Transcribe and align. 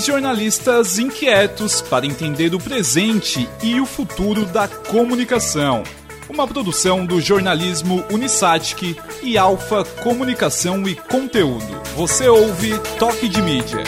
Jornalistas 0.00 0.98
inquietos 0.98 1.82
para 1.82 2.06
entender 2.06 2.54
o 2.54 2.58
presente 2.58 3.46
e 3.62 3.78
o 3.78 3.84
futuro 3.84 4.46
da 4.46 4.66
comunicação. 4.66 5.82
Uma 6.26 6.48
produção 6.48 7.04
do 7.04 7.20
jornalismo 7.20 8.02
Unisatic 8.10 8.96
e 9.22 9.36
Alfa 9.36 9.84
Comunicação 10.02 10.88
e 10.88 10.94
Conteúdo. 10.94 11.82
Você 11.96 12.26
ouve 12.28 12.78
Toque 12.98 13.28
de 13.28 13.42
Mídia. 13.42 13.84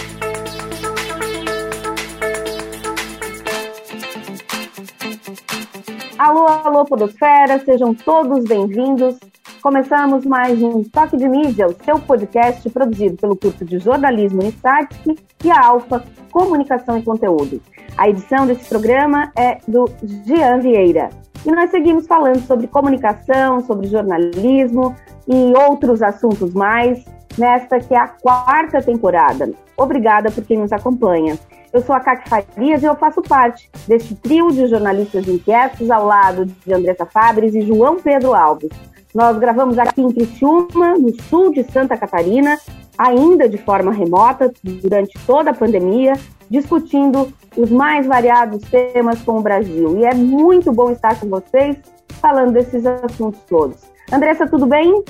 Alô, 6.19 6.47
alô, 6.47 6.85
Podosfera, 6.85 7.59
sejam 7.65 7.95
todos 7.95 8.45
bem-vindos. 8.45 9.17
Começamos 9.63 10.27
mais 10.27 10.61
um 10.61 10.83
Toque 10.83 11.17
de 11.17 11.29
Mídia, 11.29 11.69
o 11.69 11.85
seu 11.85 11.97
podcast 12.01 12.69
produzido 12.69 13.17
pelo 13.17 13.36
curso 13.36 13.64
de 13.64 13.79
jornalismo 13.79 14.41
Unistatic 14.41 15.17
e 15.45 15.50
a 15.53 15.67
Alfa 15.67 16.03
Comunicação 16.32 16.99
e 16.99 17.03
Conteúdo. 17.05 17.63
A 17.96 18.09
edição 18.09 18.45
desse 18.45 18.69
programa 18.69 19.31
é 19.39 19.59
do 19.69 19.85
Jean 20.27 20.59
Vieira. 20.59 21.11
E 21.46 21.53
nós 21.53 21.71
seguimos 21.71 22.09
falando 22.09 22.41
sobre 22.41 22.67
comunicação, 22.67 23.61
sobre 23.61 23.86
jornalismo 23.86 24.96
e 25.29 25.55
outros 25.57 26.03
assuntos 26.03 26.53
mais, 26.53 27.05
nesta 27.39 27.79
que 27.79 27.94
é 27.94 27.99
a 27.99 28.08
quarta 28.08 28.83
temporada. 28.83 29.49
Obrigada 29.77 30.29
por 30.33 30.43
quem 30.44 30.58
nos 30.58 30.72
acompanha. 30.72 31.39
Eu 31.72 31.83
sou 31.83 31.94
a 31.94 32.00
Kaki 32.00 32.28
Farias 32.28 32.83
e 32.83 32.86
eu 32.86 32.97
faço 32.97 33.22
parte 33.22 33.70
deste 33.86 34.17
trio 34.17 34.48
de 34.50 34.67
jornalistas 34.67 35.28
inquietos 35.28 35.89
ao 35.89 36.05
lado 36.05 36.47
de 36.47 36.75
Andressa 36.75 37.06
Fabres 37.06 37.55
e 37.55 37.62
João 37.62 38.00
Pedro 38.00 38.34
Alves. 38.34 38.92
Nós 39.14 39.39
gravamos 39.39 39.78
aqui 39.78 40.00
em 40.00 40.11
Criciúma, 40.11 40.97
no 40.97 41.12
sul 41.25 41.52
de 41.52 41.62
Santa 41.70 41.97
Catarina, 41.97 42.58
ainda 42.97 43.47
de 43.47 43.58
forma 43.58 43.92
remota, 43.92 44.50
durante 44.62 45.19
toda 45.27 45.50
a 45.50 45.54
pandemia, 45.54 46.14
discutindo 46.48 47.32
os 47.56 47.70
mais 47.70 48.06
variados 48.06 48.62
temas 48.70 49.20
com 49.20 49.38
o 49.38 49.42
Brasil. 49.42 49.98
E 49.98 50.04
é 50.04 50.14
muito 50.14 50.72
bom 50.72 50.91
estar 50.91 51.19
com 51.20 51.28
vocês 51.28 51.77
falando 52.20 52.52
desses 52.52 52.86
assuntos 52.86 53.41
todos. 53.48 53.77
Andressa, 54.10 54.46
tudo 54.46 54.66
bem? 54.66 55.04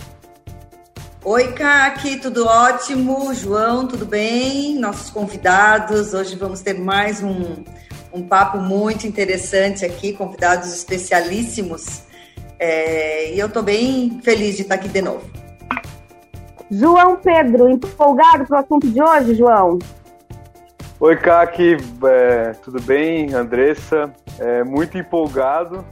Oi, 1.25 1.53
Kaki, 1.53 2.17
tudo 2.17 2.47
ótimo? 2.47 3.33
João, 3.33 3.87
tudo 3.87 4.05
bem? 4.05 4.77
Nossos 4.81 5.11
convidados, 5.11 6.13
hoje 6.13 6.35
vamos 6.35 6.61
ter 6.61 6.75
mais 6.75 7.23
um, 7.23 7.63
um 8.13 8.27
papo 8.27 8.59
muito 8.59 9.07
interessante 9.07 9.85
aqui, 9.85 10.13
convidados 10.13 10.75
especialíssimos. 10.75 12.03
É, 12.65 13.35
e 13.35 13.41
eu 13.41 13.49
estou 13.49 13.61
bem 13.61 14.21
feliz 14.23 14.55
de 14.55 14.63
estar 14.63 14.77
aqui 14.77 14.89
de 14.89 15.03
novo. 15.03 15.29
João 16.71 17.17
Pedro, 17.17 17.69
empolgado 17.69 18.47
para 18.47 18.57
o 18.57 18.61
assunto 18.61 18.89
de 18.89 19.03
hoje, 19.03 19.35
João? 19.35 19.81
Oi, 21.01 21.17
Kaki, 21.17 21.79
é, 22.05 22.53
tudo 22.63 22.81
bem? 22.81 23.35
Andressa, 23.35 24.13
é, 24.39 24.63
muito 24.63 24.97
empolgado. 24.97 25.85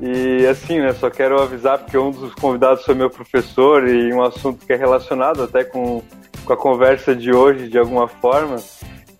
E 0.00 0.44
assim, 0.48 0.80
né, 0.80 0.92
só 0.94 1.08
quero 1.10 1.40
avisar 1.40 1.78
porque 1.78 1.96
um 1.96 2.10
dos 2.10 2.34
convidados 2.34 2.84
foi 2.84 2.96
meu 2.96 3.08
professor 3.08 3.86
e 3.86 4.12
um 4.12 4.20
assunto 4.20 4.66
que 4.66 4.72
é 4.72 4.76
relacionado 4.76 5.44
até 5.44 5.62
com, 5.62 6.02
com 6.44 6.52
a 6.52 6.56
conversa 6.56 7.14
de 7.14 7.32
hoje, 7.32 7.68
de 7.68 7.78
alguma 7.78 8.08
forma. 8.08 8.56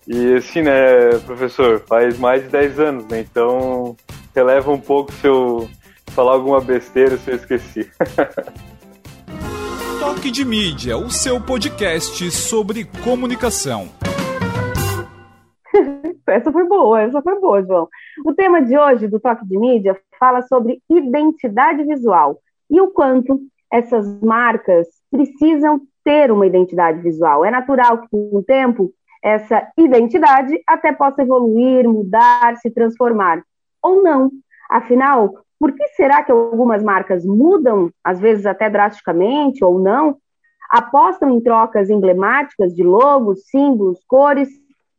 E 0.05 0.35
assim, 0.35 0.61
né, 0.61 1.17
professor, 1.25 1.81
faz 1.87 2.19
mais 2.19 2.43
de 2.43 2.49
10 2.49 2.79
anos, 2.81 3.05
né? 3.07 3.21
Então, 3.21 3.95
releva 4.35 4.69
um 4.69 4.79
pouco 4.79 5.13
se 5.13 5.25
eu 5.25 5.69
falar 6.11 6.33
alguma 6.33 6.61
besteira, 6.61 7.17
se 7.17 7.31
eu 7.31 7.35
esqueci. 7.35 7.91
Toque 9.99 10.31
de 10.31 10.45
Mídia, 10.45 10.97
o 10.97 11.09
seu 11.09 11.39
podcast 11.41 12.31
sobre 12.31 12.85
comunicação. 13.03 13.87
essa 16.27 16.51
foi 16.51 16.67
boa, 16.67 17.01
essa 17.01 17.21
foi 17.21 17.39
boa, 17.39 17.63
João. 17.63 17.87
O 18.25 18.33
tema 18.33 18.61
de 18.61 18.77
hoje 18.77 19.07
do 19.07 19.19
Toque 19.19 19.45
de 19.45 19.57
Mídia 19.57 19.99
fala 20.19 20.41
sobre 20.43 20.81
identidade 20.89 21.83
visual 21.83 22.39
e 22.69 22.79
o 22.81 22.87
quanto 22.87 23.39
essas 23.71 24.19
marcas 24.21 24.87
precisam 25.11 25.81
ter 26.03 26.31
uma 26.31 26.47
identidade 26.47 27.01
visual. 27.01 27.43
É 27.43 27.51
natural 27.51 27.99
que, 28.01 28.07
com 28.09 28.29
o 28.33 28.43
tempo, 28.43 28.91
essa 29.23 29.67
identidade 29.77 30.57
até 30.65 30.93
possa 30.93 31.21
evoluir, 31.21 31.87
mudar, 31.87 32.55
se 32.57 32.69
transformar. 32.71 33.43
Ou 33.81 34.01
não. 34.01 34.31
Afinal, 34.69 35.33
por 35.59 35.71
que 35.73 35.87
será 35.89 36.23
que 36.23 36.31
algumas 36.31 36.83
marcas 36.83 37.25
mudam, 37.25 37.91
às 38.03 38.19
vezes 38.19 38.45
até 38.45 38.69
drasticamente, 38.69 39.63
ou 39.63 39.79
não? 39.79 40.17
Apostam 40.69 41.31
em 41.31 41.41
trocas 41.41 41.89
emblemáticas 41.89 42.75
de 42.75 42.83
logos, 42.83 43.47
símbolos, 43.47 43.99
cores, 44.07 44.49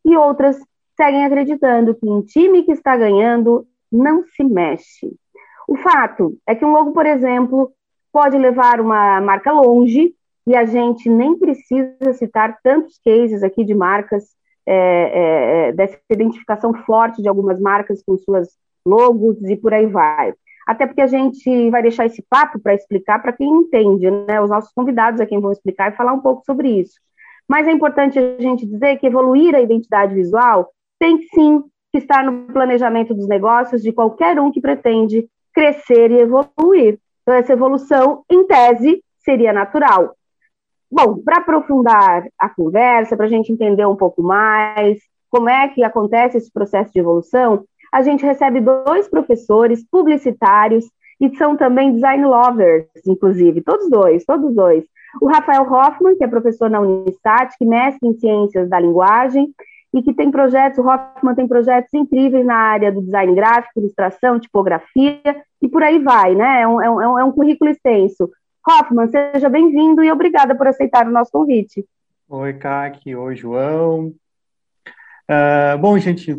e 0.05 0.17
outras 0.17 0.59
seguem 0.97 1.25
acreditando 1.25 1.95
que 1.95 2.09
um 2.09 2.23
time 2.23 2.63
que 2.63 2.73
está 2.73 2.97
ganhando 2.97 3.67
não 3.91 4.25
se 4.25 4.43
mexe. 4.43 5.15
O 5.69 5.77
fato 5.77 6.37
é 6.47 6.55
que 6.55 6.65
um 6.65 6.73
logo, 6.73 6.93
por 6.93 7.07
exemplo, 7.07 7.73
pode 8.13 8.37
levar 8.39 8.81
uma 8.81 9.21
marca 9.21 9.53
longe, 9.53 10.15
e 10.47 10.57
a 10.57 10.65
gente 10.65 11.11
nem 11.11 11.39
precisa 11.39 12.15
citar 12.15 12.59
tantos 12.63 12.99
cases 13.05 13.43
aqui 13.43 13.65
de 13.65 13.75
marcas, 13.75 14.25
é, 14.67 14.75
é, 14.75 15.69
é, 15.69 15.73
dessa 15.73 15.99
identificação 16.11 16.73
forte 16.85 17.23
de 17.23 17.29
algumas 17.29 17.61
marcas 17.61 18.03
com 18.03 18.17
suas 18.17 18.49
logos 18.85 19.43
e 19.43 19.57
por 19.57 19.73
aí 19.73 19.87
vai. 19.87 20.35
Até 20.69 20.87
porque 20.87 21.01
a 21.01 21.07
gente 21.07 21.71
vai 21.71 21.81
deixar 21.81 22.05
esse 22.05 22.23
papo 22.29 22.59
para 22.61 22.75
explicar 22.75 23.23
para 23.23 23.33
quem 23.33 23.49
entende, 23.49 24.11
né? 24.11 24.39
Os 24.39 24.51
nossos 24.51 24.71
convidados 24.71 25.19
é 25.19 25.25
quem 25.25 25.41
vão 25.41 25.51
explicar 25.51 25.91
e 25.91 25.97
falar 25.97 26.13
um 26.13 26.21
pouco 26.21 26.45
sobre 26.45 26.69
isso. 26.69 26.93
Mas 27.49 27.67
é 27.67 27.73
importante 27.73 28.19
a 28.19 28.39
gente 28.39 28.67
dizer 28.67 28.99
que 28.99 29.07
evoluir 29.07 29.55
a 29.55 29.63
identidade 29.63 30.15
visual 30.15 30.71
tem 30.99 31.23
sim 31.35 31.65
que 31.91 31.97
estar 31.97 32.23
no 32.23 32.53
planejamento 32.53 33.15
dos 33.15 33.27
negócios 33.27 33.83
de 33.83 33.93
qualquer 33.93 34.39
um 34.39 34.53
que 34.53 34.61
pretende 34.61 35.27
crescer 35.55 36.11
e 36.11 36.21
evoluir. 36.21 36.99
Então, 37.23 37.35
essa 37.35 37.55
evolução, 37.55 38.23
em 38.31 38.47
tese, 38.47 39.03
seria 39.21 39.55
natural. 39.55 40.15
Bom, 40.93 41.19
para 41.25 41.39
aprofundar 41.39 42.27
a 42.39 42.49
conversa, 42.51 43.17
para 43.17 43.25
a 43.25 43.31
gente 43.31 43.51
entender 43.51 43.87
um 43.87 43.97
pouco 43.97 44.23
mais 44.23 44.99
como 45.31 45.49
é 45.49 45.67
que 45.69 45.83
acontece 45.83 46.37
esse 46.37 46.53
processo 46.53 46.93
de 46.93 46.99
evolução, 46.99 47.65
a 47.93 48.03
gente 48.03 48.25
recebe 48.25 48.61
dois 48.61 49.09
professores 49.09 49.85
publicitários 49.91 50.85
e 51.21 51.35
são 51.37 51.57
também 51.57 51.93
design 51.93 52.25
lovers, 52.25 52.87
inclusive, 53.07 53.61
todos 53.61 53.91
dois, 53.91 54.25
todos 54.25 54.55
dois. 54.55 54.85
O 55.21 55.27
Rafael 55.27 55.63
Hoffman, 55.63 56.17
que 56.17 56.25
é 56.25 56.29
professor 56.29 56.71
na 56.71 56.81
Unistat, 56.81 57.55
que 57.59 57.65
mestre 57.65 58.09
em 58.09 58.15
ciências 58.15 58.69
da 58.69 58.79
linguagem, 58.79 59.53
e 59.93 60.03
que 60.03 60.13
tem 60.13 60.31
projetos, 60.31 60.79
o 60.79 60.87
Hoffman 60.87 61.35
tem 61.35 61.49
projetos 61.49 61.93
incríveis 61.95 62.45
na 62.45 62.57
área 62.57 62.93
do 62.93 63.01
design 63.01 63.35
gráfico, 63.35 63.81
ilustração, 63.81 64.39
tipografia, 64.39 65.21
e 65.63 65.69
por 65.69 65.83
aí 65.83 65.99
vai, 65.99 66.35
né? 66.35 66.63
É 66.63 66.69
um, 66.69 66.81
é 66.81 66.91
um, 66.91 67.19
é 67.19 67.25
um 67.25 67.33
currículo 67.33 67.71
extenso. 67.71 68.31
Hoffman, 68.67 69.09
seja 69.09 69.49
bem-vindo 69.49 70.05
e 70.05 70.13
obrigada 70.13 70.55
por 70.55 70.67
aceitar 70.67 71.07
o 71.07 71.11
nosso 71.11 71.33
convite. 71.33 71.85
Oi, 72.29 72.53
Kaki, 72.53 73.17
oi, 73.17 73.35
João. 73.35 74.13
Uh, 75.31 75.77
bom, 75.79 75.99
gente, 75.99 76.35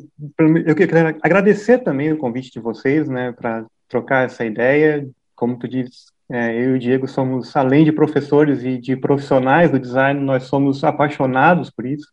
eu 0.66 0.76
queria 0.76 1.16
agradecer 1.22 1.80
também 1.80 2.12
o 2.12 2.18
convite 2.18 2.52
de 2.52 2.60
vocês, 2.60 3.08
né, 3.08 3.32
para 3.32 3.66
trocar 3.88 4.26
essa 4.26 4.44
ideia. 4.44 5.08
Como 5.36 5.60
tu 5.60 5.68
disse, 5.68 6.08
é, 6.32 6.56
eu 6.56 6.72
e 6.72 6.74
o 6.74 6.80
Diego 6.80 7.08
somos, 7.08 7.56
além 7.56 7.86
de 7.86 7.92
professores 7.92 8.64
e 8.64 8.78
de 8.78 8.96
profissionais 8.96 9.72
do 9.72 9.80
design, 9.80 10.20
nós 10.20 10.44
somos 10.44 10.84
apaixonados 10.84 11.70
por 11.70 11.86
isso. 11.86 12.08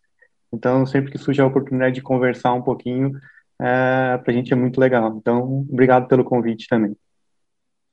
Então, 0.52 0.86
sempre 0.86 1.10
que 1.10 1.18
surge 1.18 1.40
a 1.40 1.46
oportunidade 1.46 1.94
de 1.94 2.02
conversar 2.02 2.52
um 2.52 2.62
pouquinho, 2.62 3.12
é, 3.60 4.18
para 4.18 4.30
a 4.30 4.32
gente 4.32 4.52
é 4.52 4.56
muito 4.56 4.78
legal. 4.78 5.16
Então, 5.16 5.66
obrigado 5.70 6.08
pelo 6.08 6.24
convite 6.24 6.68
também. 6.68 6.94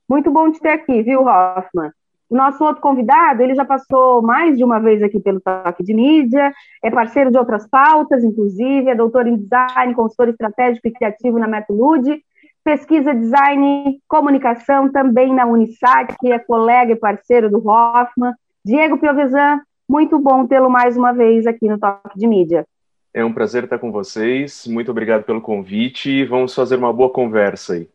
Muito 0.09 0.29
bom 0.29 0.51
te 0.51 0.59
ter 0.59 0.69
aqui, 0.69 1.01
viu, 1.01 1.21
Hoffman? 1.25 1.91
O 2.33 2.35
nosso 2.35 2.63
outro 2.63 2.81
convidado, 2.81 3.43
ele 3.43 3.53
já 3.53 3.63
passou 3.63 4.19
mais 4.23 4.57
de 4.57 4.63
uma 4.63 4.79
vez 4.79 5.03
aqui 5.03 5.19
pelo 5.19 5.39
Toque 5.39 5.83
de 5.83 5.93
Mídia, 5.93 6.51
é 6.83 6.89
parceiro 6.89 7.29
de 7.29 7.37
outras 7.37 7.67
pautas, 7.69 8.23
inclusive, 8.23 8.89
é 8.89 8.95
doutor 8.95 9.27
em 9.27 9.37
design, 9.37 9.93
consultor 9.93 10.29
estratégico 10.29 10.87
e 10.87 10.91
criativo 10.91 11.37
na 11.37 11.47
Metolude, 11.47 12.23
pesquisa 12.63 13.13
design 13.13 13.99
comunicação 14.07 14.91
também 14.91 15.31
na 15.31 15.45
Unisat, 15.45 16.15
que 16.19 16.31
é 16.31 16.39
colega 16.39 16.93
e 16.93 16.95
parceiro 16.95 17.51
do 17.51 17.59
Hoffman. 17.69 18.33
Diego 18.65 18.97
Piovesan, 18.97 19.61
muito 19.87 20.17
bom 20.17 20.47
tê-lo 20.47 20.71
mais 20.71 20.97
uma 20.97 21.11
vez 21.11 21.45
aqui 21.45 21.69
no 21.69 21.77
Toque 21.77 22.17
de 22.17 22.25
Mídia. 22.25 22.65
É 23.13 23.23
um 23.23 23.31
prazer 23.31 23.65
estar 23.65 23.77
com 23.77 23.91
vocês. 23.91 24.65
Muito 24.65 24.89
obrigado 24.89 25.23
pelo 25.23 25.39
convite. 25.39 26.25
Vamos 26.25 26.55
fazer 26.55 26.77
uma 26.77 26.91
boa 26.91 27.11
conversa 27.11 27.73
aí. 27.73 27.87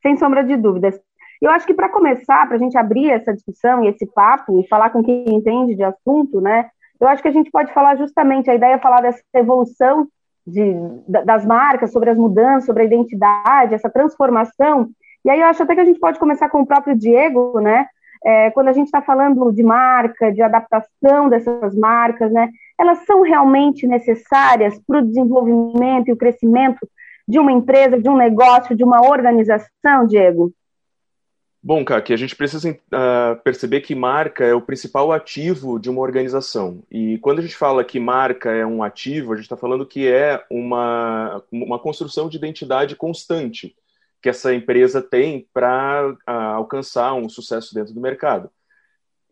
Sem 0.00 0.16
sombra 0.16 0.44
de 0.44 0.56
dúvidas. 0.56 1.05
Eu 1.40 1.50
acho 1.50 1.66
que 1.66 1.74
para 1.74 1.88
começar, 1.88 2.46
para 2.46 2.56
a 2.56 2.58
gente 2.58 2.76
abrir 2.76 3.10
essa 3.10 3.32
discussão 3.32 3.84
e 3.84 3.88
esse 3.88 4.06
papo 4.06 4.60
e 4.60 4.68
falar 4.68 4.90
com 4.90 5.02
quem 5.02 5.24
entende 5.28 5.74
de 5.74 5.82
assunto, 5.82 6.40
né? 6.40 6.68
Eu 7.00 7.08
acho 7.08 7.22
que 7.22 7.28
a 7.28 7.32
gente 7.32 7.50
pode 7.50 7.72
falar 7.72 7.96
justamente, 7.96 8.50
a 8.50 8.54
ideia 8.54 8.74
é 8.74 8.78
falar 8.78 9.02
dessa 9.02 9.22
evolução 9.34 10.08
de, 10.46 10.74
das 11.06 11.44
marcas, 11.44 11.92
sobre 11.92 12.10
as 12.10 12.16
mudanças, 12.16 12.64
sobre 12.64 12.82
a 12.82 12.86
identidade, 12.86 13.74
essa 13.74 13.90
transformação. 13.90 14.88
E 15.24 15.30
aí 15.30 15.40
eu 15.40 15.46
acho 15.46 15.62
até 15.62 15.74
que 15.74 15.80
a 15.80 15.84
gente 15.84 16.00
pode 16.00 16.18
começar 16.18 16.48
com 16.48 16.60
o 16.60 16.66
próprio 16.66 16.96
Diego, 16.96 17.60
né? 17.60 17.86
é, 18.26 18.50
quando 18.50 18.68
a 18.68 18.72
gente 18.72 18.86
está 18.86 19.00
falando 19.00 19.52
de 19.52 19.62
marca, 19.62 20.32
de 20.32 20.42
adaptação 20.42 21.28
dessas 21.28 21.76
marcas, 21.76 22.32
né? 22.32 22.50
elas 22.76 22.98
são 23.06 23.22
realmente 23.22 23.86
necessárias 23.86 24.76
para 24.84 24.98
o 24.98 25.06
desenvolvimento 25.06 26.08
e 26.08 26.12
o 26.12 26.16
crescimento 26.16 26.88
de 27.26 27.38
uma 27.38 27.52
empresa, 27.52 28.00
de 28.00 28.08
um 28.08 28.16
negócio, 28.16 28.74
de 28.76 28.82
uma 28.82 29.00
organização, 29.00 30.06
Diego? 30.08 30.52
Bom, 31.66 31.84
Kaki, 31.84 32.12
a 32.12 32.16
gente 32.16 32.36
precisa 32.36 32.70
uh, 32.70 33.42
perceber 33.42 33.80
que 33.80 33.92
marca 33.92 34.44
é 34.44 34.54
o 34.54 34.60
principal 34.60 35.10
ativo 35.10 35.80
de 35.80 35.90
uma 35.90 36.00
organização. 36.00 36.80
E 36.88 37.18
quando 37.18 37.40
a 37.40 37.42
gente 37.42 37.56
fala 37.56 37.82
que 37.82 37.98
marca 37.98 38.52
é 38.52 38.64
um 38.64 38.84
ativo, 38.84 39.32
a 39.32 39.34
gente 39.34 39.46
está 39.46 39.56
falando 39.56 39.84
que 39.84 40.06
é 40.06 40.44
uma, 40.48 41.42
uma 41.50 41.76
construção 41.76 42.28
de 42.28 42.36
identidade 42.36 42.94
constante 42.94 43.74
que 44.22 44.28
essa 44.28 44.54
empresa 44.54 45.02
tem 45.02 45.48
para 45.52 46.12
uh, 46.12 46.30
alcançar 46.30 47.14
um 47.14 47.28
sucesso 47.28 47.74
dentro 47.74 47.92
do 47.92 48.00
mercado. 48.00 48.48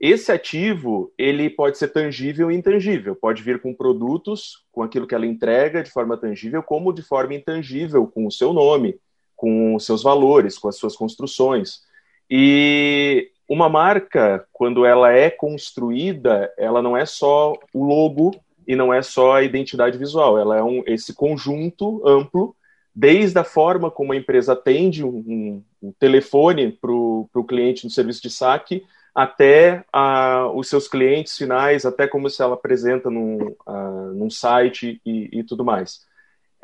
Esse 0.00 0.32
ativo, 0.32 1.12
ele 1.16 1.48
pode 1.48 1.78
ser 1.78 1.92
tangível 1.92 2.50
e 2.50 2.56
intangível, 2.56 3.14
pode 3.14 3.44
vir 3.44 3.62
com 3.62 3.72
produtos, 3.72 4.66
com 4.72 4.82
aquilo 4.82 5.06
que 5.06 5.14
ela 5.14 5.24
entrega 5.24 5.84
de 5.84 5.90
forma 5.92 6.16
tangível, 6.16 6.64
como 6.64 6.92
de 6.92 7.00
forma 7.00 7.32
intangível, 7.32 8.08
com 8.08 8.26
o 8.26 8.32
seu 8.32 8.52
nome, 8.52 8.98
com 9.36 9.76
os 9.76 9.86
seus 9.86 10.02
valores, 10.02 10.58
com 10.58 10.66
as 10.66 10.74
suas 10.74 10.96
construções. 10.96 11.84
E 12.30 13.30
uma 13.48 13.68
marca, 13.68 14.46
quando 14.52 14.84
ela 14.84 15.12
é 15.12 15.30
construída, 15.30 16.52
ela 16.56 16.80
não 16.80 16.96
é 16.96 17.04
só 17.04 17.54
o 17.72 17.84
logo 17.84 18.32
e 18.66 18.74
não 18.74 18.92
é 18.92 19.02
só 19.02 19.34
a 19.34 19.42
identidade 19.42 19.98
visual, 19.98 20.38
ela 20.38 20.56
é 20.56 20.62
um, 20.62 20.82
esse 20.86 21.14
conjunto 21.14 22.06
amplo, 22.06 22.56
desde 22.94 23.38
a 23.38 23.44
forma 23.44 23.90
como 23.90 24.12
a 24.12 24.16
empresa 24.16 24.54
atende 24.54 25.04
um, 25.04 25.62
um, 25.82 25.92
telefone 25.98 26.72
para 26.72 26.90
o 26.90 27.46
cliente 27.46 27.84
no 27.84 27.90
serviço 27.90 28.22
de 28.22 28.30
saque, 28.30 28.82
até 29.14 29.84
uh, 29.94 30.56
os 30.56 30.68
seus 30.68 30.88
clientes 30.88 31.36
finais, 31.36 31.84
até 31.84 32.06
como 32.08 32.28
se 32.28 32.42
ela 32.42 32.54
apresenta 32.54 33.10
num, 33.10 33.54
uh, 33.66 34.14
num 34.14 34.30
site 34.30 35.00
e, 35.04 35.28
e, 35.32 35.44
tudo 35.44 35.64
mais. 35.64 36.00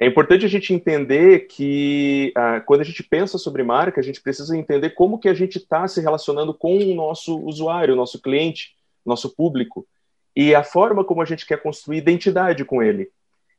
É 0.03 0.07
importante 0.07 0.47
a 0.47 0.49
gente 0.49 0.73
entender 0.73 1.41
que 1.41 2.33
uh, 2.35 2.65
quando 2.65 2.81
a 2.81 2.85
gente 2.85 3.03
pensa 3.03 3.37
sobre 3.37 3.63
marca, 3.63 4.01
a 4.01 4.03
gente 4.03 4.23
precisa 4.23 4.57
entender 4.57 4.91
como 4.91 5.19
que 5.19 5.29
a 5.29 5.35
gente 5.35 5.59
está 5.59 5.87
se 5.87 6.01
relacionando 6.01 6.55
com 6.55 6.79
o 6.79 6.95
nosso 6.95 7.39
usuário, 7.39 7.93
o 7.93 7.97
nosso 7.99 8.19
cliente, 8.19 8.75
nosso 9.05 9.37
público, 9.37 9.87
e 10.35 10.55
a 10.55 10.63
forma 10.63 11.05
como 11.05 11.21
a 11.21 11.27
gente 11.27 11.45
quer 11.45 11.63
construir 11.63 11.99
identidade 11.99 12.65
com 12.65 12.83
ele. 12.83 13.11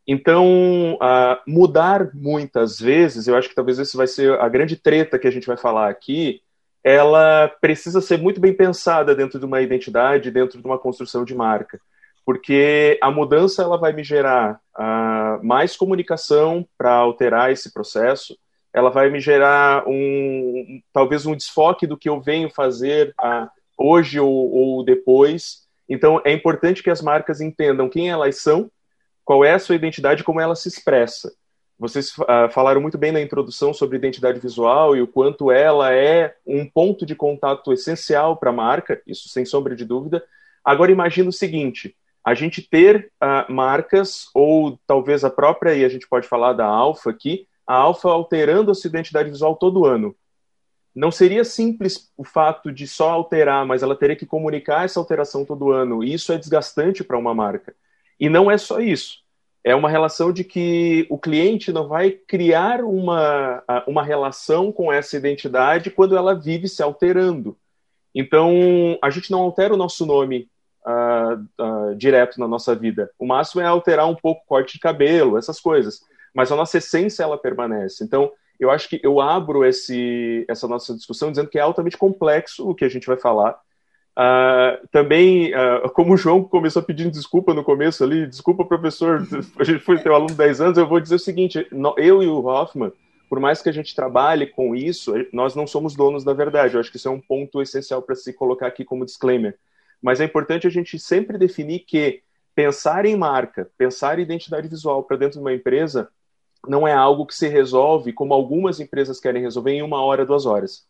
Então, 0.08 0.98
mudar 1.46 2.10
muitas 2.12 2.80
vezes, 2.80 3.28
eu 3.28 3.36
acho 3.36 3.48
que 3.48 3.54
talvez 3.54 3.78
esse 3.78 3.96
vai 3.96 4.08
ser 4.08 4.34
a 4.40 4.50
grande 4.50 4.76
treta 4.76 5.20
que 5.20 5.28
a 5.28 5.32
gente 5.32 5.46
vai 5.46 5.58
falar 5.58 5.90
aqui, 5.90 6.42
ela 6.84 7.50
precisa 7.62 8.02
ser 8.02 8.18
muito 8.18 8.42
bem 8.42 8.52
pensada 8.52 9.14
dentro 9.14 9.38
de 9.38 9.46
uma 9.46 9.62
identidade, 9.62 10.32
dentro 10.32 10.60
de 10.60 10.66
uma 10.66 10.80
construção 10.80 11.24
de 11.24 11.36
marca, 11.36 11.80
porque 12.26 12.98
a 13.02 13.10
mudança 13.10 13.64
ela 13.64 13.78
vai 13.78 13.94
me 13.94 14.04
gerar 14.04 14.60
uh, 14.78 15.46
mais 15.46 15.76
comunicação 15.76 16.68
para 16.78 16.94
alterar 16.94 17.52
esse 17.52 17.74
processo, 17.74 18.38
ela 18.74 18.90
vai 18.90 19.10
me 19.10 19.20
gerar 19.20 19.84
um 19.88 20.82
talvez 20.94 21.26
um 21.26 21.36
desfoque 21.36 21.86
do 21.86 21.98
que 21.98 22.08
eu 22.08 22.22
venho 22.22 22.50
fazer 22.50 23.14
uh, 23.20 23.48
hoje 23.78 24.20
ou, 24.20 24.30
ou 24.30 24.84
depois. 24.86 25.68
Então 25.90 26.22
é 26.24 26.32
importante 26.32 26.82
que 26.82 26.90
as 26.90 27.02
marcas 27.02 27.42
entendam 27.42 27.90
quem 27.90 28.10
elas 28.10 28.38
são, 28.38 28.72
qual 29.26 29.44
é 29.44 29.54
a 29.54 29.60
sua 29.60 29.76
identidade, 29.76 30.24
como 30.24 30.40
ela 30.40 30.56
se 30.56 30.70
expressa. 30.70 31.34
Vocês 31.78 32.16
uh, 32.20 32.50
falaram 32.52 32.80
muito 32.80 32.98
bem 32.98 33.12
na 33.12 33.20
introdução 33.20 33.74
sobre 33.74 33.98
identidade 33.98 34.40
visual 34.40 34.96
e 34.96 35.02
o 35.02 35.08
quanto 35.08 35.52
ela 35.52 35.92
é 35.92 36.36
um 36.46 36.64
ponto 36.70 37.08
de 37.08 37.16
contato 37.16 37.74
essencial 37.74 38.38
para 38.38 38.52
a 38.52 38.54
marca, 38.54 39.02
isso 39.08 39.28
sem 39.30 39.44
sombra 39.46 39.76
de 39.76 39.84
dúvida. 39.84 40.24
Agora 40.64 40.92
imagine 40.92 41.28
o 41.28 41.34
seguinte: 41.34 41.96
a 42.24 42.34
gente 42.34 42.62
ter 42.62 43.12
uh, 43.22 43.52
marcas, 43.52 44.30
ou 44.34 44.80
talvez 44.86 45.24
a 45.24 45.30
própria, 45.30 45.76
e 45.76 45.84
a 45.84 45.90
gente 45.90 46.08
pode 46.08 46.28
falar 46.28 46.54
da 46.54 46.66
Alfa 46.66 47.10
aqui, 47.10 47.48
a 47.66 47.76
Alfa 47.76 48.10
alterando 48.10 48.72
a 48.72 48.76
sua 48.76 48.90
identidade 48.90 49.30
visual 49.30 49.56
todo 49.56 49.86
ano. 49.86 50.16
Não 50.94 51.10
seria 51.10 51.44
simples 51.44 52.12
o 52.18 52.24
fato 52.24 52.72
de 52.72 52.86
só 52.86 53.12
alterar, 53.12 53.66
mas 53.66 53.82
ela 53.82 53.96
teria 53.96 54.16
que 54.16 54.26
comunicar 54.26 54.84
essa 54.84 55.00
alteração 55.00 55.46
todo 55.46 55.72
ano. 55.72 56.04
E 56.04 56.14
isso 56.14 56.34
é 56.34 56.38
desgastante 56.38 57.04
para 57.04 57.18
uma 57.18 57.34
marca. 57.34 57.74
E 58.20 58.30
não 58.30 58.52
é 58.52 58.58
só 58.58 58.80
isso 58.80 59.22
é 59.64 59.76
uma 59.76 59.90
relação 59.90 60.34
de 60.34 60.44
que 60.44 61.06
o 61.10 61.18
cliente 61.18 61.72
não 61.72 61.88
vai 61.88 62.12
criar 62.12 62.84
uma, 62.84 63.64
uma 63.88 64.04
relação 64.04 64.72
com 64.72 64.92
essa 64.92 65.16
identidade 65.16 65.92
quando 65.92 66.18
ela 66.18 66.34
vive 66.34 66.68
se 66.68 66.82
alterando. 66.82 67.58
Então, 68.14 68.98
a 69.02 69.10
gente 69.10 69.32
não 69.32 69.42
altera 69.42 69.74
o 69.74 69.78
nosso 69.78 70.06
nome 70.06 70.50
uh, 70.86 71.64
uh, 71.64 71.96
direto 71.96 72.40
na 72.40 72.48
nossa 72.48 72.76
vida. 72.76 73.10
O 73.18 73.26
máximo 73.26 73.62
é 73.62 73.66
alterar 73.66 74.08
um 74.08 74.16
pouco 74.16 74.42
o 74.44 74.48
corte 74.48 74.74
de 74.74 74.80
cabelo, 74.80 75.38
essas 75.38 75.60
coisas. 75.60 76.02
Mas 76.34 76.52
a 76.52 76.56
nossa 76.56 76.78
essência, 76.78 77.24
ela 77.24 77.38
permanece. 77.38 78.04
Então, 78.04 78.32
eu 78.60 78.70
acho 78.70 78.88
que 78.88 79.00
eu 79.04 79.20
abro 79.20 79.66
esse, 79.66 80.46
essa 80.48 80.68
nossa 80.68 80.94
discussão 80.96 81.32
dizendo 81.32 81.50
que 81.50 81.58
é 81.58 81.62
altamente 81.62 81.98
complexo 81.98 82.70
o 82.70 82.76
que 82.76 82.86
a 82.86 82.90
gente 82.90 83.08
vai 83.08 83.18
falar, 83.18 83.60
Uh, 84.12 84.86
também, 84.92 85.54
uh, 85.56 85.90
como 85.94 86.14
o 86.14 86.18
João 86.18 86.44
começou 86.44 86.84
pedindo 86.84 87.12
desculpa 87.12 87.54
no 87.54 87.64
começo 87.64 88.04
ali, 88.04 88.28
desculpa, 88.28 88.66
professor, 88.66 89.26
a 89.58 89.64
gente 89.64 89.80
foi 89.80 90.00
ter 90.00 90.12
um 90.12 90.16
aluno 90.16 90.32
de 90.32 90.36
10 90.36 90.62
anos, 90.62 90.78
eu 90.78 90.88
vou 90.88 91.00
dizer 91.00 91.16
o 91.16 91.20
seguinte: 91.20 91.66
eu 91.98 92.22
e 92.22 92.28
o 92.28 92.46
Hoffman, 92.46 92.92
por 93.30 93.40
mais 93.40 93.62
que 93.62 93.70
a 93.70 93.72
gente 93.72 93.96
trabalhe 93.96 94.48
com 94.48 94.76
isso, 94.76 95.14
nós 95.32 95.56
não 95.56 95.66
somos 95.66 95.96
donos 95.96 96.24
da 96.26 96.34
verdade. 96.34 96.74
Eu 96.74 96.82
acho 96.82 96.92
que 96.92 96.98
isso 96.98 97.08
é 97.08 97.12
um 97.12 97.22
ponto 97.22 97.62
essencial 97.62 98.02
para 98.02 98.16
se 98.16 98.34
colocar 98.34 98.68
aqui 98.68 98.84
como 98.84 99.06
disclaimer. 99.06 99.58
Mas 100.02 100.20
é 100.20 100.26
importante 100.26 100.68
a 100.68 100.70
gente 100.70 100.98
sempre 100.98 101.38
definir 101.38 101.80
que 101.80 102.22
pensar 102.56 103.06
em 103.06 103.16
marca, 103.16 103.70
pensar 103.78 104.20
em 104.20 104.24
identidade 104.24 104.68
visual 104.68 105.04
para 105.04 105.18
dentro 105.18 105.40
de 105.40 105.44
uma 105.44 105.54
empresa 105.54 106.10
não 106.68 106.88
é 106.88 106.94
algo 106.94 107.26
que 107.26 107.36
se 107.36 107.48
resolve 107.48 108.14
como 108.14 108.34
algumas 108.34 108.80
empresas 108.80 109.20
querem 109.20 109.42
resolver 109.42 109.72
em 109.72 109.82
uma 109.82 110.04
hora, 110.04 110.26
duas 110.26 110.46
horas 110.46 110.86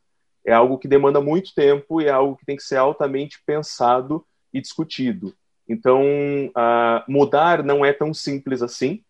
é 0.45 0.51
algo 0.51 0.77
que 0.77 0.87
demanda 0.87 1.21
muito 1.21 1.53
tempo 1.53 2.01
e 2.01 2.05
é 2.05 2.09
algo 2.09 2.35
que 2.35 2.45
tem 2.45 2.55
que 2.55 2.63
ser 2.63 2.77
altamente 2.77 3.41
pensado 3.45 4.25
e 4.53 4.59
discutido. 4.59 5.33
Então, 5.67 6.01
uh, 6.47 7.03
mudar 7.07 7.63
não 7.63 7.85
é 7.85 7.93
tão 7.93 8.13
simples 8.13 8.61
assim. 8.61 9.01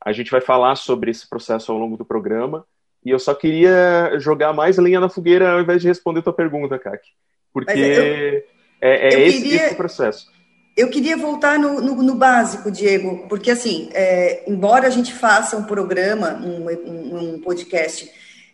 A 0.00 0.12
gente 0.12 0.30
vai 0.30 0.40
falar 0.40 0.76
sobre 0.76 1.10
esse 1.10 1.28
processo 1.28 1.70
ao 1.70 1.78
longo 1.78 1.96
do 1.96 2.04
programa. 2.04 2.64
E 3.04 3.10
eu 3.10 3.18
só 3.18 3.34
queria 3.34 4.18
jogar 4.18 4.52
mais 4.52 4.78
linha 4.78 5.00
na 5.00 5.08
fogueira 5.08 5.52
ao 5.52 5.60
invés 5.60 5.80
de 5.80 5.88
responder 5.88 6.22
tua 6.22 6.32
pergunta, 6.32 6.78
Kaki. 6.78 7.08
Porque 7.52 8.46
é, 8.80 9.14
é 9.14 9.26
esse, 9.26 9.42
queria, 9.42 9.66
esse 9.66 9.74
processo. 9.74 10.30
Eu 10.76 10.88
queria 10.88 11.16
voltar 11.16 11.58
no, 11.58 11.80
no, 11.80 12.02
no 12.02 12.14
básico, 12.14 12.70
Diego, 12.70 13.26
porque 13.28 13.50
assim, 13.50 13.90
é, 13.92 14.44
embora 14.46 14.86
a 14.86 14.90
gente 14.90 15.12
faça 15.12 15.56
um 15.56 15.64
programa, 15.64 16.40
um, 16.42 17.34
um, 17.34 17.40
podcast 17.40 18.10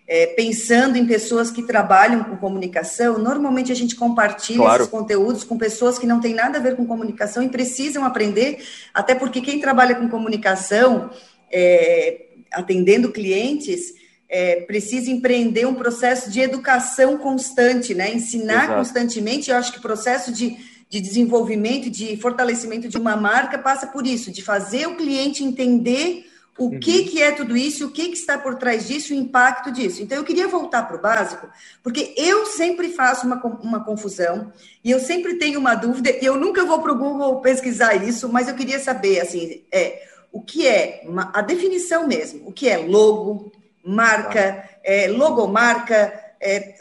é, 0.09 0.27
pensando 0.27 0.97
em 0.97 1.07
pessoas 1.07 1.51
que 1.51 1.63
trabalham 1.63 2.25
com 2.25 2.37
comunicação, 2.37 3.19
normalmente 3.19 3.71
a 3.71 3.75
gente 3.75 3.95
compartilha 3.95 4.59
claro. 4.59 4.83
esses 4.83 4.91
conteúdos 4.91 5.45
com 5.45 5.59
pessoas 5.59 5.99
que 5.99 6.07
não 6.07 6.21
têm 6.21 6.35
nada 6.35 6.59
a 6.59 6.61
ver 6.61 6.77
com 6.77 6.87
comunicação 6.87 7.43
e 7.43 7.49
precisam 7.49 8.05
aprender, 8.05 8.65
até 8.95 9.15
porque 9.15 9.41
quem 9.41 9.61
trabalha 9.61 9.95
com 9.95 10.09
comunicação, 10.09 11.11
é, 11.53 12.27
atendendo 12.53 13.13
clientes, 13.13 13.95
é, 14.29 14.61
precisa 14.63 15.11
empreender 15.11 15.67
um 15.67 15.75
processo 15.75 16.31
de 16.31 16.41
educação 16.41 17.17
constante, 17.19 17.95
né? 17.95 18.13
Ensinar 18.13 18.65
Exato. 18.65 18.75
constantemente. 18.79 19.51
Eu 19.51 19.57
acho 19.57 19.73
que 19.73 19.79
o 19.79 19.83
processo 19.83 20.33
de, 20.33 20.57
de 20.89 21.01
desenvolvimento, 21.01 21.89
de 21.91 22.17
fortalecimento 22.17 22.89
de 22.89 22.99
uma 22.99 23.17
marca 23.17 23.59
passa 23.59 23.87
por 23.87 24.07
isso, 24.07 24.31
de 24.31 24.43
fazer 24.43 24.87
o 24.87 24.97
cliente 24.97 25.45
entender 25.45 26.27
o 26.59 26.65
uhum. 26.65 26.81
que, 26.81 27.05
que 27.05 27.23
é 27.23 27.33
tudo 27.33 27.57
isso, 27.57 27.87
o 27.87 27.91
que, 27.91 28.09
que 28.09 28.17
está 28.17 28.39
por 28.39 28.55
trás 28.55 28.89
disso, 28.89 29.13
o 29.13 29.17
impacto 29.17 29.71
disso. 29.71 30.03
Então, 30.03 30.17
eu 30.17 30.25
queria 30.25 30.49
voltar 30.49 30.83
para 30.85 30.97
o 30.97 31.01
básico, 31.01 31.47
porque 31.83 32.15
eu 32.17 32.47
sempre 32.47 32.89
faço 32.89 33.27
uma, 33.27 33.37
uma 33.63 33.85
confusão 33.85 34.53
e 34.83 34.91
eu 34.91 34.99
sempre 34.99 35.35
tenho 35.35 35.61
uma 35.61 35.75
dúvida, 35.75 36.11
e 36.11 36.25
eu 36.25 36.37
nunca 36.37 36.65
vou 36.65 36.81
para 36.81 36.93
o 36.93 36.99
Google 36.99 37.41
pesquisar 37.41 37.95
isso, 37.97 38.29
mas 38.31 38.49
eu 38.49 38.55
queria 38.55 38.79
saber, 38.79 39.21
assim, 39.21 39.63
é, 39.71 40.03
o 40.33 40.41
que 40.41 40.67
é 40.67 41.03
uma, 41.05 41.31
a 41.35 41.43
definição 41.43 42.07
mesmo, 42.07 42.49
o 42.49 42.53
que 42.53 42.69
é 42.69 42.79
logo, 42.79 43.53
marca, 43.87 44.69
é, 44.83 45.09
logomarca, 45.09 46.13
é, 46.41 46.75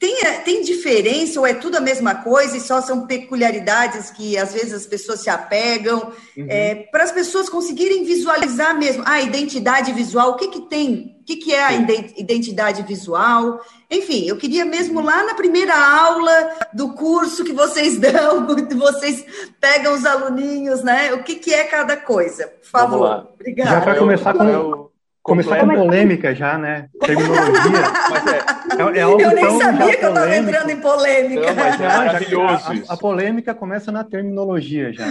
tem, 0.00 0.16
tem 0.44 0.62
diferença 0.62 1.38
ou 1.38 1.46
é 1.46 1.54
tudo 1.54 1.76
a 1.76 1.80
mesma 1.80 2.16
coisa 2.16 2.56
e 2.56 2.60
só 2.60 2.80
são 2.80 3.06
peculiaridades 3.06 4.10
que 4.10 4.36
às 4.36 4.52
vezes 4.52 4.72
as 4.72 4.86
pessoas 4.86 5.20
se 5.20 5.30
apegam? 5.30 6.12
Uhum. 6.36 6.46
É, 6.48 6.74
para 6.90 7.04
as 7.04 7.12
pessoas 7.12 7.48
conseguirem 7.48 8.04
visualizar 8.04 8.76
mesmo 8.76 9.04
a 9.06 9.20
identidade 9.22 9.92
visual, 9.92 10.32
o 10.32 10.36
que, 10.36 10.48
que 10.48 10.62
tem? 10.62 11.16
O 11.20 11.24
que, 11.24 11.36
que 11.36 11.54
é 11.54 11.62
a 11.62 11.72
identidade 11.72 12.82
visual? 12.82 13.60
Enfim, 13.90 14.26
eu 14.26 14.36
queria 14.36 14.64
mesmo 14.64 15.00
lá 15.00 15.24
na 15.24 15.34
primeira 15.34 15.74
aula 15.74 16.50
do 16.72 16.92
curso 16.94 17.44
que 17.44 17.52
vocês 17.52 17.98
dão, 18.00 18.46
vocês 18.76 19.24
pegam 19.60 19.94
os 19.94 20.04
aluninhos, 20.04 20.82
né? 20.82 21.14
O 21.14 21.22
que, 21.22 21.36
que 21.36 21.54
é 21.54 21.64
cada 21.64 21.96
coisa? 21.96 22.48
Por 22.48 22.68
favor. 22.68 23.28
Obrigada. 23.34 23.70
Já 23.70 23.80
para 23.80 23.94
começar 23.96 24.34
com. 24.34 24.95
Começou 25.26 25.56
com 25.56 25.66
polêmica 25.66 26.32
já, 26.32 26.56
né? 26.56 26.88
Terminologia. 27.00 27.82
mas 28.10 28.26
é, 28.28 28.96
é, 28.96 28.98
é 28.98 29.02
algo 29.02 29.20
eu 29.20 29.30
nem 29.32 29.58
sabia 29.58 29.96
que 29.96 30.04
eu 30.04 30.08
estava 30.10 30.36
entrando 30.36 30.70
em 30.70 30.80
polêmica. 30.80 31.46
Não, 31.46 31.54
mas 31.56 31.80
é 31.80 31.88
maravilhoso 31.88 32.64
a, 32.68 32.92
a, 32.92 32.94
a, 32.94 32.96
polêmica 32.96 33.52
começa 33.52 33.90
na 33.90 34.04
terminologia 34.04 34.92
já. 34.92 35.04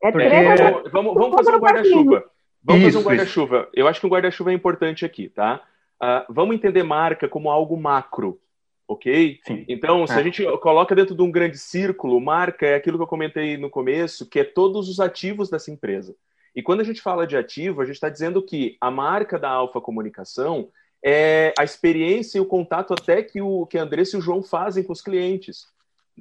É 0.00 0.10
Porque... 0.12 0.28
treta. 0.28 0.90
Vamos, 0.92 1.14
vamos 1.14 1.36
fazer 1.36 1.54
um 1.54 1.60
guarda-chuva. 1.60 2.24
Vamos 2.64 2.82
isso, 2.82 2.92
fazer 2.92 2.98
um 2.98 3.08
guarda-chuva. 3.08 3.68
Eu 3.72 3.86
acho 3.86 4.00
que 4.00 4.06
um 4.06 4.10
guarda-chuva 4.10 4.50
é 4.50 4.54
importante 4.54 5.04
aqui, 5.04 5.28
tá? 5.28 5.62
Uh, 6.02 6.32
vamos 6.32 6.56
entender 6.56 6.82
marca 6.82 7.28
como 7.28 7.48
algo 7.48 7.76
macro, 7.76 8.40
ok? 8.88 9.38
Sim. 9.44 9.64
Então, 9.68 10.04
se 10.04 10.14
é. 10.14 10.16
a 10.16 10.22
gente 10.22 10.44
coloca 10.58 10.94
dentro 10.96 11.14
de 11.14 11.22
um 11.22 11.30
grande 11.30 11.58
círculo, 11.58 12.20
marca 12.20 12.66
é 12.66 12.74
aquilo 12.74 12.98
que 12.98 13.02
eu 13.04 13.08
comentei 13.08 13.56
no 13.56 13.70
começo, 13.70 14.28
que 14.28 14.40
é 14.40 14.44
todos 14.44 14.88
os 14.88 14.98
ativos 14.98 15.48
dessa 15.48 15.70
empresa. 15.70 16.14
E 16.54 16.62
quando 16.62 16.80
a 16.80 16.84
gente 16.84 17.00
fala 17.00 17.26
de 17.26 17.36
ativo, 17.36 17.80
a 17.80 17.84
gente 17.84 17.94
está 17.94 18.08
dizendo 18.08 18.42
que 18.42 18.76
a 18.80 18.90
marca 18.90 19.38
da 19.38 19.50
Alfa 19.50 19.80
Comunicação 19.80 20.70
é 21.04 21.52
a 21.58 21.64
experiência 21.64 22.38
e 22.38 22.40
o 22.40 22.46
contato 22.46 22.92
até 22.92 23.22
que 23.22 23.40
o 23.40 23.66
que 23.66 23.78
a 23.78 23.82
Andressa 23.82 24.16
e 24.16 24.18
o 24.18 24.22
João 24.22 24.42
fazem 24.42 24.82
com 24.82 24.92
os 24.92 25.00
clientes. 25.00 25.66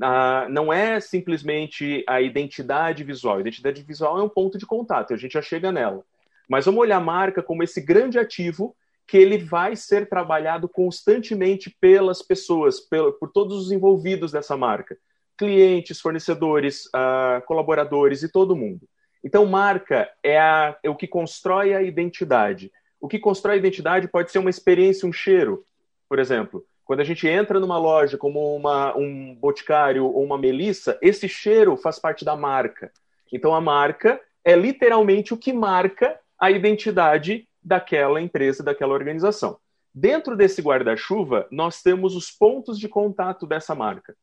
Ah, 0.02 0.48
não 0.50 0.72
é 0.72 1.00
simplesmente 1.00 2.04
a 2.08 2.22
identidade 2.22 3.04
visual. 3.04 3.38
A 3.38 3.42
identidade 3.42 3.82
visual 3.82 4.20
é 4.20 4.24
um 4.24 4.30
ponto 4.30 4.58
de 4.58 4.66
contato, 4.66 5.14
a 5.14 5.18
gente 5.18 5.34
já 5.34 5.42
chega 5.42 5.72
nela. 5.72 6.04
Mas 6.48 6.66
vamos 6.66 6.82
olhar 6.82 6.98
a 6.98 7.02
marca 7.02 7.42
como 7.42 7.64
esse 7.64 7.82
grande 7.82 8.20
ativo 8.20 8.76
que 9.08 9.18
ele 9.18 9.38
vai 9.38 9.76
ser 9.76 10.08
trabalhado 10.08 10.68
constantemente 10.68 11.76
pelas 11.80 12.22
pessoas, 12.22 12.80
por 12.80 13.32
todos 13.34 13.66
os 13.66 13.72
envolvidos 13.72 14.34
dessa 14.34 14.56
marca. 14.58 14.98
Clientes, 15.38 16.00
fornecedores, 16.00 16.90
ah, 16.94 17.42
colaboradores 17.48 18.22
e 18.22 18.32
todo 18.32 18.56
mundo. 18.56 18.88
Então, 19.24 19.46
marca 19.46 20.10
é, 20.24 20.40
a, 20.40 20.78
é 20.84 20.90
o 20.90 20.96
que 20.96 21.08
constrói 21.08 21.74
a 21.74 21.82
identidade. 21.82 22.72
O 23.00 23.08
que 23.08 23.20
constrói 23.20 23.56
a 23.56 23.60
identidade 23.60 24.08
pode 24.08 24.32
ser 24.32 24.40
uma 24.40 24.50
experiência, 24.50 25.08
um 25.08 25.14
cheiro, 25.14 25.64
por 26.10 26.20
exemplo. 26.20 26.66
Quando 26.88 27.02
a 27.02 27.04
gente 27.04 27.28
entra 27.28 27.60
numa 27.60 27.78
loja 27.78 28.18
como 28.18 28.56
uma, 28.56 28.96
um 28.96 29.36
boticário 29.36 30.06
ou 30.06 30.24
uma 30.24 30.38
melissa, 30.38 30.98
esse 31.02 31.28
cheiro 31.28 31.76
faz 31.76 32.00
parte 32.00 32.24
da 32.24 32.36
marca. 32.36 32.92
Então 33.32 33.54
a 33.54 33.60
marca 33.60 34.22
é 34.44 34.56
literalmente 34.56 35.34
o 35.34 35.38
que 35.38 35.52
marca 35.52 36.18
a 36.40 36.50
identidade 36.50 37.46
daquela 37.62 38.22
empresa, 38.22 38.64
daquela 38.64 38.94
organização. 38.94 39.58
Dentro 39.94 40.38
desse 40.38 40.62
guarda-chuva, 40.62 41.46
nós 41.52 41.82
temos 41.82 42.16
os 42.16 42.32
pontos 42.32 42.80
de 42.80 42.88
contato 42.88 43.46
dessa 43.46 43.76
marca. 43.76 44.16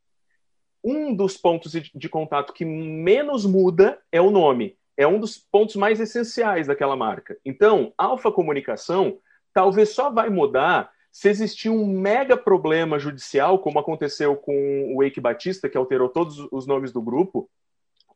Um 0.83 1.15
dos 1.15 1.37
pontos 1.37 1.73
de 1.73 2.09
contato 2.09 2.53
que 2.53 2.65
menos 2.65 3.45
muda 3.45 3.99
é 4.11 4.21
o 4.21 4.31
nome. 4.31 4.77
É 4.97 5.07
um 5.07 5.19
dos 5.19 5.39
pontos 5.39 5.77
mais 5.77 6.01
essenciais 6.01 6.67
daquela 6.67 6.97
marca. 6.97 7.37
Então, 7.45 7.93
Alfa 7.99 8.31
Comunicação 8.31 9.19
talvez 9.53 9.91
só 9.91 10.11
vai 10.11 10.29
mudar 10.29 10.91
se 11.11 11.29
existir 11.29 11.69
um 11.69 11.87
mega 11.87 12.37
problema 12.37 12.99
judicial, 12.99 13.61
como 13.61 13.79
aconteceu 13.79 14.35
com 14.37 14.95
o 14.97 15.03
Eike 15.03 15.21
Batista, 15.21 15.69
que 15.69 15.79
alterou 15.79 16.09
todos 16.09 16.39
os 16.51 16.67
nomes 16.67 16.91
do 16.91 17.01
grupo, 17.01 17.49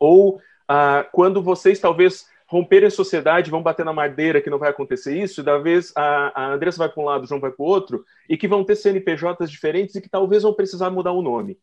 ou 0.00 0.40
ah, 0.66 1.06
quando 1.12 1.40
vocês 1.40 1.78
talvez 1.78 2.26
romperem 2.49 2.88
a 2.88 2.90
sociedade, 2.90 3.50
vão 3.50 3.62
bater 3.62 3.85
na 3.85 3.92
madeira 3.92 4.40
que 4.40 4.50
não 4.50 4.58
vai 4.58 4.70
acontecer 4.70 5.16
isso, 5.16 5.40
e 5.40 5.44
da 5.44 5.58
vez 5.58 5.92
a, 5.94 6.32
a 6.35 6.52
Andressa 6.54 6.78
vai 6.78 6.88
para 6.88 7.02
um 7.02 7.06
lado, 7.06 7.25
o 7.25 7.26
João 7.26 7.40
vai 7.40 7.52
para 7.52 7.62
o 7.62 7.66
outro, 7.66 8.04
e 8.28 8.37
que 8.37 8.49
vão 8.49 8.64
ter 8.64 8.75
CNPJs 8.75 9.50
diferentes 9.50 9.94
e 9.94 10.00
que 10.00 10.08
talvez 10.08 10.42
vão 10.42 10.54
precisar 10.54 10.90
mudar 10.90 11.12
o 11.12 11.23
nome. 11.23 11.58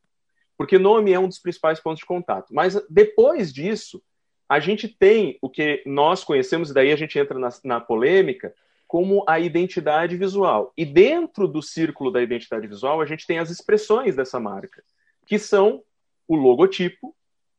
Porque 0.57 0.77
nome 0.77 1.11
é 1.11 1.19
um 1.19 1.27
dos 1.27 1.39
principais 1.39 1.81
pontos 1.81 1.99
de 1.99 2.05
contato. 2.05 2.53
Mas 2.53 2.81
depois 2.89 3.51
disso, 3.51 4.01
a 4.47 4.59
gente 4.59 4.87
tem 4.87 5.37
o 5.41 5.49
que 5.49 5.81
nós 5.85 6.23
conhecemos, 6.23 6.69
e 6.69 6.73
daí 6.73 6.91
a 6.91 6.95
gente 6.95 7.17
entra 7.17 7.37
na, 7.39 7.49
na 7.63 7.79
polêmica, 7.79 8.53
como 8.87 9.23
a 9.27 9.39
identidade 9.39 10.15
visual. 10.15 10.71
E 10.77 10.85
dentro 10.85 11.47
do 11.47 11.61
círculo 11.61 12.11
da 12.11 12.21
identidade 12.21 12.67
visual, 12.67 13.01
a 13.01 13.05
gente 13.05 13.25
tem 13.25 13.39
as 13.39 13.49
expressões 13.49 14.15
dessa 14.15 14.39
marca, 14.39 14.83
que 15.25 15.39
são 15.39 15.83
o 16.27 16.35
logotipo 16.35 17.15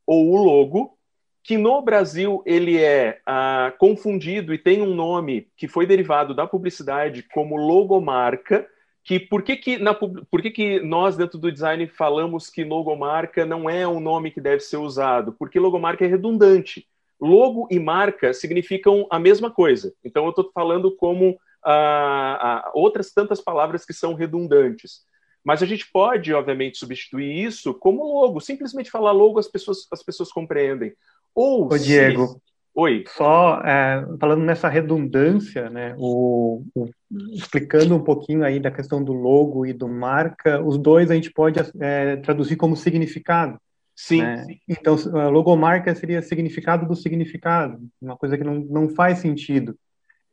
ou 0.07 0.31
o 0.31 0.37
logo, 0.37 0.97
que 1.43 1.57
no 1.57 1.81
Brasil 1.81 2.43
ele 2.45 2.77
é 2.77 3.21
ah, 3.25 3.73
confundido 3.79 4.53
e 4.53 4.59
tem 4.59 4.83
um 4.83 4.95
nome 4.95 5.49
que 5.57 5.69
foi 5.69 5.87
derivado 5.87 6.35
da 6.35 6.47
publicidade 6.47 7.23
como 7.23 7.57
logomarca, 7.57 8.69
que 9.07 9.21
por 9.21 9.43
que 9.45 9.57
que, 9.57 9.79
na, 9.79 9.95
por 9.95 10.43
que 10.43 10.51
que 10.51 10.81
nós 10.81 11.17
dentro 11.17 11.39
do 11.39 11.53
design 11.53 11.87
falamos 11.87 12.51
que 12.51 12.65
logomarca 12.65 13.47
não 13.47 13.71
é 13.71 13.87
um 13.87 14.01
nome 14.01 14.33
que 14.33 14.41
deve 14.41 14.61
ser 14.61 14.79
usado? 14.79 15.33
Porque 15.33 15.61
logomarca 15.61 16.05
é 16.05 16.09
redundante 16.09 16.89
logo 17.21 17.69
e 17.71 17.79
marca 17.79 18.35
significam 18.35 19.07
a 19.09 19.17
mesma 19.21 19.49
coisa. 19.49 19.95
Então, 20.05 20.25
eu 20.25 20.31
estou 20.31 20.51
falando 20.53 20.91
como 20.91 21.39
ah, 21.65 22.65
ah, 22.67 22.71
outras 22.75 23.13
tantas 23.13 23.41
palavras 23.41 23.87
que 23.87 23.93
são 23.93 24.13
redundantes. 24.13 25.03
Mas 25.45 25.63
a 25.63 25.67
gente 25.67 25.89
pode, 25.93 26.35
obviamente, 26.35 26.77
substituir 26.77 27.45
isso 27.45 27.73
como 27.75 28.03
logo. 28.03 28.41
Simplesmente 28.41 28.91
falar 28.91 29.13
logo, 29.13 29.39
as 29.39 29.47
pessoas, 29.47 29.87
as 29.93 30.03
pessoas 30.03 30.33
compreendem. 30.33 30.93
Ou 31.33 31.73
Ô, 31.73 31.79
Diego, 31.79 32.43
Oi. 32.79 33.05
Só 33.09 33.63
é, 33.63 34.07
falando 34.21 34.45
nessa 34.45 34.69
redundância, 34.69 35.71
né, 35.71 35.95
o, 35.97 36.63
o, 36.75 36.87
explicando 37.33 37.97
um 37.97 38.05
pouquinho 38.05 38.45
aí 38.45 38.61
da 38.61 38.71
questão 38.71 39.03
do 39.03 39.15
logo 39.15 39.65
e 39.65 39.73
do 39.73 39.89
marca, 39.89 40.63
os 40.63 40.77
dois 40.77 41.11
a 41.11 41.15
gente 41.15 41.33
pode 41.33 41.59
é, 41.81 42.17
traduzir 42.17 42.57
como 42.57 42.77
significado. 42.77 43.59
Sim, 43.95 44.21
né? 44.21 44.45
sim. 44.45 44.61
Então, 44.69 44.95
logomarca 45.31 45.95
seria 45.95 46.21
significado 46.21 46.87
do 46.87 46.95
significado, 46.95 47.81
uma 47.99 48.15
coisa 48.15 48.37
que 48.37 48.45
não, 48.45 48.57
não 48.57 48.91
faz 48.91 49.21
sentido. 49.21 49.75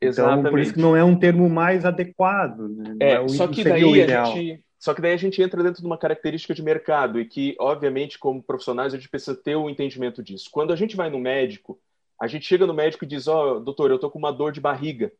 Exatamente. 0.02 0.40
Então, 0.42 0.52
por 0.52 0.60
isso 0.60 0.74
que 0.74 0.82
não 0.82 0.98
é 0.98 1.04
um 1.04 1.16
termo 1.18 1.50
mais 1.50 1.86
adequado. 1.86 2.68
Né? 2.68 2.96
É, 3.00 3.12
é 3.14 3.20
o, 3.22 3.30
só 3.30 3.48
que 3.48 3.64
daí 3.64 4.04
a 4.04 4.26
gente, 4.26 4.62
só 4.78 4.94
que 4.94 5.02
daí 5.02 5.14
a 5.14 5.18
gente 5.18 5.42
entra 5.42 5.64
dentro 5.64 5.80
de 5.80 5.88
uma 5.88 5.98
característica 5.98 6.54
de 6.54 6.62
mercado 6.62 7.22
e 7.22 7.26
que, 7.26 7.56
obviamente, 7.58 8.20
como 8.20 8.44
profissionais, 8.44 8.94
a 8.94 8.98
gente 8.98 9.08
precisa 9.08 9.34
ter 9.34 9.56
o 9.56 9.64
um 9.64 9.70
entendimento 9.70 10.22
disso. 10.22 10.50
Quando 10.52 10.74
a 10.74 10.76
gente 10.76 10.98
vai 10.98 11.10
no 11.10 11.18
médico, 11.18 11.80
a 12.24 12.28
gente 12.28 12.46
chega 12.46 12.66
no 12.66 12.74
médico 12.74 13.04
e 13.04 13.08
diz: 13.08 13.28
Ó, 13.28 13.58
oh, 13.58 13.60
doutor, 13.60 13.92
eu 13.92 14.00
tô 14.00 14.10
com 14.10 14.18
uma 14.18 14.32
dor 14.32 14.54
de 14.54 14.62
barriga. 14.62 15.12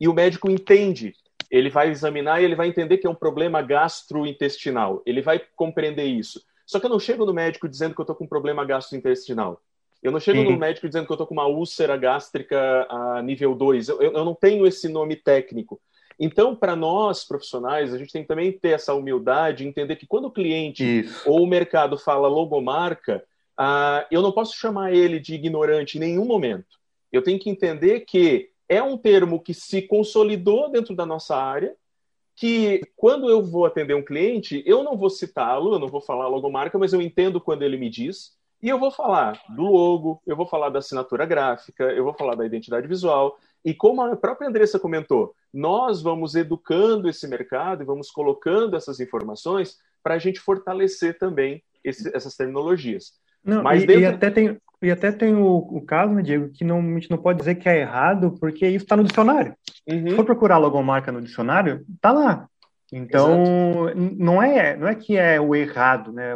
E 0.00 0.08
o 0.08 0.12
médico 0.12 0.50
entende. 0.50 1.14
Ele 1.48 1.70
vai 1.70 1.90
examinar 1.90 2.40
e 2.40 2.44
ele 2.44 2.56
vai 2.56 2.66
entender 2.66 2.98
que 2.98 3.06
é 3.06 3.10
um 3.10 3.14
problema 3.14 3.62
gastrointestinal. 3.62 5.00
Ele 5.06 5.22
vai 5.22 5.40
compreender 5.54 6.06
isso. 6.06 6.42
Só 6.66 6.80
que 6.80 6.86
eu 6.86 6.90
não 6.90 6.98
chego 6.98 7.24
no 7.24 7.32
médico 7.32 7.68
dizendo 7.68 7.94
que 7.94 8.00
eu 8.00 8.02
estou 8.02 8.16
com 8.16 8.24
um 8.24 8.28
problema 8.28 8.64
gastrointestinal. 8.64 9.60
Eu 10.02 10.10
não 10.10 10.18
chego 10.18 10.40
uhum. 10.40 10.50
no 10.50 10.58
médico 10.58 10.88
dizendo 10.88 11.06
que 11.06 11.12
eu 11.12 11.14
estou 11.14 11.26
com 11.26 11.34
uma 11.34 11.46
úlcera 11.46 11.96
gástrica 11.96 12.84
a 12.90 13.22
nível 13.22 13.54
2. 13.54 13.88
Eu, 13.88 14.02
eu, 14.02 14.24
não 14.24 14.34
tenho 14.34 14.66
esse 14.66 14.88
nome 14.88 15.14
técnico. 15.14 15.80
Então, 16.18 16.56
para 16.56 16.74
nós 16.74 17.22
profissionais, 17.24 17.94
a 17.94 17.98
gente 17.98 18.12
tem 18.12 18.22
que 18.22 18.28
também 18.28 18.50
ter 18.50 18.70
essa 18.70 18.92
humildade, 18.92 19.66
entender 19.66 19.96
que 19.96 20.06
quando 20.06 20.24
o 20.24 20.32
cliente 20.32 21.00
Isso. 21.00 21.30
ou 21.30 21.42
o 21.42 21.46
mercado 21.46 21.96
fala 21.96 22.26
logomarca, 22.28 23.24
uh, 23.60 24.06
eu 24.10 24.22
não 24.22 24.32
posso 24.32 24.56
chamar 24.56 24.94
ele 24.94 25.20
de 25.20 25.34
ignorante 25.34 25.98
em 25.98 26.00
nenhum 26.00 26.24
momento. 26.24 26.80
Eu 27.12 27.22
tenho 27.22 27.38
que 27.38 27.50
entender 27.50 28.00
que 28.00 28.50
é 28.68 28.82
um 28.82 28.96
termo 28.96 29.40
que 29.40 29.52
se 29.52 29.82
consolidou 29.82 30.70
dentro 30.70 30.94
da 30.94 31.04
nossa 31.04 31.36
área, 31.36 31.74
que 32.36 32.80
quando 32.96 33.28
eu 33.28 33.44
vou 33.44 33.66
atender 33.66 33.94
um 33.94 34.04
cliente, 34.04 34.62
eu 34.64 34.82
não 34.82 34.96
vou 34.96 35.10
citá-lo, 35.10 35.74
eu 35.74 35.78
não 35.78 35.88
vou 35.88 36.00
falar 36.00 36.28
logomarca, 36.28 36.78
mas 36.78 36.92
eu 36.92 37.02
entendo 37.02 37.40
quando 37.40 37.62
ele 37.62 37.76
me 37.76 37.90
diz, 37.90 38.32
e 38.62 38.68
eu 38.68 38.78
vou 38.78 38.90
falar 38.90 39.42
do 39.48 39.64
logo, 39.64 40.22
eu 40.26 40.36
vou 40.36 40.46
falar 40.46 40.68
da 40.68 40.78
assinatura 40.78 41.26
gráfica, 41.26 41.84
eu 41.84 42.04
vou 42.04 42.14
falar 42.14 42.34
da 42.34 42.46
identidade 42.46 42.86
visual. 42.86 43.38
E 43.64 43.74
como 43.74 44.02
a 44.02 44.16
própria 44.16 44.48
Andressa 44.48 44.78
comentou, 44.78 45.34
nós 45.52 46.00
vamos 46.00 46.34
educando 46.34 47.08
esse 47.08 47.26
mercado 47.26 47.82
e 47.82 47.86
vamos 47.86 48.10
colocando 48.10 48.76
essas 48.76 49.00
informações 49.00 49.78
para 50.02 50.14
a 50.14 50.18
gente 50.18 50.40
fortalecer 50.40 51.18
também 51.18 51.62
esse, 51.82 52.14
essas 52.14 52.36
terminologias. 52.36 53.14
Não, 53.44 53.62
Mas 53.62 53.82
e, 53.82 53.86
dentro... 53.86 54.02
e 54.02 54.06
até 54.06 54.30
tem, 54.30 54.58
e 54.82 54.90
até 54.90 55.12
tem 55.12 55.34
o, 55.34 55.56
o 55.56 55.80
caso, 55.82 56.12
né, 56.12 56.22
Diego, 56.22 56.48
que 56.50 56.64
não, 56.64 56.80
a 56.80 56.94
gente 56.94 57.10
não 57.10 57.18
pode 57.18 57.38
dizer 57.38 57.56
que 57.56 57.68
é 57.68 57.80
errado, 57.80 58.36
porque 58.40 58.66
isso 58.66 58.84
está 58.84 58.96
no 58.96 59.04
dicionário. 59.04 59.54
Uhum. 59.86 60.08
Se 60.08 60.16
for 60.16 60.24
procurar 60.24 60.58
logomarca 60.58 61.12
no 61.12 61.20
dicionário, 61.20 61.84
tá 62.00 62.12
lá. 62.12 62.48
Então, 62.92 63.88
Exato. 63.88 64.16
não 64.18 64.42
é, 64.42 64.76
não 64.76 64.88
é 64.88 64.94
que 64.94 65.16
é 65.16 65.40
o 65.40 65.54
errado, 65.54 66.12
né? 66.12 66.34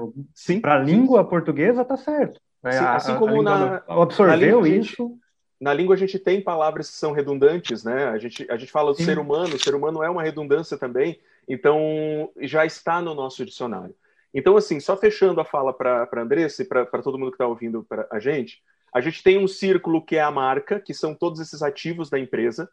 Para 0.61 0.77
a 0.77 0.79
língua 0.79 1.25
portuguesa 1.25 1.85
tá 1.85 1.97
certo. 1.97 2.41
É, 2.65 2.73
Sim, 2.73 2.85
assim 2.85 3.13
a, 3.13 3.17
como 3.17 3.41
a 3.41 3.43
na, 3.43 3.83
absorveu 3.89 4.61
na 4.63 4.69
isso. 4.69 5.03
Gente, 5.03 5.25
na 5.61 5.75
língua 5.75 5.95
a 5.95 5.99
gente 5.99 6.19
tem 6.19 6.41
palavras 6.41 6.91
que 6.91 6.97
são 6.97 7.13
redundantes, 7.13 7.83
né? 7.83 8.09
A 8.09 8.19
gente, 8.19 8.47
a 8.51 8.57
gente 8.57 8.71
fala 8.71 8.93
do 8.93 8.99
Sim. 8.99 9.05
ser 9.05 9.19
humano, 9.19 9.55
o 9.55 9.59
ser 9.59 9.75
humano 9.75 10.03
é 10.03 10.09
uma 10.09 10.23
redundância 10.23 10.79
também, 10.79 11.19
então 11.49 12.31
já 12.41 12.65
está 12.65 13.01
no 13.01 13.15
nosso 13.15 13.45
dicionário. 13.45 13.95
Então, 14.35 14.57
assim, 14.57 14.81
só 14.81 14.97
fechando 14.97 15.41
a 15.41 15.45
fala 15.45 15.73
para 15.73 16.09
a 16.13 16.21
Andressa 16.21 16.63
e 16.63 16.67
para 16.67 16.85
todo 17.03 17.17
mundo 17.17 17.31
que 17.31 17.37
está 17.37 17.47
ouvindo 17.47 17.85
pra 17.85 18.09
a 18.11 18.19
gente, 18.19 18.61
a 18.93 19.01
gente 19.01 19.23
tem 19.23 19.39
um 19.39 19.47
círculo 19.47 20.05
que 20.05 20.17
é 20.17 20.21
a 20.21 20.31
marca, 20.31 20.81
que 20.81 20.93
são 20.93 21.15
todos 21.15 21.41
esses 21.41 21.63
ativos 21.63 22.11
da 22.11 22.19
empresa, 22.19 22.69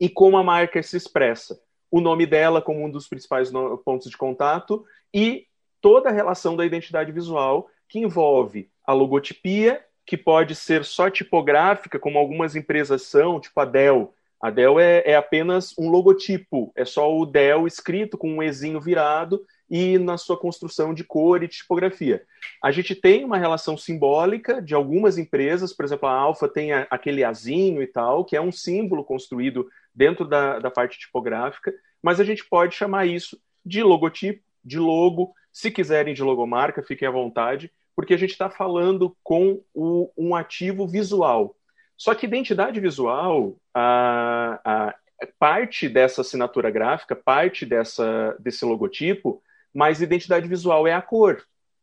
e 0.00 0.08
como 0.08 0.36
a 0.38 0.42
marca 0.42 0.82
se 0.82 0.96
expressa. 0.96 1.60
O 1.90 2.00
nome 2.00 2.24
dela 2.24 2.62
como 2.62 2.84
um 2.84 2.90
dos 2.90 3.06
principais 3.06 3.50
pontos 3.84 4.10
de 4.10 4.16
contato 4.16 4.84
e 5.12 5.46
toda 5.80 6.08
a 6.08 6.12
relação 6.12 6.56
da 6.56 6.64
identidade 6.64 7.12
visual, 7.12 7.68
que 7.86 7.98
envolve 7.98 8.70
a 8.86 8.94
logotipia, 8.94 9.84
que 10.06 10.16
pode 10.16 10.54
ser 10.54 10.84
só 10.84 11.10
tipográfica, 11.10 11.98
como 11.98 12.18
algumas 12.18 12.56
empresas 12.56 13.02
são, 13.02 13.38
tipo 13.38 13.60
a 13.60 13.64
Dell. 13.64 14.14
A 14.40 14.50
Dell 14.50 14.80
é, 14.80 15.02
é 15.04 15.14
apenas 15.14 15.74
um 15.78 15.88
logotipo, 15.88 16.72
é 16.74 16.84
só 16.84 17.14
o 17.14 17.24
Dell 17.26 17.66
escrito 17.66 18.18
com 18.18 18.28
um 18.28 18.42
Ezinho 18.42 18.80
virado 18.80 19.44
e 19.72 19.98
na 19.98 20.18
sua 20.18 20.36
construção 20.36 20.92
de 20.92 21.02
cor 21.02 21.42
e 21.42 21.48
tipografia. 21.48 22.22
A 22.62 22.70
gente 22.70 22.94
tem 22.94 23.24
uma 23.24 23.38
relação 23.38 23.74
simbólica 23.74 24.60
de 24.60 24.74
algumas 24.74 25.16
empresas, 25.16 25.72
por 25.72 25.86
exemplo, 25.86 26.06
a 26.06 26.12
Alfa 26.12 26.46
tem 26.46 26.74
a, 26.74 26.86
aquele 26.90 27.24
azinho 27.24 27.82
e 27.82 27.86
tal, 27.86 28.22
que 28.22 28.36
é 28.36 28.40
um 28.40 28.52
símbolo 28.52 29.02
construído 29.02 29.66
dentro 29.94 30.28
da, 30.28 30.58
da 30.58 30.70
parte 30.70 30.98
tipográfica, 30.98 31.72
mas 32.02 32.20
a 32.20 32.24
gente 32.24 32.44
pode 32.44 32.74
chamar 32.74 33.06
isso 33.06 33.40
de 33.64 33.82
logotipo, 33.82 34.42
de 34.62 34.78
logo, 34.78 35.32
se 35.50 35.70
quiserem 35.70 36.12
de 36.12 36.22
logomarca, 36.22 36.82
fiquem 36.82 37.08
à 37.08 37.10
vontade, 37.10 37.72
porque 37.96 38.12
a 38.12 38.18
gente 38.18 38.32
está 38.32 38.50
falando 38.50 39.16
com 39.22 39.62
o, 39.72 40.10
um 40.18 40.36
ativo 40.36 40.86
visual. 40.86 41.56
Só 41.96 42.14
que 42.14 42.26
identidade 42.26 42.78
visual, 42.78 43.56
a, 43.72 44.60
a, 44.62 44.94
parte 45.38 45.88
dessa 45.88 46.20
assinatura 46.20 46.70
gráfica, 46.70 47.16
parte 47.16 47.64
dessa, 47.64 48.36
desse 48.38 48.66
logotipo, 48.66 49.42
mas 49.74 50.02
identidade 50.02 50.46
visual 50.48 50.86
é 50.86 50.92
a 50.92 51.02
cor. 51.02 51.42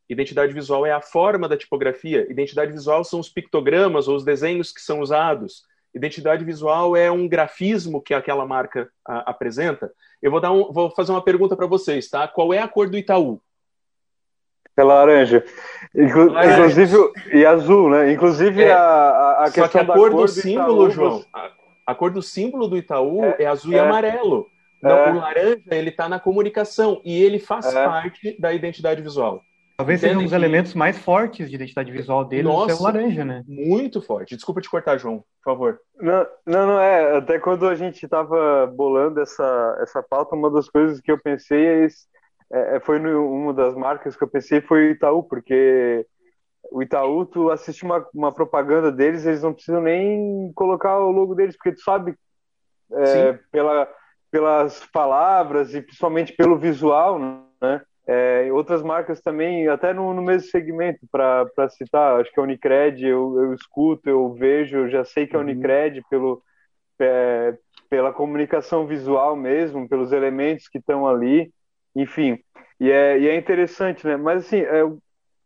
Identidade 0.09 0.53
visual 0.53 0.85
é 0.85 0.91
a 0.91 1.01
forma 1.01 1.47
da 1.47 1.55
tipografia. 1.55 2.25
Identidade 2.29 2.71
visual 2.71 3.03
são 3.03 3.19
os 3.19 3.29
pictogramas 3.29 4.07
ou 4.07 4.15
os 4.15 4.23
desenhos 4.23 4.71
que 4.71 4.81
são 4.81 4.99
usados. 5.01 5.63
Identidade 5.93 6.43
visual 6.43 6.95
é 6.95 7.11
um 7.11 7.27
grafismo 7.27 8.01
que 8.01 8.13
aquela 8.13 8.45
marca 8.45 8.89
a, 9.05 9.29
apresenta. 9.29 9.91
Eu 10.21 10.31
vou, 10.31 10.39
dar 10.39 10.51
um, 10.51 10.71
vou 10.71 10.89
fazer 10.91 11.11
uma 11.11 11.23
pergunta 11.23 11.55
para 11.55 11.67
vocês, 11.67 12.09
tá? 12.09 12.27
Qual 12.27 12.53
é 12.53 12.59
a 12.59 12.67
cor 12.67 12.89
do 12.89 12.97
Itaú? 12.97 13.41
É 14.77 14.83
laranja. 14.83 15.43
Inclu 15.95 16.31
laranja. 16.31 16.81
Inclusive, 16.83 17.11
e 17.33 17.45
azul, 17.45 17.89
né? 17.89 18.11
Inclusive 18.11 18.63
é. 18.63 18.71
a, 18.71 19.31
a 19.39 19.43
questão 19.45 19.63
Só 19.63 19.69
que 19.69 19.77
a 19.77 19.83
da 19.83 19.93
cor, 19.93 20.09
do, 20.11 20.17
do 20.17 20.27
símbolo, 20.27 20.89
Itaú, 20.89 20.91
João, 20.91 21.25
a, 21.33 21.51
a, 21.87 21.95
cor 21.95 22.11
do 22.11 22.21
símbolo 22.21 22.67
do 22.67 22.77
Itaú 22.77 23.25
é, 23.25 23.43
é 23.43 23.45
azul 23.45 23.73
é. 23.73 23.75
e 23.75 23.79
amarelo. 23.79 24.47
Não, 24.81 24.91
é. 24.91 25.11
o 25.11 25.15
laranja, 25.17 25.63
ele 25.71 25.89
está 25.89 26.07
na 26.07 26.19
comunicação 26.19 27.01
e 27.03 27.21
ele 27.21 27.39
faz 27.39 27.65
é. 27.73 27.85
parte 27.85 28.39
da 28.39 28.53
identidade 28.53 29.01
visual. 29.01 29.41
Talvez 29.79 30.01
seja 30.01 30.17
um 30.17 30.23
dos 30.23 30.31
que... 30.31 30.35
elementos 30.35 30.73
mais 30.73 30.97
fortes 30.97 31.49
de 31.49 31.55
identidade 31.55 31.89
visual 31.89 32.25
dele, 32.25 32.43
Nossa, 32.43 32.75
ser 32.75 32.81
o 32.81 32.83
laranja, 32.83 33.23
né? 33.23 33.43
Muito 33.47 34.01
forte. 34.01 34.35
Desculpa 34.35 34.59
te 34.59 34.69
cortar, 34.69 34.97
João, 34.97 35.19
por 35.41 35.53
favor. 35.53 35.79
Não, 35.97 36.27
não, 36.45 36.67
não 36.67 36.79
é. 36.79 37.17
Até 37.17 37.39
quando 37.39 37.65
a 37.65 37.75
gente 37.75 38.03
estava 38.03 38.67
bolando 38.67 39.21
essa, 39.21 39.77
essa 39.81 40.03
pauta, 40.03 40.35
uma 40.35 40.51
das 40.51 40.67
coisas 40.67 40.99
que 40.99 41.09
eu 41.09 41.17
pensei 41.17 41.85
é, 42.51 42.75
é 42.75 42.79
foi 42.81 42.99
no, 42.99 43.25
uma 43.31 43.53
das 43.53 43.73
marcas 43.73 44.17
que 44.17 44.23
eu 44.23 44.27
pensei 44.27 44.59
foi 44.59 44.87
o 44.87 44.91
Itaú, 44.91 45.23
porque 45.23 46.05
o 46.71 46.83
Itaú, 46.83 47.25
tu 47.25 47.49
assiste 47.49 47.83
uma, 47.83 48.05
uma 48.13 48.33
propaganda 48.33 48.91
deles, 48.91 49.25
eles 49.25 49.41
não 49.41 49.53
precisam 49.53 49.81
nem 49.81 50.51
colocar 50.55 50.99
o 50.99 51.09
logo 51.09 51.35
deles, 51.35 51.55
porque 51.55 51.71
tu 51.71 51.81
sabe 51.81 52.15
é, 52.91 53.39
pela, 53.49 53.87
pelas 54.31 54.85
palavras 54.87 55.73
e 55.73 55.81
principalmente 55.81 56.33
pelo 56.33 56.57
visual, 56.57 57.19
né? 57.19 57.81
É, 58.11 58.51
outras 58.51 58.81
marcas 58.81 59.21
também, 59.21 59.67
até 59.67 59.93
no, 59.93 60.11
no 60.15 60.21
mesmo 60.23 60.49
segmento, 60.49 61.05
para 61.11 61.69
citar, 61.69 62.19
acho 62.19 62.31
que 62.31 62.39
a 62.39 62.43
Unicred, 62.43 63.05
eu, 63.05 63.39
eu, 63.39 63.53
escuto, 63.53 64.09
eu 64.09 64.33
vejo, 64.33 64.77
eu 64.77 64.89
já 64.89 65.05
sei 65.05 65.27
que 65.27 65.35
a 65.35 65.39
uhum. 65.39 65.45
Unicred, 65.45 66.01
pelo, 66.09 66.41
é, 66.99 67.55
pela 67.87 68.11
comunicação 68.11 68.87
visual 68.87 69.35
mesmo, 69.35 69.87
pelos 69.87 70.11
elementos 70.11 70.67
que 70.67 70.79
estão 70.79 71.07
ali, 71.07 71.53
enfim. 71.95 72.39
E 72.79 72.89
é, 72.89 73.19
e 73.19 73.27
é 73.27 73.35
interessante, 73.35 74.07
né? 74.07 74.17
Mas, 74.17 74.45
assim, 74.45 74.61
é, 74.61 74.81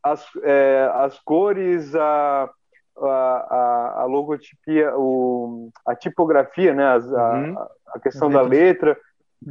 as, 0.02 0.25
é, 0.44 0.90
as 0.94 1.20
cores, 1.20 1.94
a, 1.96 2.50
a, 2.97 3.07
a, 3.07 4.01
a 4.01 4.05
logotipia, 4.05 4.93
o, 4.95 5.69
a 5.85 5.95
tipografia, 5.95 6.73
né? 6.73 6.85
As, 6.85 7.05
uhum. 7.05 7.57
a, 7.57 7.69
a 7.95 8.00
questão 8.00 8.29
da 8.29 8.41
letra 8.41 8.97